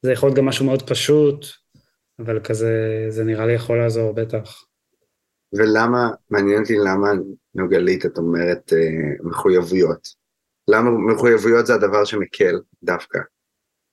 [0.02, 1.47] זה יכול להיות גם משהו מאוד פשוט,
[2.18, 4.68] אבל כזה, זה נראה לי יכול לעזור בטח.
[5.52, 7.08] ולמה, מעניין אותי למה
[7.54, 10.08] נוגלית את אומרת אה, מחויבויות.
[10.68, 13.18] למה מחויבויות זה הדבר שמקל דווקא?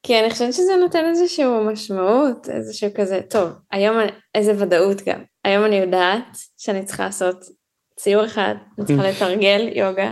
[0.04, 3.98] כי אני חושבת שזה נותן איזושהי משמעות, איזשהו כזה, טוב, היום
[4.36, 5.24] איזה ודאות גם.
[5.44, 7.46] היום אני יודעת שאני צריכה לעשות
[8.00, 10.12] ציור אחד, אני צריכה לתרגל יוגה,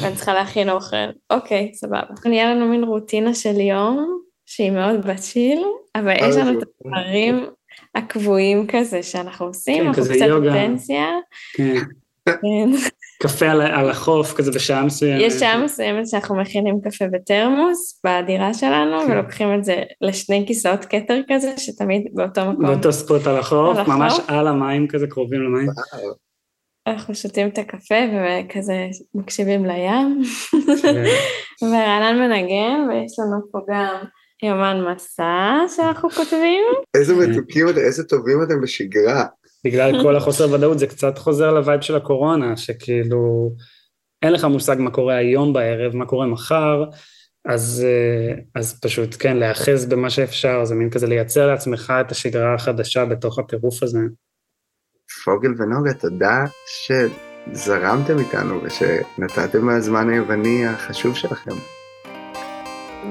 [0.00, 0.96] ואני צריכה להכין אוכל.
[1.30, 2.00] אוקיי, סבבה.
[2.24, 5.64] נהיה לנו מין רוטינה של יום, שהיא מאוד בשיל,
[5.94, 7.46] אבל יש לנו את הדברים
[7.94, 10.50] הקבועים כזה שאנחנו עושים, כן, אנחנו כזה קצת יוגה.
[10.50, 11.06] בפנסיה.
[11.56, 11.76] כן.
[12.26, 12.70] כן.
[13.22, 15.20] קפה על, על החוף כזה בשעה מסוימת.
[15.20, 19.12] יש שעה מסוימת שאנחנו מכינים קפה בתרמוס בדירה שלנו, כן.
[19.12, 22.66] ולוקחים את זה לשני כיסאות כתר כזה, שתמיד באותו מקום.
[22.66, 23.94] באותו ספוט על החוף, על החוף.
[23.94, 25.68] ממש על המים כזה, קרובים למים.
[26.86, 30.22] אנחנו שותים את הקפה וכזה מקשיבים לים,
[30.82, 31.04] כן.
[31.68, 33.94] ורענן מנגן, ויש לנו פה גם
[34.42, 36.64] יומן מסע שאנחנו כותבים.
[36.94, 39.24] איזה מתוקים אתם, איזה טובים אתם בשגרה.
[39.64, 43.52] בגלל כל החוסר ודאות זה קצת חוזר לווייב של הקורונה, שכאילו
[44.22, 46.84] אין לך מושג מה קורה היום בערב, מה קורה מחר,
[47.44, 52.54] אז, אה, אז פשוט כן, להיאחז במה שאפשר, זה מין כזה לייצר לעצמך את השגרה
[52.54, 54.00] החדשה בתוך הטירוף הזה.
[55.24, 61.85] פוגל ונוגה, תודה שזרמתם איתנו ושנתתם מהזמן היווני החשוב שלכם.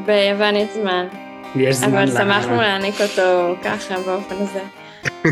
[0.05, 1.05] ביוון יש זמן.
[1.55, 1.97] יש זמן.
[1.97, 4.61] אבל שמחנו להעניק אותו ככה, באופן הזה.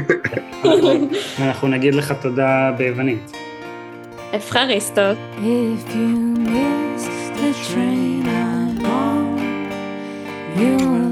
[1.47, 3.31] אנחנו נגיד לך תודה ביוונית.
[4.35, 5.17] אפחריסטות.
[5.37, 9.39] If you missed the train I'm on,
[10.59, 11.02] you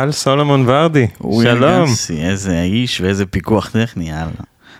[0.00, 1.06] טל סולומון ורדי,
[1.42, 1.82] שלום.
[1.82, 4.30] אגסי, איזה איש ואיזה פיקוח טכני, יאללה.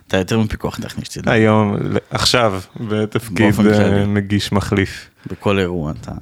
[0.09, 1.32] אתה יותר מפיקוח טכני שתדע.
[1.32, 1.76] היום,
[2.10, 4.06] עכשיו, בתפקיד אה.
[4.06, 5.10] מגיש מחליף.
[5.26, 6.12] בכל אירוע אתה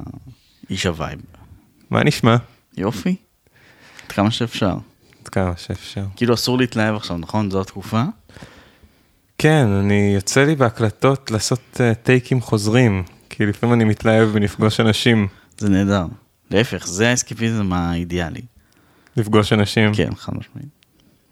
[0.71, 1.21] איש הווייב.
[1.91, 2.37] מה נשמע?
[2.77, 3.17] יופי.
[4.07, 4.75] עד כמה שאפשר.
[5.23, 6.05] עד כמה שאפשר.
[6.17, 7.51] כאילו אסור להתלהב עכשיו, נכון?
[7.51, 8.03] זו התקופה?
[9.39, 15.29] כן, אני, יוצא לי בהקלטות לעשות אה, טייקים חוזרים, כי לפעמים אני מתלהב בלפגוש אנשים.
[15.59, 16.07] זה נהדר.
[16.51, 18.43] להפך, זה האסקפיזם האידיאלי.
[19.19, 19.95] לפגוש אנשים.
[19.95, 20.69] כן, חד משמעית.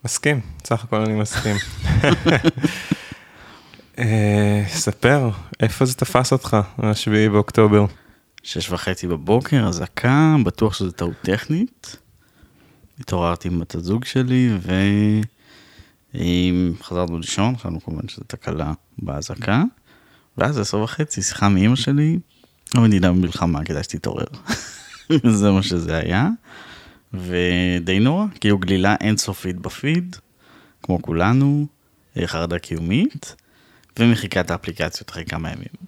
[0.04, 1.56] מסכים, סך הכל אני מסכים.
[3.98, 5.30] אה, ספר,
[5.60, 7.84] איפה זה תפס אותך, השביעי באוקטובר?
[8.42, 11.96] שש וחצי בבוקר, אזעקה, בטוח שזו טעות טכנית.
[13.00, 14.50] התעוררתי עם בת הזוג שלי,
[16.14, 19.62] וחזרנו לישון, חשבנו כמובן שזו תקלה באזעקה.
[20.38, 22.18] ואז עשר וחצי, שיחה מאימא שלי,
[22.74, 24.26] המדינה במלחמה, כדאי שתתעורר.
[25.38, 26.28] זה מה שזה היה.
[27.14, 30.16] ודי נורא, כאילו גלילה אינסופית בפיד,
[30.82, 31.66] כמו כולנו,
[32.16, 33.34] אה, חרדה קיומית,
[33.98, 35.86] ומחיקת האפליקציות אחרי כמה ימים.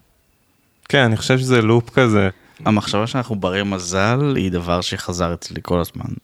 [0.88, 2.28] כן, אני חושב שזה לופ כזה.
[2.64, 6.14] המחשבה שאנחנו ברי מזל היא דבר שחזר אצלי כל הזמן.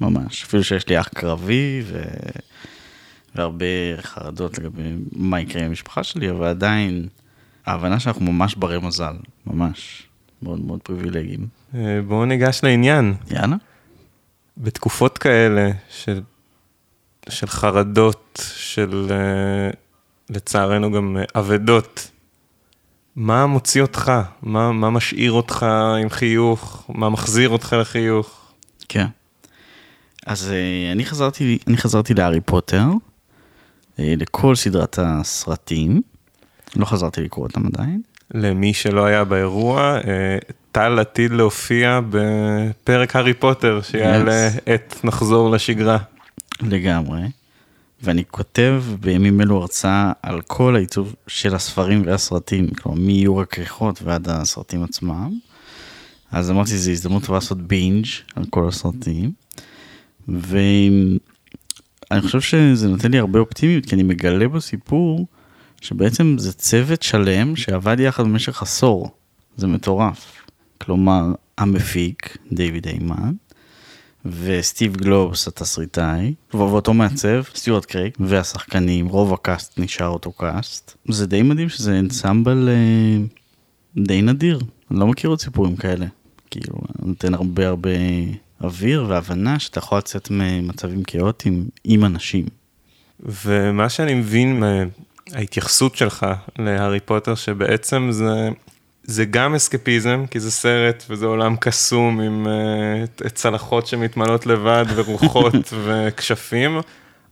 [0.00, 0.44] ממש.
[0.44, 2.02] אפילו שיש לי אח קרבי ו...
[3.34, 3.66] והרבה
[4.00, 4.82] חרדות לגבי
[5.12, 7.08] מה יקרה עם המשפחה שלי, אבל עדיין
[7.66, 9.14] ההבנה שאנחנו ממש ברי מזל,
[9.46, 10.02] ממש.
[10.42, 11.46] מאוד מאוד פריבילגיים.
[11.74, 13.14] אה, בואו ניגש לעניין.
[13.30, 13.56] יאללה.
[14.56, 16.20] בתקופות כאלה של,
[17.28, 19.70] של חרדות, של אה,
[20.30, 22.10] לצערנו גם אה, אבדות,
[23.16, 24.12] מה מוציא אותך?
[24.42, 25.66] מה, מה משאיר אותך
[26.02, 26.84] עם חיוך?
[26.88, 28.52] מה מחזיר אותך לחיוך?
[28.88, 29.06] כן.
[30.26, 32.84] אז אה, אני חזרתי, אני חזרתי להארי פוטר,
[33.98, 36.02] לכל סדרת הסרטים.
[36.76, 38.02] לא חזרתי לקרוא אותם עדיין.
[38.34, 39.98] למי שלא היה באירוע,
[40.72, 45.98] טל עתיד להופיע בפרק הארי פוטר, שיעלה את נחזור לשגרה.
[46.62, 47.20] לגמרי.
[48.02, 54.28] ואני כותב בימים אלו הרצאה על כל העיצוב של הספרים והסרטים, כלומר מאיור הכריכות ועד
[54.28, 55.38] הסרטים עצמם.
[56.32, 58.06] אז אמרתי, זו הזדמנות טובה לעשות בינג'
[58.36, 59.32] על כל הסרטים.
[60.28, 61.18] ואני
[62.20, 65.26] חושב שזה נותן לי הרבה אופטימיות, כי אני מגלה בסיפור
[65.80, 69.10] שבעצם זה צוות שלם שעבד יחד במשך עשור.
[69.56, 70.39] זה מטורף.
[70.80, 71.22] כלומר,
[71.58, 73.32] המפיק, דיוויד היימן,
[74.24, 80.96] וסטיב קלובס התסריטאי, ואותו מעצב, סטיוארט קרייג, והשחקנים, רוב ה cast נשאר אותו cast.
[81.08, 83.24] זה די מדהים שזה אנסמבל אה,
[84.04, 86.06] די נדיר, אני לא מכיר עוד סיפורים כאלה.
[86.50, 87.90] כאילו, נותן הרבה הרבה
[88.60, 92.44] אוויר והבנה שאתה יכול לצאת ממצבים כאוטיים עם אנשים.
[93.20, 96.26] ומה שאני מבין מההתייחסות שלך
[96.58, 98.50] להארי פוטר, שבעצם זה,
[99.10, 105.54] זה גם אסקפיזם, כי זה סרט וזה עולם קסום עם uh, צלחות שמתמלאות לבד ורוחות
[105.84, 106.80] וכשפים,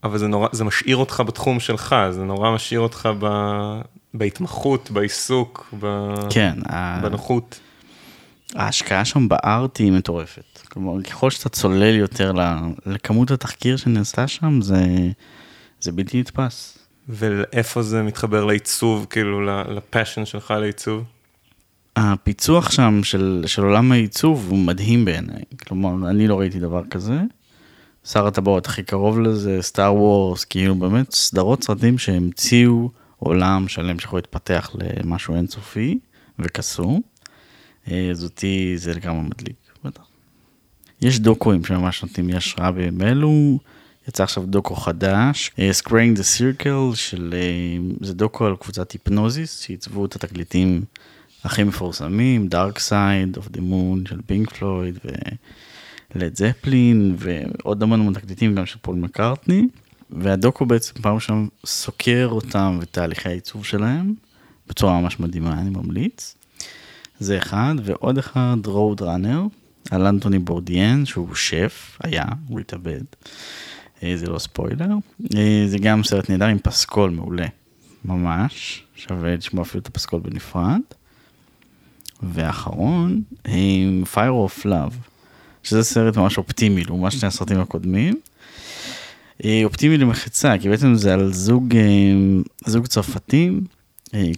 [0.05, 3.27] אבל זה, נורא, זה משאיר אותך בתחום שלך, זה נורא משאיר אותך ב,
[4.15, 6.55] בהתמחות, בעיסוק, ב, כן,
[7.03, 7.61] בנוחות.
[8.55, 10.59] ההשקעה שם בארט היא מטורפת.
[10.69, 12.33] כלומר, ככל שאתה צולל יותר
[12.87, 14.85] לכמות התחקיר שנעשה שם, זה,
[15.81, 16.79] זה בלתי נתפס.
[17.09, 19.41] ואיפה זה מתחבר לעיצוב, כאילו
[19.71, 21.05] לפשן שלך לעיצוב?
[21.99, 25.43] הפיצוח שם של, של עולם העיצוב הוא מדהים בעיניי.
[25.67, 27.21] כלומר, אני לא ראיתי דבר כזה.
[28.05, 34.19] שר הטבעות הכי קרוב לזה, סטאר וורס, כאילו באמת סדרות סרטים שהמציאו עולם שלם שיכול
[34.19, 35.99] להתפתח למשהו אינסופי
[36.39, 37.01] וקסום.
[37.87, 40.03] אז אותי זה לגמרי מדליק, בטח.
[41.01, 43.59] יש דוקואים שממש נותנים לי השראה בימים אלו.
[44.09, 49.61] יצא עכשיו דוקו חדש, uh, Scraying the Circle, של, uh, זה דוקו על קבוצת היפנוזיס,
[49.61, 50.83] שעיצבו את התקליטים
[51.45, 54.99] הכי מפורסמים, Dark Side of the Moon של פינק פלויד
[56.15, 59.69] ולד זפלין, ועוד המון המון תקליטים גם של פול מקארטני,
[60.11, 64.15] והדוקו בעצם פעם ראשונה סוקר אותם ותהליכי העיצוב שלהם,
[64.69, 66.35] בצורה ממש מדהימה, אני ממליץ.
[67.21, 69.43] זה אחד, ועוד אחד, רוד ראנר,
[69.91, 73.03] על אנטוני בורדיאן, שהוא שף, היה, הוא התאבד.
[74.15, 74.95] זה לא ספוילר.
[75.67, 77.47] זה גם סרט נהדר עם פסקול מעולה,
[78.05, 78.85] ממש.
[78.95, 80.81] שווה לשמוע אפילו את הפסקול בנפרד.
[82.23, 84.17] ואחרון, עם Fire
[84.63, 84.95] of Love,
[85.63, 88.21] שזה סרט ממש אופטימי לעומת שני הסרטים הקודמים.
[89.65, 91.75] אופטימי למחצה, כי בעצם זה על זוג,
[92.67, 93.65] זוג צרפתים,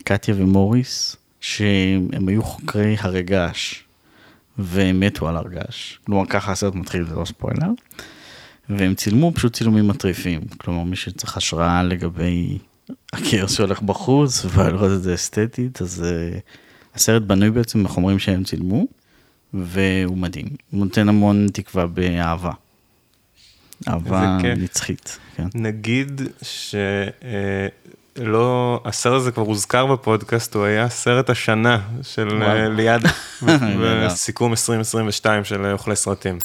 [0.04, 3.84] קטיה ומוריס, שהם היו חוקרי הרגש,
[4.58, 6.00] והם מתו על הרגש.
[6.06, 7.70] כלומר, ככה הסרט מתחיל, זה לא ספוילר.
[8.68, 10.40] והם צילמו פשוט צילומים מטריפים.
[10.58, 12.58] כלומר, מי שצריך השראה לגבי
[13.12, 16.04] הכאוס שהולך בחוץ, ולראות את זה אסתטית, אז
[16.94, 18.86] הסרט בנוי בעצם מחומרים שהם צילמו,
[19.54, 20.46] והוא מדהים.
[20.70, 22.52] הוא נותן המון תקווה באהבה.
[23.88, 24.38] אהבה.
[24.56, 25.46] נצחית, כן.
[25.54, 26.22] נגיד
[28.16, 32.42] שלא, הסרט הזה כבר הוזכר בפודקאסט, הוא היה סרט השנה של.
[32.42, 33.02] אה, ליעד.
[34.04, 36.38] בסיכום 2022 של אה, אוכלי סרטים.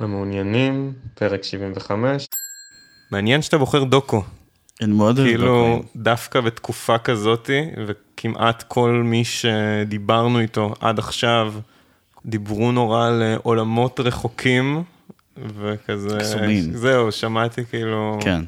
[0.00, 2.26] למעוניינים, פרק 75.
[3.10, 4.22] מעניין שאתה בוחר דוקו.
[4.82, 5.82] אני מאוד אוהב כאילו.
[5.96, 11.54] דווקא בתקופה כזאתי, וכמעט כל מי שדיברנו איתו עד עכשיו,
[12.26, 14.82] דיברו נורא על אה, עולמות רחוקים,
[15.58, 16.72] וכזה, קסומים.
[16.72, 18.44] זהו, שמעתי כאילו, כן.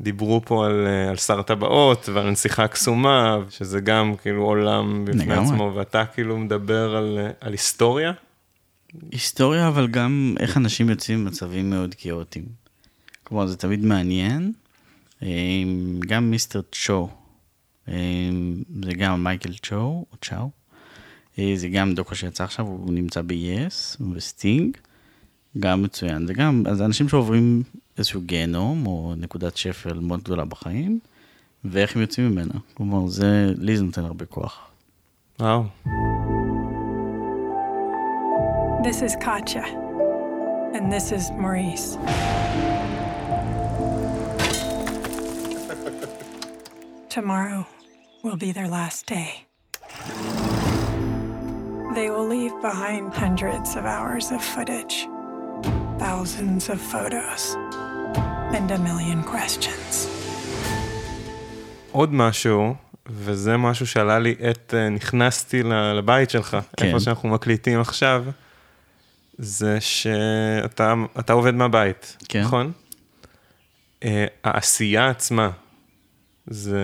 [0.00, 5.24] דיברו פה על, אה, על שר הטבעות ועל הנסיכה הקסומה, שזה גם כאילו עולם בפני
[5.24, 5.44] לגמרי.
[5.44, 8.12] עצמו, ואתה כאילו מדבר על, אה, על היסטוריה.
[9.10, 12.44] היסטוריה, אבל גם איך אנשים יוצאים ממצבים מאוד כאוטיים.
[13.24, 14.52] כלומר, זה תמיד מעניין.
[16.00, 17.08] גם מיסטר צ'ו,
[18.84, 20.50] זה גם מייקל צ'ו, או צ'או.
[21.38, 24.76] אה, זה גם דוקו שיצא עכשיו, הוא נמצא ב-yes, בסטינג.
[25.58, 26.26] גם מצוין.
[26.26, 27.62] זה גם, אז אנשים שעוברים
[27.98, 30.98] איזשהו גיהנום, או נקודת שפל מאוד גדולה בחיים,
[31.64, 32.54] ואיך הם יוצאים ממנה.
[32.74, 34.70] כלומר, זה, לי זה נותן הרבה כוח.
[35.40, 35.64] וואו.
[38.84, 39.64] This is Katja,
[40.74, 41.96] and this is Maurice.
[47.20, 47.66] Tomorrow
[48.24, 49.30] will be their last day.
[51.94, 54.96] They will leave behind hundreds of hours of footage,
[55.98, 57.42] thousands of photos,
[58.56, 60.08] and a million questions.
[61.92, 62.74] עוד משהו,
[63.06, 65.62] וזה משהו שעלה לי עת אה, נכנסתי
[65.94, 66.86] לבית שלך, כן.
[66.86, 68.24] איפה שאנחנו מקליטים עכשיו,
[69.38, 72.42] זה שאתה אתה עובד מהבית, כן.
[72.42, 72.72] נכון?
[74.04, 75.50] אה, העשייה עצמה,
[76.46, 76.80] זה,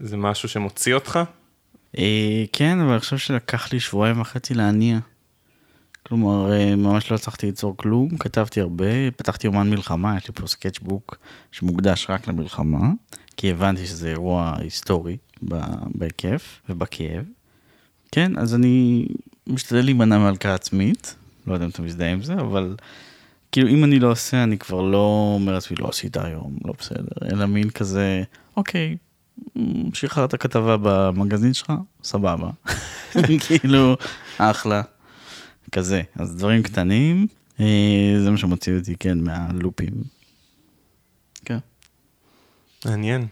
[0.00, 1.20] זה משהו שמוציא אותך?
[1.98, 4.98] אה, כן, אבל אני חושב שלקח לי שבועיים וחצי להניע.
[6.06, 10.46] כלומר, אה, ממש לא הצלחתי ליצור כלום, כתבתי הרבה, פתחתי אומן מלחמה, יש לי פה
[10.46, 11.16] סקצ'בוק
[11.52, 12.90] שמוקדש רק למלחמה,
[13.36, 15.16] כי הבנתי שזה אירוע היסטורי
[15.94, 17.24] בהיקף ובכאב.
[18.12, 19.06] כן, אז אני
[19.46, 21.14] משתדל להימנע מהלקאה עצמית,
[21.46, 22.76] לא יודע אם אתה מזדהה עם זה, אבל
[23.52, 27.32] כאילו אם אני לא עושה, אני כבר לא אומר לעצמי, לא עשית היום, לא בסדר,
[27.32, 28.22] אלא מין כזה,
[28.56, 28.96] אוקיי,
[29.94, 31.72] שחררת כתבה במגזין שלך,
[32.02, 32.50] סבבה.
[33.46, 33.96] כאילו,
[34.38, 34.82] אחלה.
[35.72, 36.02] כזה.
[36.14, 37.26] אז דברים קטנים,
[37.60, 39.92] אה, זה מה שמוציא אותי, כן, מהלופים.
[41.44, 41.58] כן.
[42.84, 43.26] מעניין.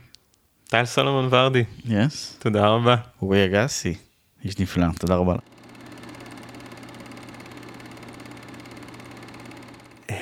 [0.69, 1.65] טל סולומון ורדי.
[1.85, 2.37] יס.
[2.39, 2.97] תודה רבה.
[3.23, 3.95] אורי אגסי,
[4.45, 5.37] איש נפלא, תודה רבה.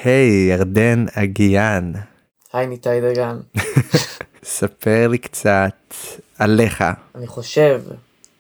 [0.07, 1.93] היי, ירדן אגיאן,
[2.53, 3.41] היי ניתאי דגן,
[4.45, 5.95] ספר לי קצת
[6.39, 6.85] עליך.
[7.15, 7.83] אני חושב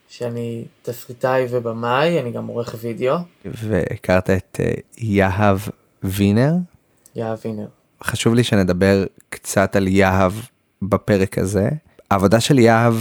[0.09, 5.59] שאני תסריטאי ובמאי, אני גם עורך וידאו, והכרת את אה, יהב
[6.03, 6.53] וינר.
[7.17, 7.67] יהב וינר.
[8.05, 10.33] חשוב לי שנדבר קצת על יהב
[10.83, 11.69] בפרק הזה.
[12.11, 12.95] העבודה של יהב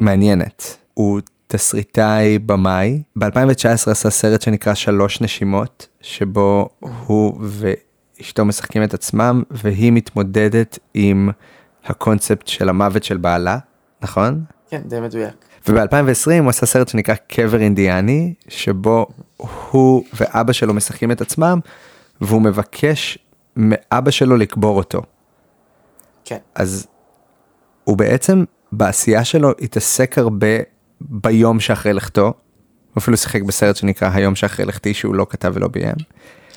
[0.00, 0.76] מעניינת.
[0.94, 3.02] הוא תסריטאי במאי.
[3.16, 6.68] ב-2019 עשה סרט שנקרא שלוש נשימות, שבו
[7.06, 7.40] הוא
[8.22, 11.30] ואשתו משחקים את עצמם, והיא מתמודדת עם
[11.84, 13.58] הקונספט של המוות של בעלה,
[14.02, 14.44] נכון?
[14.70, 15.34] כן, די מדויק.
[15.68, 19.06] וב-2020 הוא עשה סרט שנקרא קבר אינדיאני, שבו
[19.70, 21.60] הוא ואבא שלו משחקים את עצמם,
[22.20, 23.18] והוא מבקש
[23.56, 25.02] מאבא שלו לקבור אותו.
[26.24, 26.38] כן.
[26.54, 26.86] אז
[27.84, 30.56] הוא בעצם בעשייה שלו התעסק הרבה
[31.00, 32.24] ביום שאחרי לכתו.
[32.24, 35.96] הוא אפילו שיחק בסרט שנקרא היום שאחרי לכתי שהוא לא כתב ולא ביים.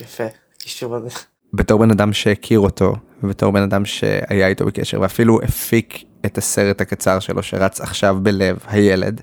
[0.00, 0.24] יפה,
[0.58, 1.10] קישור הזה.
[1.56, 6.80] בתור בן אדם שהכיר אותו, ובתור בן אדם שהיה איתו בקשר, ואפילו הפיק את הסרט
[6.80, 9.20] הקצר שלו שרץ עכשיו בלב, הילד.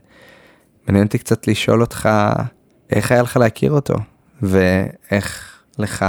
[0.87, 2.09] מעניין אותי קצת לשאול אותך,
[2.89, 3.93] איך היה לך להכיר אותו,
[4.41, 6.05] ואיך לך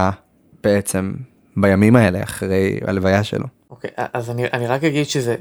[0.62, 1.12] בעצם
[1.56, 3.46] בימים האלה אחרי הלוויה שלו.
[3.70, 5.36] אוקיי, אז אני, אני רק אגיד שזה,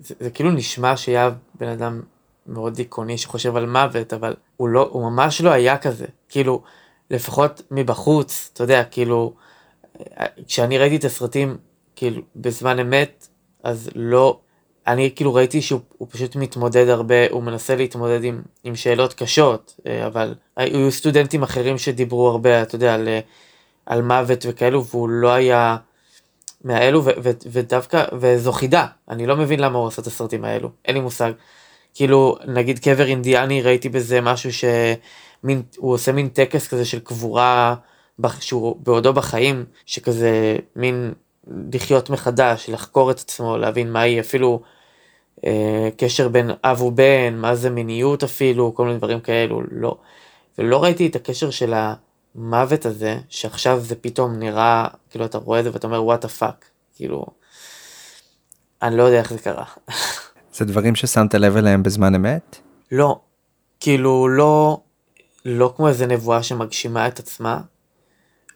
[0.00, 2.00] זה, זה כאילו נשמע שיהב בן אדם
[2.46, 6.06] מאוד דיכאוני שחושב על מוות, אבל הוא לא, הוא ממש לא היה כזה.
[6.28, 6.62] כאילו,
[7.10, 9.34] לפחות מבחוץ, אתה יודע, כאילו,
[10.46, 11.56] כשאני ראיתי את הסרטים,
[11.96, 13.28] כאילו, בזמן אמת,
[13.62, 14.40] אז לא,
[14.86, 19.80] אני כאילו ראיתי שהוא הוא פשוט מתמודד הרבה, הוא מנסה להתמודד עם, עם שאלות קשות,
[19.86, 23.20] אה, אבל היו סטודנטים אחרים שדיברו הרבה, אתה יודע, על, אה,
[23.86, 25.76] על מוות וכאלו, והוא לא היה
[26.64, 30.70] מהאלו, ו, ו, ודווקא, וזו חידה, אני לא מבין למה הוא עושה את הסרטים האלו,
[30.84, 31.32] אין לי מושג.
[31.94, 37.74] כאילו, נגיד קבר אינדיאני, ראיתי בזה משהו שמין, הוא עושה מין טקס כזה של קבורה
[38.40, 41.12] שהוא בעודו בחיים, שכזה מין
[41.72, 44.62] לחיות מחדש, לחקור את עצמו, להבין מהי אפילו
[45.46, 49.96] אה, קשר בין אב ובן, מה זה מיניות אפילו, כל מיני דברים כאלו, לא.
[50.58, 51.74] ולא ראיתי את הקשר של
[52.34, 56.28] המוות הזה, שעכשיו זה פתאום נראה, כאילו אתה רואה את זה ואתה אומר what the
[56.28, 56.64] fuck,
[56.96, 57.26] כאילו,
[58.82, 59.64] אני לא יודע איך זה קרה.
[60.56, 62.56] זה דברים ששמת לב אליהם בזמן אמת?
[62.92, 63.20] לא,
[63.80, 64.80] כאילו לא,
[65.44, 67.60] לא כמו איזה נבואה שמגשימה את עצמה.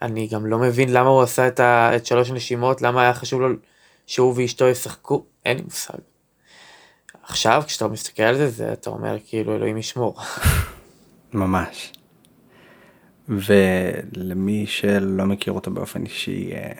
[0.01, 3.41] אני גם לא מבין למה הוא עשה את, ה, את שלוש נשימות, למה היה חשוב
[3.41, 3.47] לו
[4.07, 5.97] שהוא ואשתו ישחקו, אין לי מושג.
[7.23, 10.19] עכשיו כשאתה מסתכל על זה, זה אתה אומר כאילו אלוהים ישמור.
[11.33, 11.93] ממש.
[13.29, 16.71] ולמי שלא מכיר אותו באופן אישי, אה,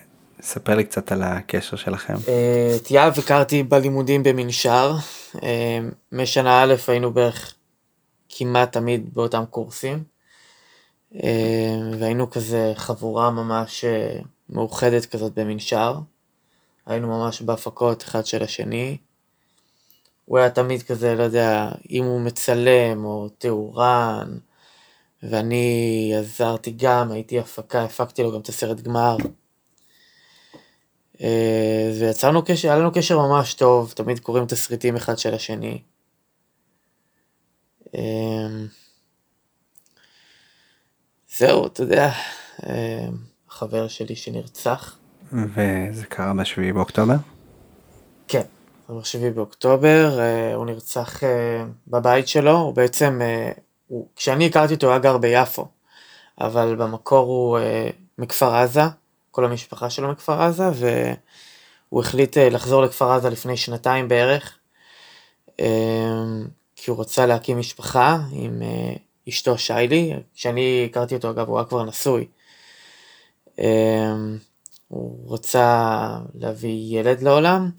[0.41, 2.13] ספר לי קצת על הקשר שלכם.
[2.27, 4.95] אה, את יהב הכרתי בלימודים במנשר,
[5.43, 5.79] אה,
[6.11, 7.53] משנה א' היינו בערך
[8.29, 10.03] כמעט תמיד באותם קורסים,
[11.99, 14.19] והיינו כזה חבורה ממש אה,
[14.49, 15.99] מאוחדת כזאת במנשר,
[16.85, 18.97] היינו ממש בהפקות אחד של השני.
[20.25, 24.37] הוא היה תמיד כזה, לא יודע, אם הוא מצלם או תאורן,
[25.23, 29.17] ואני עזרתי גם, הייתי הפקה, הפקתי לו גם את הסרט גמר.
[31.21, 35.81] אה, ויצרנו קשר, היה לנו קשר ממש טוב, תמיד קוראים תסריטים אחד של השני.
[41.37, 42.11] זהו, אתה יודע,
[42.67, 43.07] אה,
[43.49, 44.97] חבר שלי שנרצח.
[45.33, 47.15] וזה קרה בשביעי באוקטובר?
[48.27, 48.41] כן,
[48.87, 53.21] זה ב-7 באוקטובר, אה, הוא נרצח אה, בבית שלו, הוא בעצם,
[53.87, 55.67] הוא, כשאני הכרתי אותו הוא היה גר ביפו,
[56.41, 57.59] אבל במקור הוא
[58.17, 58.81] מכפר עזה,
[59.31, 64.57] כל המשפחה שלו מכפר עזה, והוא החליט לחזור לכפר עזה לפני שנתיים בערך,
[66.75, 68.61] כי הוא רצה להקים משפחה עם
[69.29, 72.27] אשתו שיילי, כשאני הכרתי אותו אגב הוא היה כבר נשוי.
[73.59, 74.13] אה,
[74.87, 77.69] הוא רצה להביא ילד לעולם,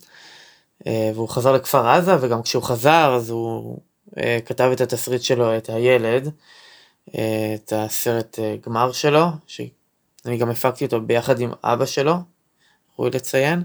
[0.86, 3.78] אה, והוא חזר לכפר עזה, וגם כשהוא חזר אז הוא
[4.18, 6.30] אה, כתב את התסריט שלו, את הילד,
[7.14, 12.14] אה, את הסרט גמר שלו, שאני גם הפקתי אותו ביחד עם אבא שלו,
[12.98, 13.64] ראוי לציין,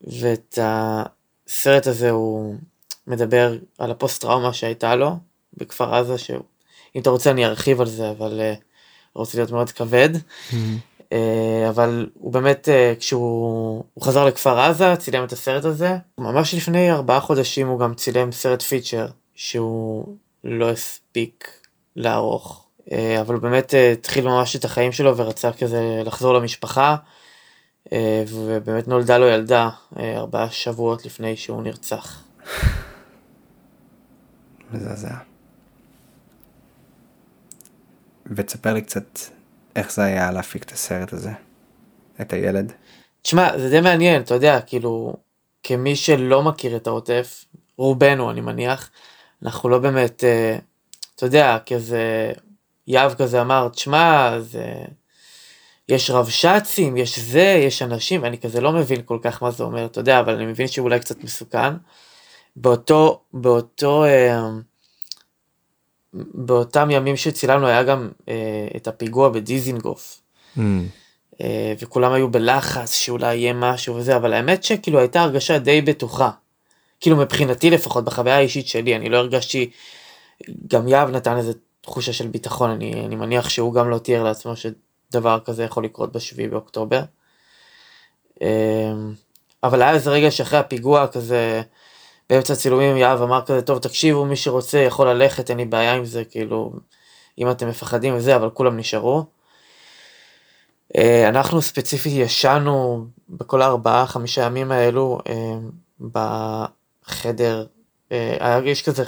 [0.00, 2.56] ואת הסרט הזה הוא
[3.06, 5.16] מדבר על הפוסט טראומה שהייתה לו
[5.56, 8.54] בכפר עזה, שאם אתה רוצה אני ארחיב על זה, אבל אה,
[9.14, 10.10] רוצה להיות מאוד כבד.
[11.12, 15.96] אה, אבל הוא באמת, אה, כשהוא הוא חזר לכפר עזה, צילם את הסרט הזה.
[16.18, 21.50] ממש לפני ארבעה חודשים הוא גם צילם סרט פיצ'ר, שהוא לא הספיק
[21.96, 22.66] לערוך.
[22.92, 26.96] אה, אבל הוא באמת התחיל ממש את החיים שלו ורצה כזה לחזור למשפחה,
[28.28, 29.68] ובאמת נולדה לו ילדה
[29.98, 32.24] ארבעה שבועות לפני שהוא נרצח.
[34.72, 35.31] מזעזע.
[38.26, 39.18] ותספר לי קצת
[39.76, 41.30] איך זה היה להפיק את הסרט הזה,
[42.20, 42.72] את הילד.
[43.22, 45.14] תשמע, זה די מעניין, אתה יודע, כאילו,
[45.62, 47.44] כמי שלא מכיר את העוטף,
[47.78, 48.90] רובנו אני מניח,
[49.42, 50.58] אנחנו לא באמת, אה,
[51.16, 52.32] אתה יודע, כזה,
[52.86, 54.84] יהב כזה אמר, תשמע, זה...
[55.88, 59.86] יש רבש"צים, יש זה, יש אנשים, ואני כזה לא מבין כל כך מה זה אומר,
[59.86, 61.74] אתה יודע, אבל אני מבין שאולי קצת מסוכן.
[62.56, 64.48] באותו, באותו, אה,
[66.14, 70.20] באותם ימים שצילמנו היה גם אה, את הפיגוע בדיזינגוף.
[71.40, 76.30] אה, וכולם היו בלחץ שאולי יהיה משהו וזה, אבל האמת שכאילו הייתה הרגשה די בטוחה.
[77.00, 79.70] כאילו מבחינתי לפחות, בחוויה האישית שלי, אני לא הרגשתי,
[80.66, 84.52] גם יהב נתן איזה תחושה של ביטחון, אני, אני מניח שהוא גם לא תיאר לעצמו
[84.56, 87.02] שדבר כזה יכול לקרות בשביעי באוקטובר.
[88.42, 88.92] אה,
[89.62, 91.62] אבל היה איזה רגע שאחרי הפיגוע כזה,
[92.32, 96.04] באמצע הצילומים יהב אמר כזה, טוב תקשיבו, מי שרוצה יכול ללכת, אין לי בעיה עם
[96.04, 96.72] זה, כאילו,
[97.38, 99.24] אם אתם מפחדים וזה, אבל כולם נשארו.
[100.96, 105.54] אה, אנחנו ספציפית ישנו בכל הארבעה חמישה ימים האלו אה,
[106.00, 107.66] בחדר,
[108.12, 109.04] אה, יש כזה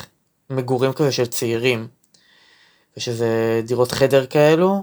[0.50, 1.88] מגורים כזה של צעירים,
[2.96, 4.82] ושזה דירות חדר כאלו,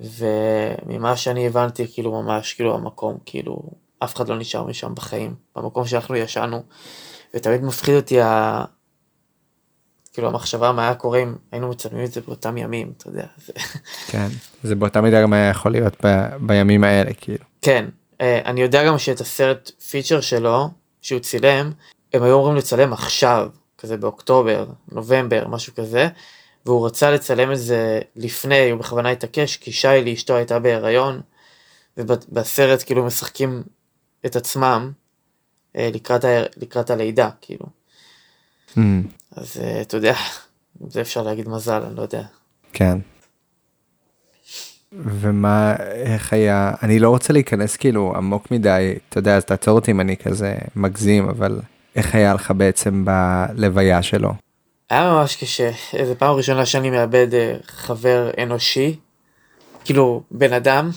[0.00, 3.62] וממה שאני הבנתי כאילו ממש כאילו המקום כאילו
[3.98, 6.62] אף אחד לא נשאר משם בחיים במקום שאנחנו ישנו
[7.34, 8.64] ותמיד מפחיד אותי ה...
[10.12, 13.26] כאילו המחשבה מה היה קורה אם היינו מצלמים את זה באותם ימים אתה יודע.
[13.46, 13.52] זה...
[14.10, 14.28] כן,
[14.62, 17.44] זה באותה מידה גם היה יכול להיות ב, בימים האלה, כאילו.
[17.62, 17.84] כן,
[18.20, 20.68] אה, אני יודע גם שאת הסרט פיצ'ר שלו,
[21.02, 21.72] שהוא צילם,
[22.14, 23.48] הם היו אמורים לצלם עכשיו,
[23.78, 26.08] כזה באוקטובר, נובמבר, משהו כזה,
[26.66, 31.20] והוא רצה לצלם את זה לפני, הוא בכוונה התעקש, כי שיילי אשתו הייתה בהיריון,
[31.96, 33.62] ובסרט כאילו משחקים
[34.26, 34.92] את עצמם
[35.74, 36.28] לקראת, ה...
[36.56, 37.66] לקראת הלידה, כאילו.
[39.36, 40.14] אז אה, אתה יודע,
[40.88, 42.22] זה אפשר להגיד מזל, אני לא יודע.
[42.72, 42.98] כן.
[44.92, 49.90] ומה, איך היה, אני לא רוצה להיכנס כאילו עמוק מדי, אתה יודע, אז תעצור אותי
[49.90, 51.60] אם אני כזה מגזים, אבל
[51.96, 54.32] איך היה לך בעצם בלוויה שלו?
[54.90, 55.70] היה ממש קשה,
[56.04, 58.96] זו פעם ראשונה שאני מאבד אה, חבר אנושי,
[59.84, 60.90] כאילו בן אדם,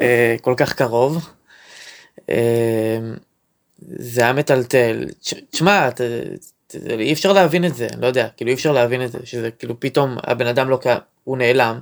[0.00, 1.28] אה, כל כך קרוב.
[3.88, 5.04] זה היה מטלטל.
[5.50, 5.88] תשמע,
[6.98, 9.80] אי אפשר להבין את זה, לא יודע, כאילו אי אפשר להבין את זה, שזה כאילו
[9.80, 11.80] פתאום הבן אדם לא קיים, הוא נעלם.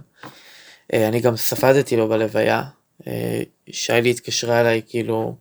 [0.93, 2.63] אה, אני גם ספדתי לו בלוויה.
[3.07, 5.37] אה, שיילי התקשרה אליי, כאילו,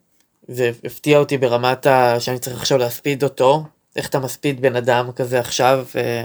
[0.47, 2.19] זה הפתיע אותי ברמת ה...
[2.19, 3.63] שאני צריך עכשיו להספיד אותו,
[3.95, 5.85] איך אתה מספיד בן אדם כזה עכשיו.
[5.95, 6.23] אה,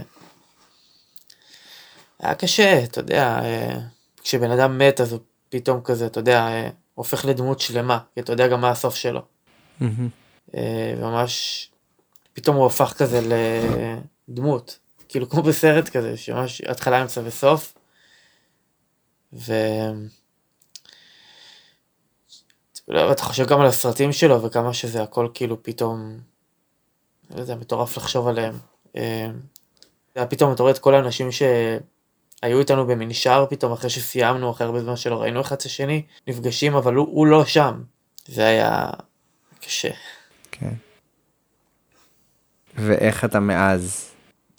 [2.19, 3.41] היה קשה, אתה יודע,
[4.23, 5.19] כשבן אדם מת אז הוא
[5.49, 6.49] פתאום כזה, אתה יודע,
[6.93, 9.21] הופך לדמות שלמה, כי אתה יודע גם מה הסוף שלו.
[9.81, 9.87] אה,
[10.97, 11.69] ממש,
[12.33, 13.21] פתאום הוא הפך כזה
[14.27, 14.79] לדמות,
[15.09, 17.73] כאילו כמו בסרט כזה, שממש התחלה, אמצע וסוף.
[19.33, 19.53] ו...
[22.87, 26.19] לא, אתה חושב גם על הסרטים שלו וכמה שזה הכל כאילו פתאום,
[27.35, 28.55] לא יודע, מטורף לחשוב עליהם.
[28.97, 29.29] אה,
[30.29, 34.95] פתאום אתה רואה את כל האנשים שהיו איתנו במנשר פתאום אחרי שסיימנו, אחרי הרבה זמן
[34.95, 37.83] שלא ראינו אחד את השני, נפגשים אבל הוא, הוא לא שם.
[38.25, 38.89] זה היה
[39.61, 39.89] קשה.
[40.59, 40.73] כן.
[42.75, 44.11] ואיך אתה מאז?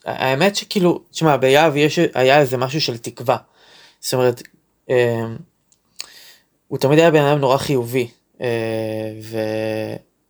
[0.05, 3.37] האמת שכאילו, תשמע, ביהב יש, היה איזה משהו של תקווה.
[4.01, 4.43] זאת אומרת,
[4.91, 5.27] אה,
[6.69, 8.11] הוא תמיד היה בן אדם נורא חיובי,
[8.41, 9.39] אה, ו,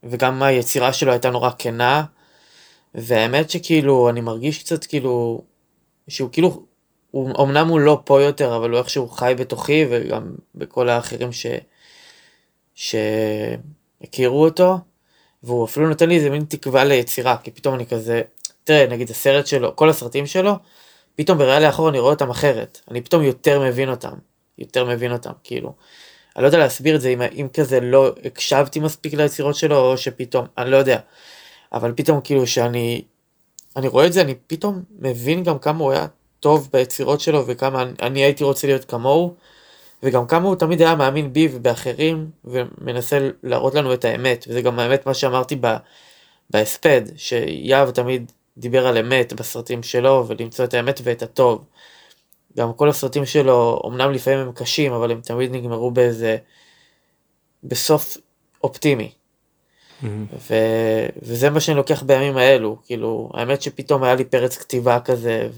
[0.03, 2.05] וגם היצירה שלו הייתה נורא כנה,
[2.95, 5.43] והאמת שכאילו, אני מרגיש קצת כאילו,
[6.09, 6.63] שהוא כאילו,
[7.11, 11.47] הוא, אמנם הוא לא פה יותר, אבל הוא איכשהו חי בתוכי, וגם בכל האחרים ש,
[12.75, 14.79] שהכירו אותו,
[15.43, 18.23] והוא אפילו נותן לי איזה מין תקווה ליצירה, כי פתאום אני כזה,
[18.65, 20.53] תראה, נגיד הסרט שלו, כל הסרטים שלו,
[21.17, 24.15] פתאום בראייה לאחור אני רואה אותם אחרת, אני פתאום יותר מבין אותם,
[24.59, 25.75] יותר מבין אותם, כאילו.
[26.37, 29.97] אני לא יודע להסביר את זה אם, אם כזה לא הקשבתי מספיק ליצירות שלו, או
[29.97, 30.99] שפתאום, אני לא יודע.
[31.73, 33.03] אבל פתאום כאילו שאני,
[33.77, 36.07] אני רואה את זה, אני פתאום מבין גם כמה הוא היה
[36.41, 39.35] טוב ביצירות שלו, וכמה אני, אני הייתי רוצה להיות כמוהו,
[40.03, 44.79] וגם כמה הוא תמיד היה מאמין בי ובאחרים, ומנסה להראות לנו את האמת, וזה גם
[44.79, 45.77] האמת מה שאמרתי ב,
[46.51, 51.65] בהספד, שיהב תמיד דיבר על אמת בסרטים שלו, ולמצוא את האמת ואת הטוב.
[52.59, 56.37] גם כל הסרטים שלו, אמנם לפעמים הם קשים, אבל הם תמיד נגמרו באיזה,
[57.65, 58.17] בסוף
[58.65, 59.11] אופטימי.
[60.51, 60.55] ו...
[61.23, 65.49] וזה מה שאני לוקח בימים האלו, כאילו, האמת שפתאום היה לי פרץ כתיבה כזה,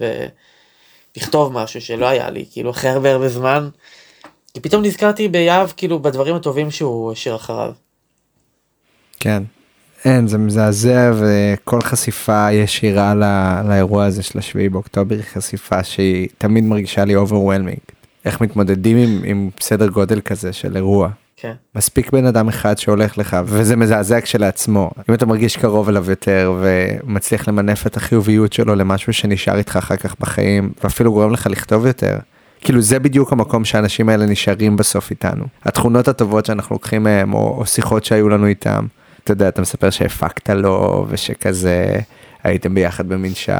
[1.17, 3.69] ולכתוב משהו שלא היה לי, כאילו, אחרי הרבה הרבה זמן,
[4.55, 7.73] כי פתאום נזכרתי ביהב, כאילו, בדברים הטובים שהוא השאיר אחריו.
[9.21, 9.43] כן.
[10.05, 13.27] אין, זה מזעזע וכל חשיפה ישירה לא,
[13.69, 17.79] לאירוע הזה של השביעי באוקטובר היא חשיפה שהיא תמיד מרגישה לי overwhelming.
[18.25, 21.09] איך מתמודדים עם, עם סדר גודל כזה של אירוע.
[21.37, 21.53] כן.
[21.75, 24.91] מספיק בן אדם אחד שהולך לך וזה מזעזע כשלעצמו.
[25.09, 29.97] אם אתה מרגיש קרוב אליו יותר ומצליח למנף את החיוביות שלו למשהו שנשאר איתך אחר
[29.97, 32.19] כך בחיים ואפילו גורם לך לכתוב יותר.
[32.61, 35.45] כאילו זה בדיוק המקום שהאנשים האלה נשארים בסוף איתנו.
[35.65, 38.87] התכונות הטובות שאנחנו לוקחים מהם או, או שיחות שהיו לנו איתם.
[39.25, 41.99] אתה יודע, אתה מספר שהפקת לו ושכזה
[42.43, 43.55] הייתם ביחד במנשר.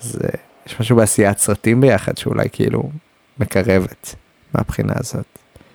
[0.00, 0.36] אז uh,
[0.66, 2.90] יש משהו בעשיית סרטים ביחד שאולי כאילו
[3.38, 4.14] מקרבת
[4.54, 5.26] מהבחינה הזאת.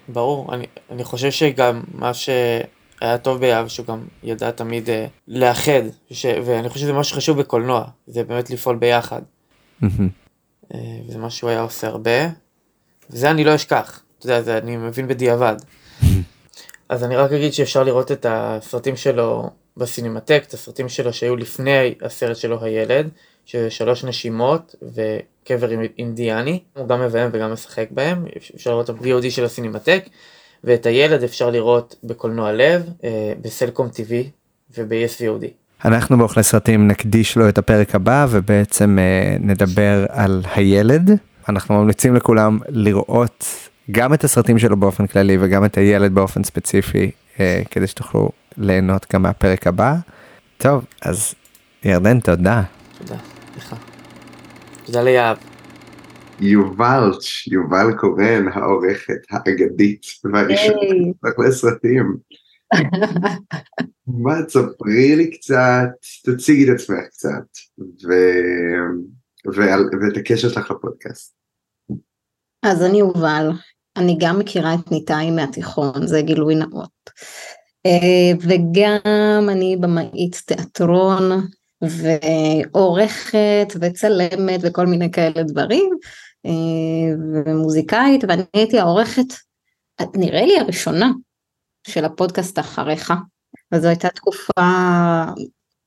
[0.07, 4.91] ברור, אני, אני חושב שגם מה שהיה טוב ביהב, שהוא גם ידע תמיד uh,
[5.27, 9.21] לאחד, ש, ואני חושב שזה מה שחשוב בקולנוע, זה באמת לפעול ביחד.
[9.83, 9.87] uh,
[11.07, 12.29] וזה מה שהוא היה עושה הרבה,
[13.09, 15.55] וזה אני לא אשכח, אתה יודע, זה אני מבין בדיעבד.
[16.89, 21.95] אז אני רק אגיד שאפשר לראות את הסרטים שלו בסינמטק, את הסרטים שלו שהיו לפני
[22.01, 23.09] הסרט שלו הילד,
[23.45, 28.25] שזה שלוש נשימות וקבר אינדיאני, הוא גם מביים וגם משחק בהם,
[28.55, 30.05] אפשר לראות את ה-VOD של הסינמטק,
[30.63, 32.89] ואת הילד אפשר לראות בקולנוע לב,
[33.41, 34.11] בסלקום TV
[34.77, 35.66] וב-ESVOD.
[35.85, 38.97] אנחנו באוכלי סרטים נקדיש לו את הפרק הבא ובעצם
[39.39, 41.09] נדבר על הילד.
[41.49, 43.45] אנחנו ממליצים לכולם לראות
[43.91, 49.05] גם את הסרטים שלו באופן כללי וגם את הילד באופן ספציפי, אה, כדי שתוכלו ליהנות
[49.13, 49.95] גם מהפרק הבא.
[50.57, 51.33] טוב, אז
[51.83, 52.63] ירדן, תודה.
[52.97, 53.15] תודה,
[53.57, 53.75] לך.
[54.85, 55.37] תודה ליהב.
[56.39, 57.11] יובל,
[57.47, 62.17] יובל קורן, העורכת האגדית והראשונה, אחלה סרטים.
[64.07, 65.89] מה, תספרי לי קצת,
[66.25, 67.47] תציגי את עצמך קצת,
[67.79, 68.13] ו...
[69.55, 69.81] ועל...
[69.81, 71.35] ואת הקשר שלך לפודקאסט.
[72.63, 73.49] אז אני יובל,
[73.97, 77.09] אני גם מכירה את ניתאי מהתיכון, זה גילוי נאות.
[78.41, 81.47] וגם אני במאית תיאטרון
[81.81, 85.89] ועורכת וצלמת וכל מיני כאלה דברים,
[86.45, 86.51] אה,
[87.45, 89.33] ומוזיקאית, ואני הייתי העורכת,
[90.15, 91.11] נראה לי הראשונה
[91.87, 93.13] של הפודקאסט אחריך,
[93.71, 94.61] וזו הייתה תקופה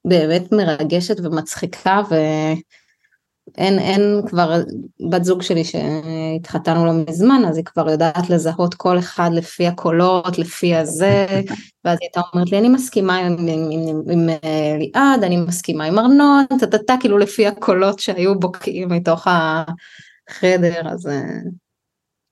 [0.05, 4.63] באמת מרגשת ומצחיקה, ואין אין כבר,
[5.11, 10.39] בת זוג שלי שהתחתנו לא מזמן, אז היא כבר יודעת לזהות כל אחד לפי הקולות,
[10.39, 11.27] לפי הזה,
[11.85, 15.37] ואז היא הייתה אומרת לי, אני מסכימה עם, עם, עם, עם, עם אה, ליעד, אני
[15.37, 21.23] מסכימה עם ארנון, טטטה, כאילו לפי הקולות שהיו בוקעים מתוך החדר, אז אה,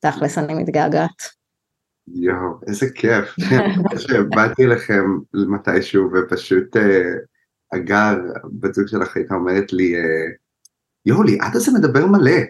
[0.00, 1.38] תכלס אני מתגעגעת.
[2.14, 3.35] יואו, איזה כיף.
[3.98, 5.05] שבאתי אליכם
[5.35, 7.12] מתישהו ופשוט אה,
[7.74, 8.16] אגר,
[8.52, 10.01] בת זוג שלך הייתה אומרת לי, אה,
[11.06, 12.40] יואו, ליעד הזה מדבר מלא.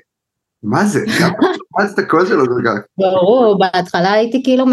[0.63, 1.01] מה זה?
[1.21, 2.79] למה שמעת את הקול שלו כל כך?
[2.99, 4.67] ברור, בהתחלה הייתי כאילו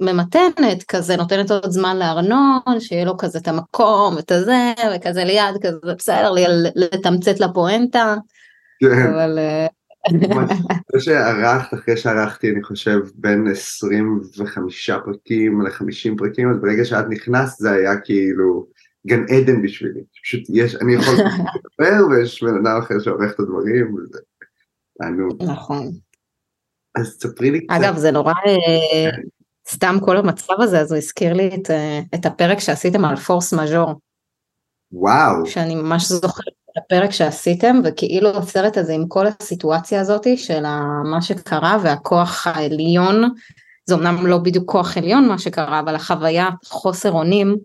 [0.00, 5.54] ממתנת כזה, נותנת עוד זמן לארנון, שיהיה לו כזה את המקום, את הזה, וכזה ליד,
[5.62, 6.32] כזה בסדר
[6.74, 8.14] לתמצת לפואנטה.
[8.80, 9.12] כן.
[9.12, 9.38] אבל...
[10.06, 17.58] אחרי שערכת, אחרי שערכתי, אני חושב, בין 25 פרקים ל-50 פרקים, אז ברגע שאת נכנסת
[17.58, 18.66] זה היה כאילו
[19.06, 20.00] גן עדן בשבילי.
[20.22, 24.18] פשוט יש, אני יכול לדבר ויש בן אדם אחר שעורך את הדברים, וזה
[24.98, 25.42] תענוג.
[25.42, 25.90] נכון.
[26.94, 27.76] אז ספרי לי קצת.
[27.80, 29.10] אגב, זה נורא, אה,
[29.68, 33.54] סתם כל המצב הזה, אז הוא הזכיר לי את, אה, את הפרק שעשיתם על פורס
[33.54, 34.00] מז'ור.
[34.92, 35.46] וואו.
[35.46, 36.53] שאני ממש זוכרת
[36.84, 40.62] הפרק שעשיתם, וכאילו הסרט הזה עם כל הסיטואציה הזאת של
[41.10, 43.30] מה שקרה והכוח העליון,
[43.86, 47.56] זה אמנם לא בדיוק כוח עליון מה שקרה, אבל החוויה, חוסר אונים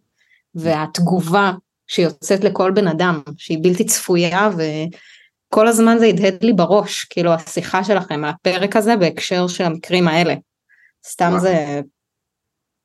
[0.55, 1.51] והתגובה
[1.87, 7.83] שיוצאת לכל בן אדם, שהיא בלתי צפויה וכל הזמן זה הדהד לי בראש, כאילו השיחה
[7.83, 10.33] שלכם על הפרק הזה בהקשר של המקרים האלה.
[11.07, 11.41] סתם וואו.
[11.41, 11.81] זה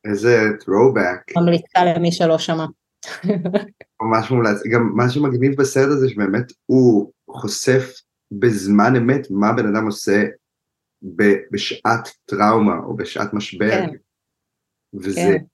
[0.05, 1.41] איזה throwback.
[1.41, 2.67] ממליצה למי שלא שמע.
[4.03, 4.63] ממש מומלץ.
[4.73, 7.93] גם מה שמגניב בסרט הזה שבאמת הוא חושף
[8.33, 10.25] בזמן אמת מה בן אדם עושה
[11.53, 13.71] בשעת טראומה או בשעת משבר.
[13.71, 13.95] כן.
[14.95, 15.45] וזה, כן.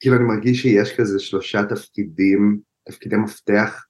[0.00, 3.86] כאילו אני מרגיש שיש כזה שלושה תפקידים, תפקידי מפתח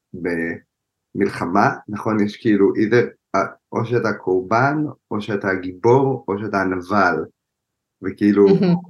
[1.15, 2.25] במלחמה, נכון?
[2.25, 3.37] יש כאילו either,
[3.73, 4.77] או שאתה קורבן,
[5.11, 7.25] או שאתה הגיבור, או שאתה הנבל.
[8.03, 8.47] וכאילו,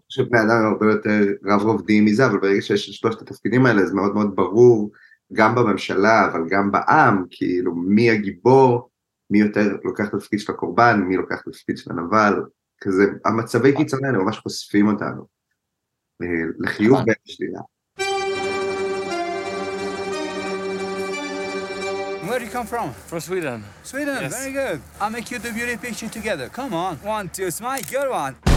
[0.08, 3.86] שבני אדם הם הרבה יותר רב רובדיים מזה, אבל ברגע שיש את שלושת התפקידים האלה
[3.86, 4.90] זה מאוד מאוד ברור,
[5.32, 8.90] גם בממשלה, אבל גם בעם, כאילו מי הגיבור,
[9.30, 12.42] מי יותר לוקח את התפקיד של הקורבן, מי לוקח את התפקיד של הנבל,
[12.80, 15.26] כזה, המצבי קיצון האלה ממש חושפים אותנו,
[16.22, 16.26] אה,
[16.58, 17.60] לחיוב ולשלילה.
[22.28, 22.92] Where do you come from?
[23.10, 23.64] From Sweden.
[23.82, 24.32] Sweden, Yes.
[24.38, 24.78] very good.
[25.00, 26.46] I'll make you the beauty picture together.
[26.60, 26.92] Come on.
[27.16, 28.47] One, two, smile, good one.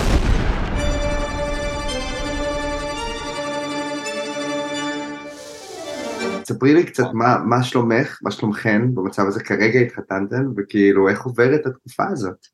[6.45, 11.65] ספרי לי קצת מה, מה שלומך, מה שלומכן במצב הזה, כרגע התחתנתן, וכאילו איך עוברת
[11.65, 12.47] התקופה הזאת?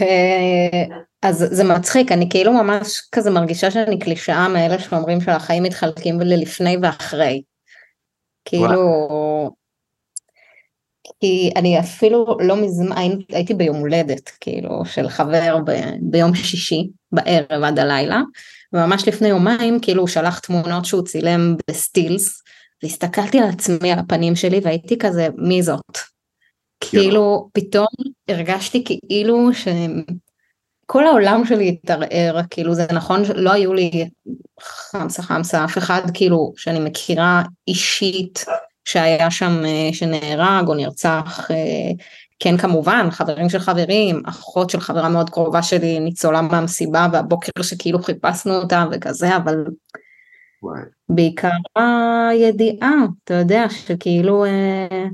[0.00, 6.20] אה, אז זה מצחיק, אני כאילו ממש כזה מרגישה שאני קלישאה מאלה שאומרים שהחיים מתחלקים
[6.20, 7.42] ללפני ואחרי.
[8.44, 8.80] כאילו,
[11.20, 16.88] כי אני אפילו לא מזמן, הי- הייתי ביום הולדת, כאילו, של חבר ב, ביום שישי,
[17.12, 18.20] בערב עד הלילה,
[18.72, 22.42] וממש לפני יומיים, כאילו, הוא שלח תמונות שהוא צילם בסטילס,
[22.82, 25.98] והסתכלתי על עצמי, על הפנים שלי, והייתי כזה, מי זאת?
[26.80, 27.86] כאילו, פתאום
[28.28, 34.08] הרגשתי כאילו שכל העולם שלי התערער, כאילו זה נכון, לא היו לי
[34.60, 38.44] חמסה חמסה, אף אחד כאילו שאני מכירה אישית
[38.84, 41.56] שהיה שם, אה, שנהרג או נרצח, אה,
[42.38, 48.02] כן כמובן, חברים של חברים, אחות של חברה מאוד קרובה שלי ניצולה מהמסיבה והבוקר שכאילו
[48.02, 49.64] חיפשנו אותה וכזה, אבל
[50.62, 50.80] וואי.
[51.08, 52.92] בעיקר הידיעה,
[53.24, 55.06] אתה יודע, שכאילו אה,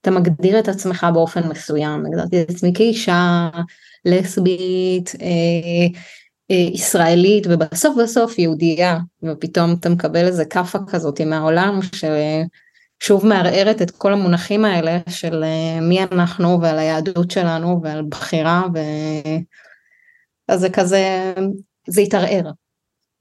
[0.00, 3.48] אתה מגדיר את עצמך באופן מסוים, הגדרתי את עצמי כאישה,
[4.04, 6.00] לסבית, אה,
[6.50, 11.80] אה, ישראלית, ובסוף בסוף יהודייה, ופתאום אתה מקבל איזה כאפה כזאת מהעולם,
[13.02, 18.62] ששוב מערערת את כל המונחים האלה של אה, מי אנחנו ועל היהדות שלנו ועל בחירה,
[18.74, 18.78] ו...
[20.48, 21.34] אז זה כזה,
[21.88, 22.50] זה התערער.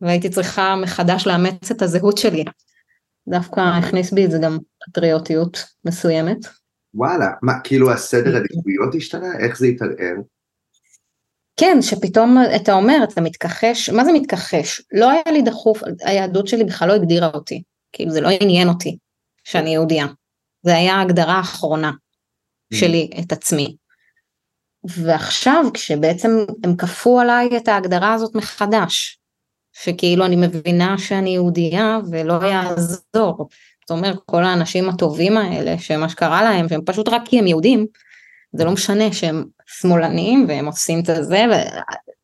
[0.01, 2.45] והייתי צריכה מחדש לאמץ את הזהות שלי.
[3.27, 6.37] דווקא הכניס בי את זה גם פטריוטיות מסוימת.
[6.93, 9.37] וואלה, מה, כאילו הסדר עדיפויות השתנה?
[9.39, 10.15] איך זה התערער?
[11.59, 14.81] כן, שפתאום אתה אומר, אתה מתכחש, מה זה מתכחש?
[14.91, 18.97] לא היה לי דחוף, היהדות שלי בכלל לא הגדירה אותי, כאילו זה לא עניין אותי
[19.43, 20.07] שאני יהודייה.
[20.61, 21.91] זה היה ההגדרה האחרונה
[22.73, 23.75] שלי, את עצמי.
[24.83, 26.29] ועכשיו כשבעצם
[26.63, 29.18] הם כפו עליי את ההגדרה הזאת מחדש,
[29.83, 33.47] שכאילו אני מבינה שאני יהודייה ולא יעזור.
[33.81, 37.85] זאת אומרת, כל האנשים הטובים האלה, שמה שקרה להם, שהם פשוט רק כי הם יהודים,
[38.53, 41.45] זה לא משנה שהם שמאלנים והם עושים את זה,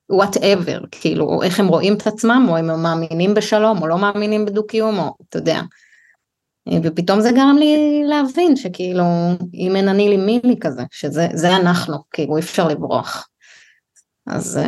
[0.09, 4.99] וואטאבר, כאילו, איך הם רואים את עצמם, או הם מאמינים בשלום, או לא מאמינים בדו-קיום,
[4.99, 5.61] או אתה יודע.
[6.83, 9.03] ופתאום זה גרם לי להבין שכאילו,
[9.53, 13.27] אם אין אני לי מי לי כזה, שזה אנחנו, כאילו, אי אפשר לברוח.
[14.27, 14.59] אז...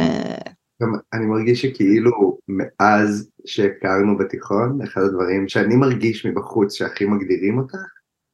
[0.82, 7.58] אה, גם אני מרגיש שכאילו מאז שהכרנו בתיכון, אחד הדברים שאני מרגיש מבחוץ שהכי מגדירים
[7.58, 7.78] אותך,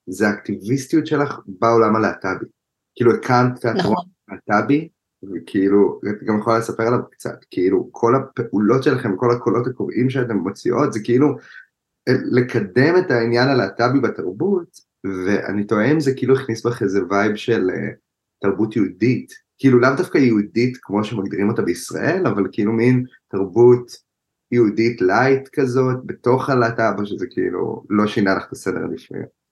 [0.09, 2.45] זה האקטיביסטיות שלך בעולם הלהט"בי.
[2.95, 4.37] כאילו הקמת תיאטרון נכון.
[4.47, 4.89] להט"בי,
[5.23, 10.37] וכאילו, את גם יכולה לספר עליו קצת, כאילו כל הפעולות שלכם, כל הקולות הקוראים שאתם
[10.37, 11.27] מוציאות, זה כאילו
[12.09, 17.69] לקדם את העניין הלהט"בי בתרבות, ואני טועה אם זה כאילו הכניס בך איזה וייב של
[17.69, 17.95] אה,
[18.41, 23.91] תרבות יהודית, כאילו לאו דווקא יהודית כמו שמגדירים אותה בישראל, אבל כאילו מין תרבות
[24.51, 29.43] יהודית light כזאת, בתוך הלהט"ב, שזה כאילו לא שינה לך את הסדר עדיפויות.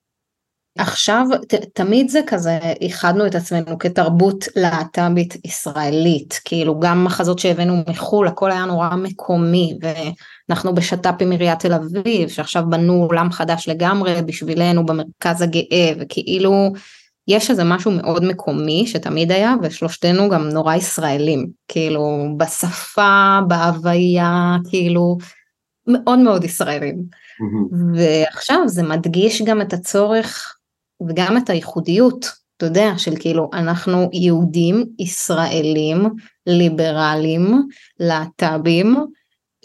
[0.78, 7.84] עכשיו ת, תמיד זה כזה איחדנו את עצמנו כתרבות להט"בית ישראלית כאילו גם מחזות שהבאנו
[7.90, 13.70] מחו"ל הכל היה נורא מקומי ואנחנו בשת"פ עם עיריית תל אביב שעכשיו בנו עולם חדש
[13.70, 16.74] לגמרי בשבילנו במרכז הגאה וכאילו
[17.28, 25.18] יש איזה משהו מאוד מקומי שתמיד היה ושלושתנו גם נורא ישראלים כאילו בשפה בהוויה כאילו
[25.88, 27.98] מאוד מאוד ישראלים mm-hmm.
[27.98, 30.56] ועכשיו זה מדגיש גם את הצורך
[31.08, 32.26] וגם את הייחודיות,
[32.58, 36.10] אתה יודע, של כאילו אנחנו יהודים, ישראלים,
[36.48, 37.68] ליברלים,
[38.00, 39.06] להט"בים,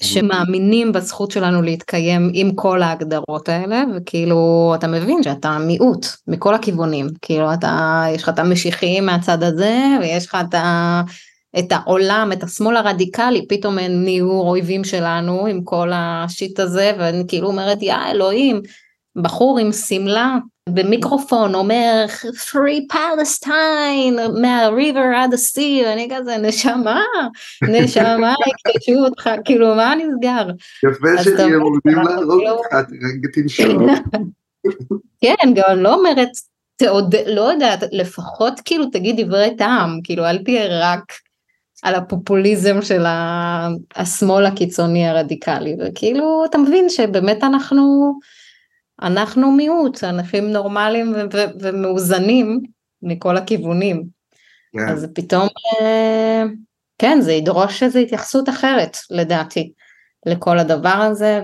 [0.00, 7.06] שמאמינים בזכות שלנו להתקיים עם כל ההגדרות האלה, וכאילו אתה מבין שאתה מיעוט מכל הכיוונים,
[7.22, 11.02] כאילו אתה, יש לך את המשיחיים מהצד הזה, ויש לך את ה...
[11.58, 17.24] את העולם, את השמאל הרדיקלי, פתאום הם נהיו אויבים שלנו עם כל השיט הזה, ואני
[17.28, 18.60] כאילו אומרת, יא אלוהים,
[19.22, 20.36] בחור עם שמלה
[20.68, 27.02] במיקרופון אומר free palestine מהריבר עד הסי ואני כזה נשמה
[27.62, 30.50] נשמה יקדשו אותך כאילו מה נסגר.
[30.84, 32.76] יפה שהם עומדים להרוג אותך
[33.34, 33.86] תנשום.
[35.20, 36.28] כן גם לא אומרת
[36.76, 41.12] תעוד לא יודעת לפחות כאילו תגיד דברי טעם כאילו אל תהיה רק
[41.82, 43.04] על הפופוליזם של
[43.96, 48.18] השמאל הקיצוני הרדיקלי וכאילו אתה מבין שבאמת אנחנו.
[49.02, 52.62] אנחנו מיעוט, אנשים נורמליים ו- ומאוזנים
[53.02, 54.04] מכל הכיוונים.
[54.76, 54.80] Yeah.
[54.80, 54.88] כן.
[54.88, 55.48] אז פתאום,
[55.80, 56.42] אה,
[56.98, 59.72] כן, זה ידרוש איזו התייחסות אחרת, לדעתי,
[60.26, 61.40] לכל הדבר הזה,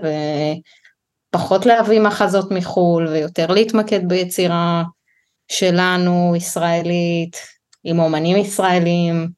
[1.34, 4.82] ופחות להביא מחזות מחו"ל, ויותר להתמקד ביצירה
[5.48, 7.36] שלנו, ישראלית,
[7.84, 9.28] עם אומנים ישראלים.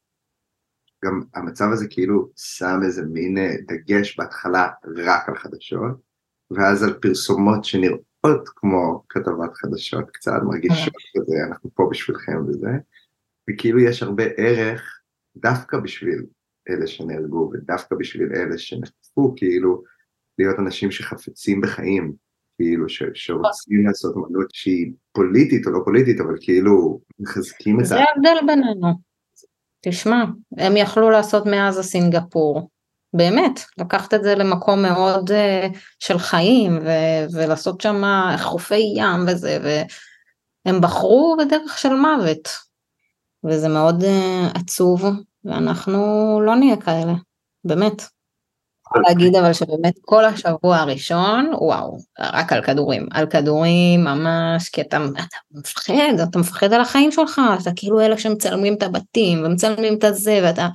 [1.05, 4.69] גם המצב הזה כאילו שם איזה מין אה, דגש בהתחלה
[5.05, 6.14] רק על חדשות,
[6.55, 12.71] ואז על פרסומות שנראות כמו כתבת חדשות, קצת מרגישות כזה, אנחנו פה בשבילכם וזה,
[13.51, 15.01] וכאילו יש הרבה ערך
[15.37, 16.25] דווקא בשביל
[16.69, 19.83] אלה שנהרגו ודווקא בשביל אלה שנחטפו, כאילו
[20.39, 22.13] להיות אנשים שחפצים בחיים,
[22.57, 27.95] כאילו ש, שרוצים לעשות אמנות שהיא פוליטית או לא פוליטית, אבל כאילו מחזקים את זה.
[27.95, 28.89] זה ההבדל בינינו.
[29.81, 30.25] תשמע,
[30.59, 32.71] הם יכלו לעשות מאז הסינגפור,
[33.15, 38.03] באמת, לקחת את זה למקום מאוד uh, של חיים ו- ולעשות שם
[38.39, 39.59] חופי ים וזה,
[40.67, 42.49] והם בחרו בדרך של מוות,
[43.45, 45.05] וזה מאוד uh, עצוב,
[45.45, 46.01] ואנחנו
[46.45, 47.13] לא נהיה כאלה,
[47.65, 48.03] באמת.
[49.09, 54.97] להגיד אבל שבאמת כל השבוע הראשון, וואו, רק על כדורים, על כדורים ממש, כי אתה,
[54.97, 60.05] אתה מפחד, אתה מפחד על החיים שלך, אתה כאילו אלה שמצלמים את הבתים ומצלמים את
[60.05, 60.69] הזה, ואתה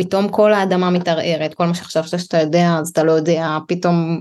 [0.00, 4.20] פתאום כל האדמה מתערערת, כל מה שחשבת שאתה יודע אז אתה לא יודע, פתאום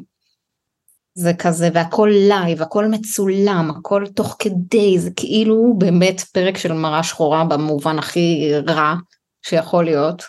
[1.13, 7.03] זה כזה והכל live, הכל מצולם, הכל תוך כדי, זה כאילו באמת פרק של מראה
[7.03, 8.93] שחורה במובן הכי רע
[9.41, 10.23] שיכול להיות,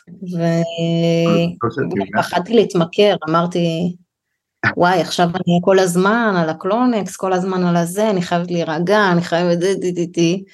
[2.19, 3.97] ופחדתי להתמכר, אמרתי
[4.77, 9.23] וואי עכשיו אני כל הזמן על הקלונקס, כל הזמן על הזה, אני חייבת להירגע, אני
[9.23, 10.45] חייבת די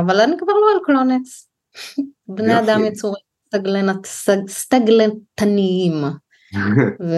[0.00, 1.48] אבל אני כבר לא על קלונקס,
[2.28, 3.27] בני אדם יצורים
[4.48, 5.94] סתגלתניים.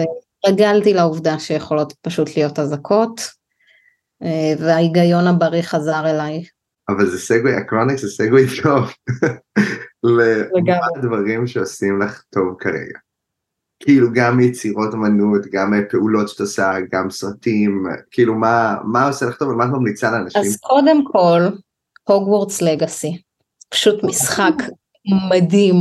[0.43, 3.21] והתרגלתי לעובדה שיכולות פשוט להיות אזעקות,
[4.23, 6.43] אה, וההיגיון הבריא חזר אליי.
[6.89, 8.89] אבל זה סגווי, הקרוניקס זה סגווי טוב
[10.03, 12.99] למה הדברים שעושים לך טוב כרגע.
[13.79, 19.37] כאילו גם יצירות אמנות, גם פעולות שאת עושה, גם סרטים, כאילו מה, מה עושה לך
[19.37, 20.41] טוב ומה את ממליצה לאנשים?
[20.41, 21.41] אז קודם כל,
[22.03, 23.21] הוגוורטס לגאסי,
[23.69, 24.53] פשוט משחק
[25.29, 25.75] מדהים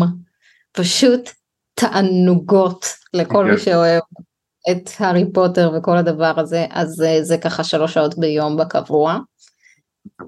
[0.72, 1.30] פשוט
[1.74, 4.02] תענוגות לכל מי שאוהב
[4.70, 9.18] את הארי פוטר וכל הדבר הזה, אז זה, זה ככה שלוש שעות ביום בקבוע.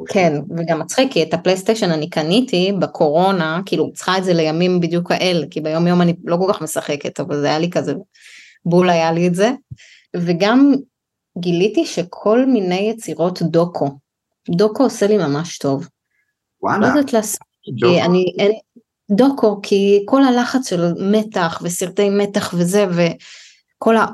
[0.08, 5.10] כן, וגם מצחיק, כי את הפלייסטיישן אני קניתי בקורונה, כאילו צריכה את זה לימים בדיוק
[5.10, 7.94] האלה, כי ביום יום אני לא כל כך משחקת, אבל זה היה לי כזה,
[8.64, 9.50] בול היה לי את זה.
[10.16, 10.72] וגם
[11.38, 13.90] גיליתי שכל מיני יצירות דוקו,
[14.50, 15.88] דוקו עושה לי ממש טוב.
[16.62, 16.78] וואלה.
[16.78, 17.40] לא יודעת לעשות,
[17.82, 18.52] אני, אין,
[19.16, 24.06] דוקו, כי כל הלחץ של מתח וסרטי מתח וזה, וכל ה...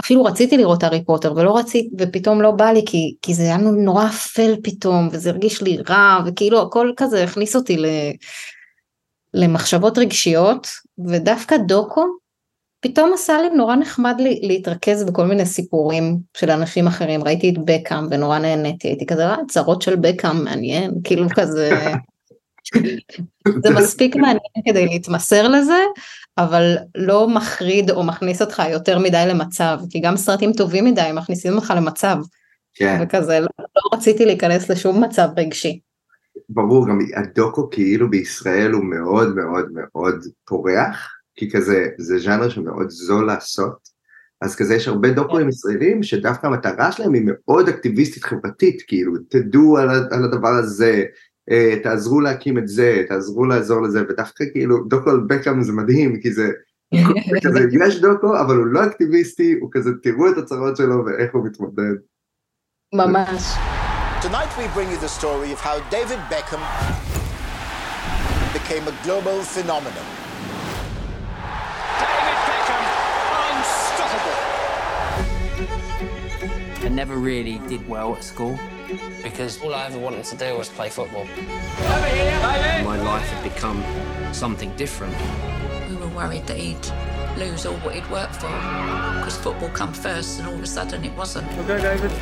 [0.00, 3.56] אפילו רציתי לראות הארי פוטר ולא רציתי, ופתאום לא בא לי כי, כי זה היה
[3.56, 7.86] נורא אפל פתאום, וזה הרגיש לי רע, וכאילו הכל כזה הכניס אותי ל,
[9.34, 10.66] למחשבות רגשיות,
[11.08, 12.04] ודווקא דוקו
[12.80, 17.54] פתאום עשה לי נורא נחמד לי להתרכז בכל מיני סיפורים של אנשים אחרים, ראיתי את
[17.64, 21.70] בקאם ונורא נהניתי, הייתי כזה, אה, צרות של בקאם מעניין, כאילו כזה,
[23.62, 24.38] זה מספיק מעניין
[24.68, 25.78] כדי להתמסר לזה,
[26.38, 31.52] אבל לא מחריד או מכניס אותך יותר מדי למצב, כי גם סרטים טובים מדי מכניסים
[31.52, 32.16] אותך למצב,
[32.74, 32.98] כן.
[33.02, 35.80] וכזה, לא, לא רציתי להיכנס לשום מצב רגשי.
[36.48, 42.90] ברור, גם הדוקו כאילו בישראל הוא מאוד מאוד מאוד פורח, כי כזה, זה ז'אנר שמאוד
[42.90, 43.94] זול לעשות,
[44.40, 49.78] אז כזה יש הרבה דוקואים ישראלים שדווקא המטרה שלהם היא מאוד אקטיביסטית חברתית, כאילו, תדעו
[49.78, 51.04] על, על הדבר הזה,
[51.82, 56.32] תעזרו להקים את זה, תעזרו לעזור לזה, ודווקא כאילו, דוקו על בקאם זה מדהים, כי
[56.32, 56.48] זה,
[56.94, 61.34] זה כזה, יש דוקו, אבל הוא לא אקטיביסטי, הוא כזה, תראו את הצרות שלו ואיך
[61.34, 61.94] הוא מתמודד.
[62.94, 63.42] ממש.
[64.22, 66.62] Tonight we bring you the story of how David Beckham
[68.54, 70.06] became a global phenomenon.
[76.86, 78.58] I never really did well at school
[79.22, 81.26] because all I ever wanted to do was play football.
[82.92, 83.78] My life had become
[84.32, 85.14] something different.
[85.90, 86.86] We were worried that he'd
[87.42, 88.54] lose all what he'd worked for
[89.16, 91.48] because football come first and all of a sudden it wasn't.
[91.60, 92.12] Okay, David.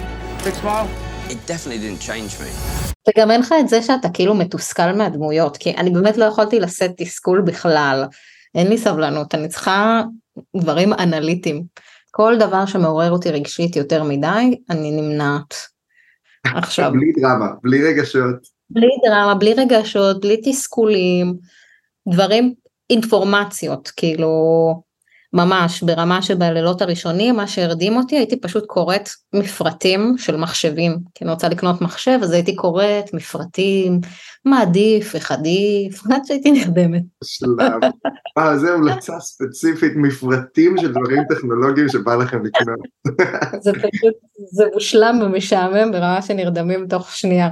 [0.44, 0.88] Big smile.
[1.32, 2.50] It definitely didn't change me.
[3.08, 6.90] וגם אין לך את זה שאתה כאילו מתוסכל מהדמויות, כי אני באמת לא יכולתי לשאת
[6.96, 8.04] תסכול בכלל,
[8.54, 10.02] אין לי סבלנות, אני צריכה
[10.56, 11.64] דברים אנליטיים.
[12.10, 15.71] כל דבר שמעורר אותי רגשית יותר מדי, אני נמנעת.
[16.46, 18.36] עכשיו, בלי דרמה, בלי רגשות.
[18.70, 21.36] בלי דרמה, בלי רגשות, בלי תסכולים,
[22.08, 22.54] דברים,
[22.90, 24.32] אינפורמציות, כאילו,
[25.32, 31.32] ממש ברמה שבלילות הראשונים, מה שהרדים אותי, הייתי פשוט קוראת מפרטים של מחשבים, כי אני
[31.32, 34.00] רוצה לקנות מחשב, אז הייתי קוראת מפרטים,
[34.44, 37.02] מה עדיף, איך עדיף, עד שהייתי נרדמת.
[38.38, 42.78] אה, זו המלצה ספציפית, מפרטים של דברים טכנולוגיים שבא לכם לקנות.
[43.64, 44.14] זה פשוט,
[44.52, 47.48] זה מושלם ומשעמם ברמה שנרדמים תוך שנייה.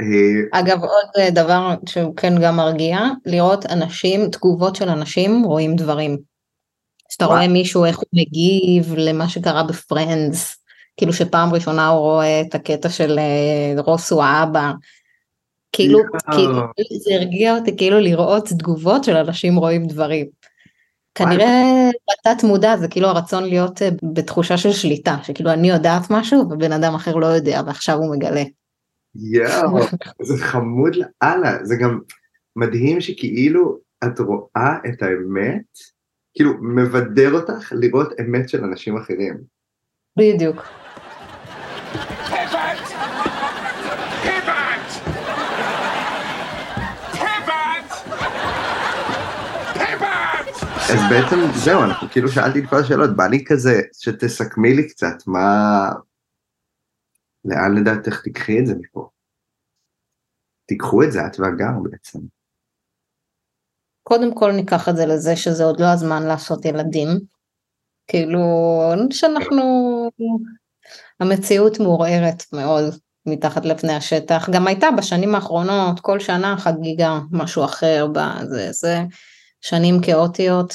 [0.00, 5.76] אה, אגב, עוד אה, דבר שהוא כן גם מרגיע, לראות אנשים, תגובות של אנשים רואים
[5.76, 6.31] דברים.
[7.12, 7.24] שאתה.
[7.24, 10.56] רואה מישהו איך הוא מגיב למה שקרה בפרנדס,
[10.96, 14.72] כאילו שפעם ראשונה הוא רואה את הקטע של אה, רוס הוא האבא.
[15.72, 15.98] כאילו.
[16.32, 16.52] כאילו,
[17.04, 20.26] זה הרגיע אותי כאילו לראות תגובות של אנשים רואים דברים.
[21.14, 26.40] כנראה בתת מודע זה כאילו הרצון להיות אה, בתחושה של שליטה, שכאילו אני יודעת משהו
[26.40, 28.42] ובן אדם אחר לא יודע ועכשיו הוא מגלה.
[29.14, 29.78] יואו,
[30.28, 31.98] זה חמוד לאללה, זה גם
[32.56, 35.91] מדהים שכאילו את רואה את האמת,
[36.34, 39.38] כאילו מבדר אותך לראות אמת של אנשים אחרים.
[40.18, 40.62] בדיוק.
[50.92, 55.26] אז בעצם זהו, אנחנו כאילו שאלתי את כל השאלות, בא לי כזה שתסכמי לי קצת,
[55.26, 55.88] מה...
[57.44, 59.08] לאן לדעתך תיקחי את זה מפה?
[60.66, 62.18] תיקחו את זה את והגר בעצם.
[64.02, 67.08] קודם כל ניקח את זה לזה שזה עוד לא הזמן לעשות ילדים.
[68.06, 68.40] כאילו,
[69.10, 69.62] שאנחנו...
[71.20, 72.94] המציאות מעורערת מאוד
[73.26, 74.50] מתחת לפני השטח.
[74.50, 78.98] גם הייתה בשנים האחרונות, כל שנה חגיגה משהו אחר בזה, זה
[79.60, 80.74] שנים כאוטיות,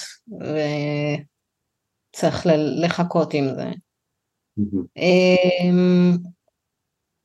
[2.13, 2.47] וצריך
[2.83, 3.71] לחכות עם זה.
[4.97, 6.17] אמ,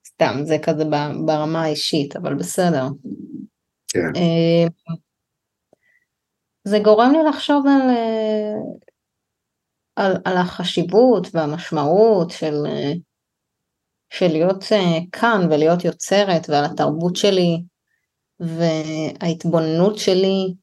[0.07, 0.85] סתם, זה כזה
[1.27, 2.87] ברמה האישית, אבל בסדר.
[3.89, 4.21] כן.
[6.65, 8.55] זה גורם לי לחשוב על, אה,
[9.97, 12.93] על, על החשיבות והמשמעות של, אה,
[14.13, 17.63] של להיות אה, כאן ולהיות יוצרת ועל התרבות שלי
[18.41, 20.55] וההתבוננות שלי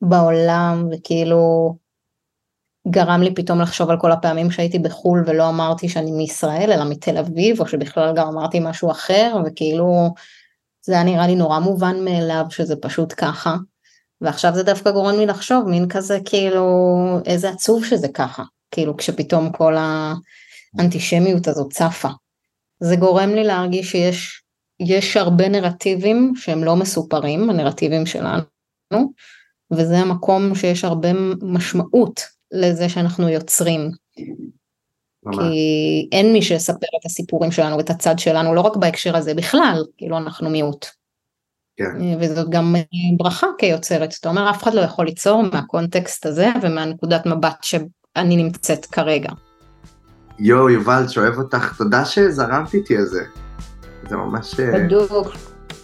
[0.00, 1.76] בעולם וכאילו
[2.90, 7.18] גרם לי פתאום לחשוב על כל הפעמים שהייתי בחו"ל ולא אמרתי שאני מישראל אלא מתל
[7.18, 10.14] אביב או שבכלל גם אמרתי משהו אחר וכאילו
[10.82, 13.56] זה היה נראה לי נורא מובן מאליו שזה פשוט ככה.
[14.20, 16.64] ועכשיו זה דווקא גורם לי לחשוב מין כזה כאילו
[17.26, 19.74] איזה עצוב שזה ככה כאילו כשפתאום כל
[20.78, 22.08] האנטישמיות הזאת צפה
[22.80, 24.42] זה גורם לי להרגיש שיש
[24.80, 28.42] יש הרבה נרטיבים שהם לא מסופרים, הנרטיבים שלנו,
[29.70, 31.08] וזה המקום שיש הרבה
[31.42, 32.20] משמעות
[32.52, 33.90] לזה שאנחנו יוצרים.
[35.22, 35.36] ממש.
[35.36, 39.84] כי אין מי שיספר את הסיפורים שלנו ואת הצד שלנו, לא רק בהקשר הזה, בכלל,
[39.96, 40.86] כאילו אנחנו מיעוט.
[41.76, 42.18] כן.
[42.20, 42.74] וזאת גם
[43.16, 48.86] ברכה כיוצרת, זאת אומרת, אף אחד לא יכול ליצור מהקונטקסט הזה ומהנקודת מבט שאני נמצאת
[48.86, 49.30] כרגע.
[50.38, 53.22] יואו, יובל, שאוהב אותך, תודה שזרמת איתי על זה.
[54.08, 54.54] זה ממש...
[54.60, 55.32] בדוק.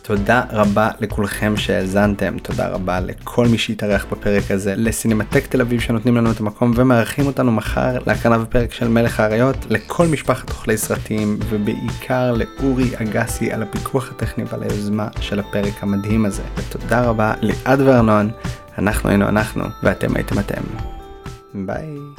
[0.02, 6.16] תודה רבה לכולכם שהאזנתם, תודה רבה לכל מי שהתארח בפרק הזה, לסינמטק תל אביב שנותנים
[6.16, 11.38] לנו את המקום ומארחים אותנו מחר להקרנה בפרק של מלך האריות, לכל משפחת אוכלי סרטים
[11.48, 16.42] ובעיקר לאורי אגסי על הפיקוח הטכני ועל היוזמה של הפרק המדהים הזה.
[16.56, 18.30] ותודה רבה ליעד וארנון,
[18.78, 20.62] אנחנו היינו אנחנו ואתם הייתם אתם.
[21.54, 22.11] ביי.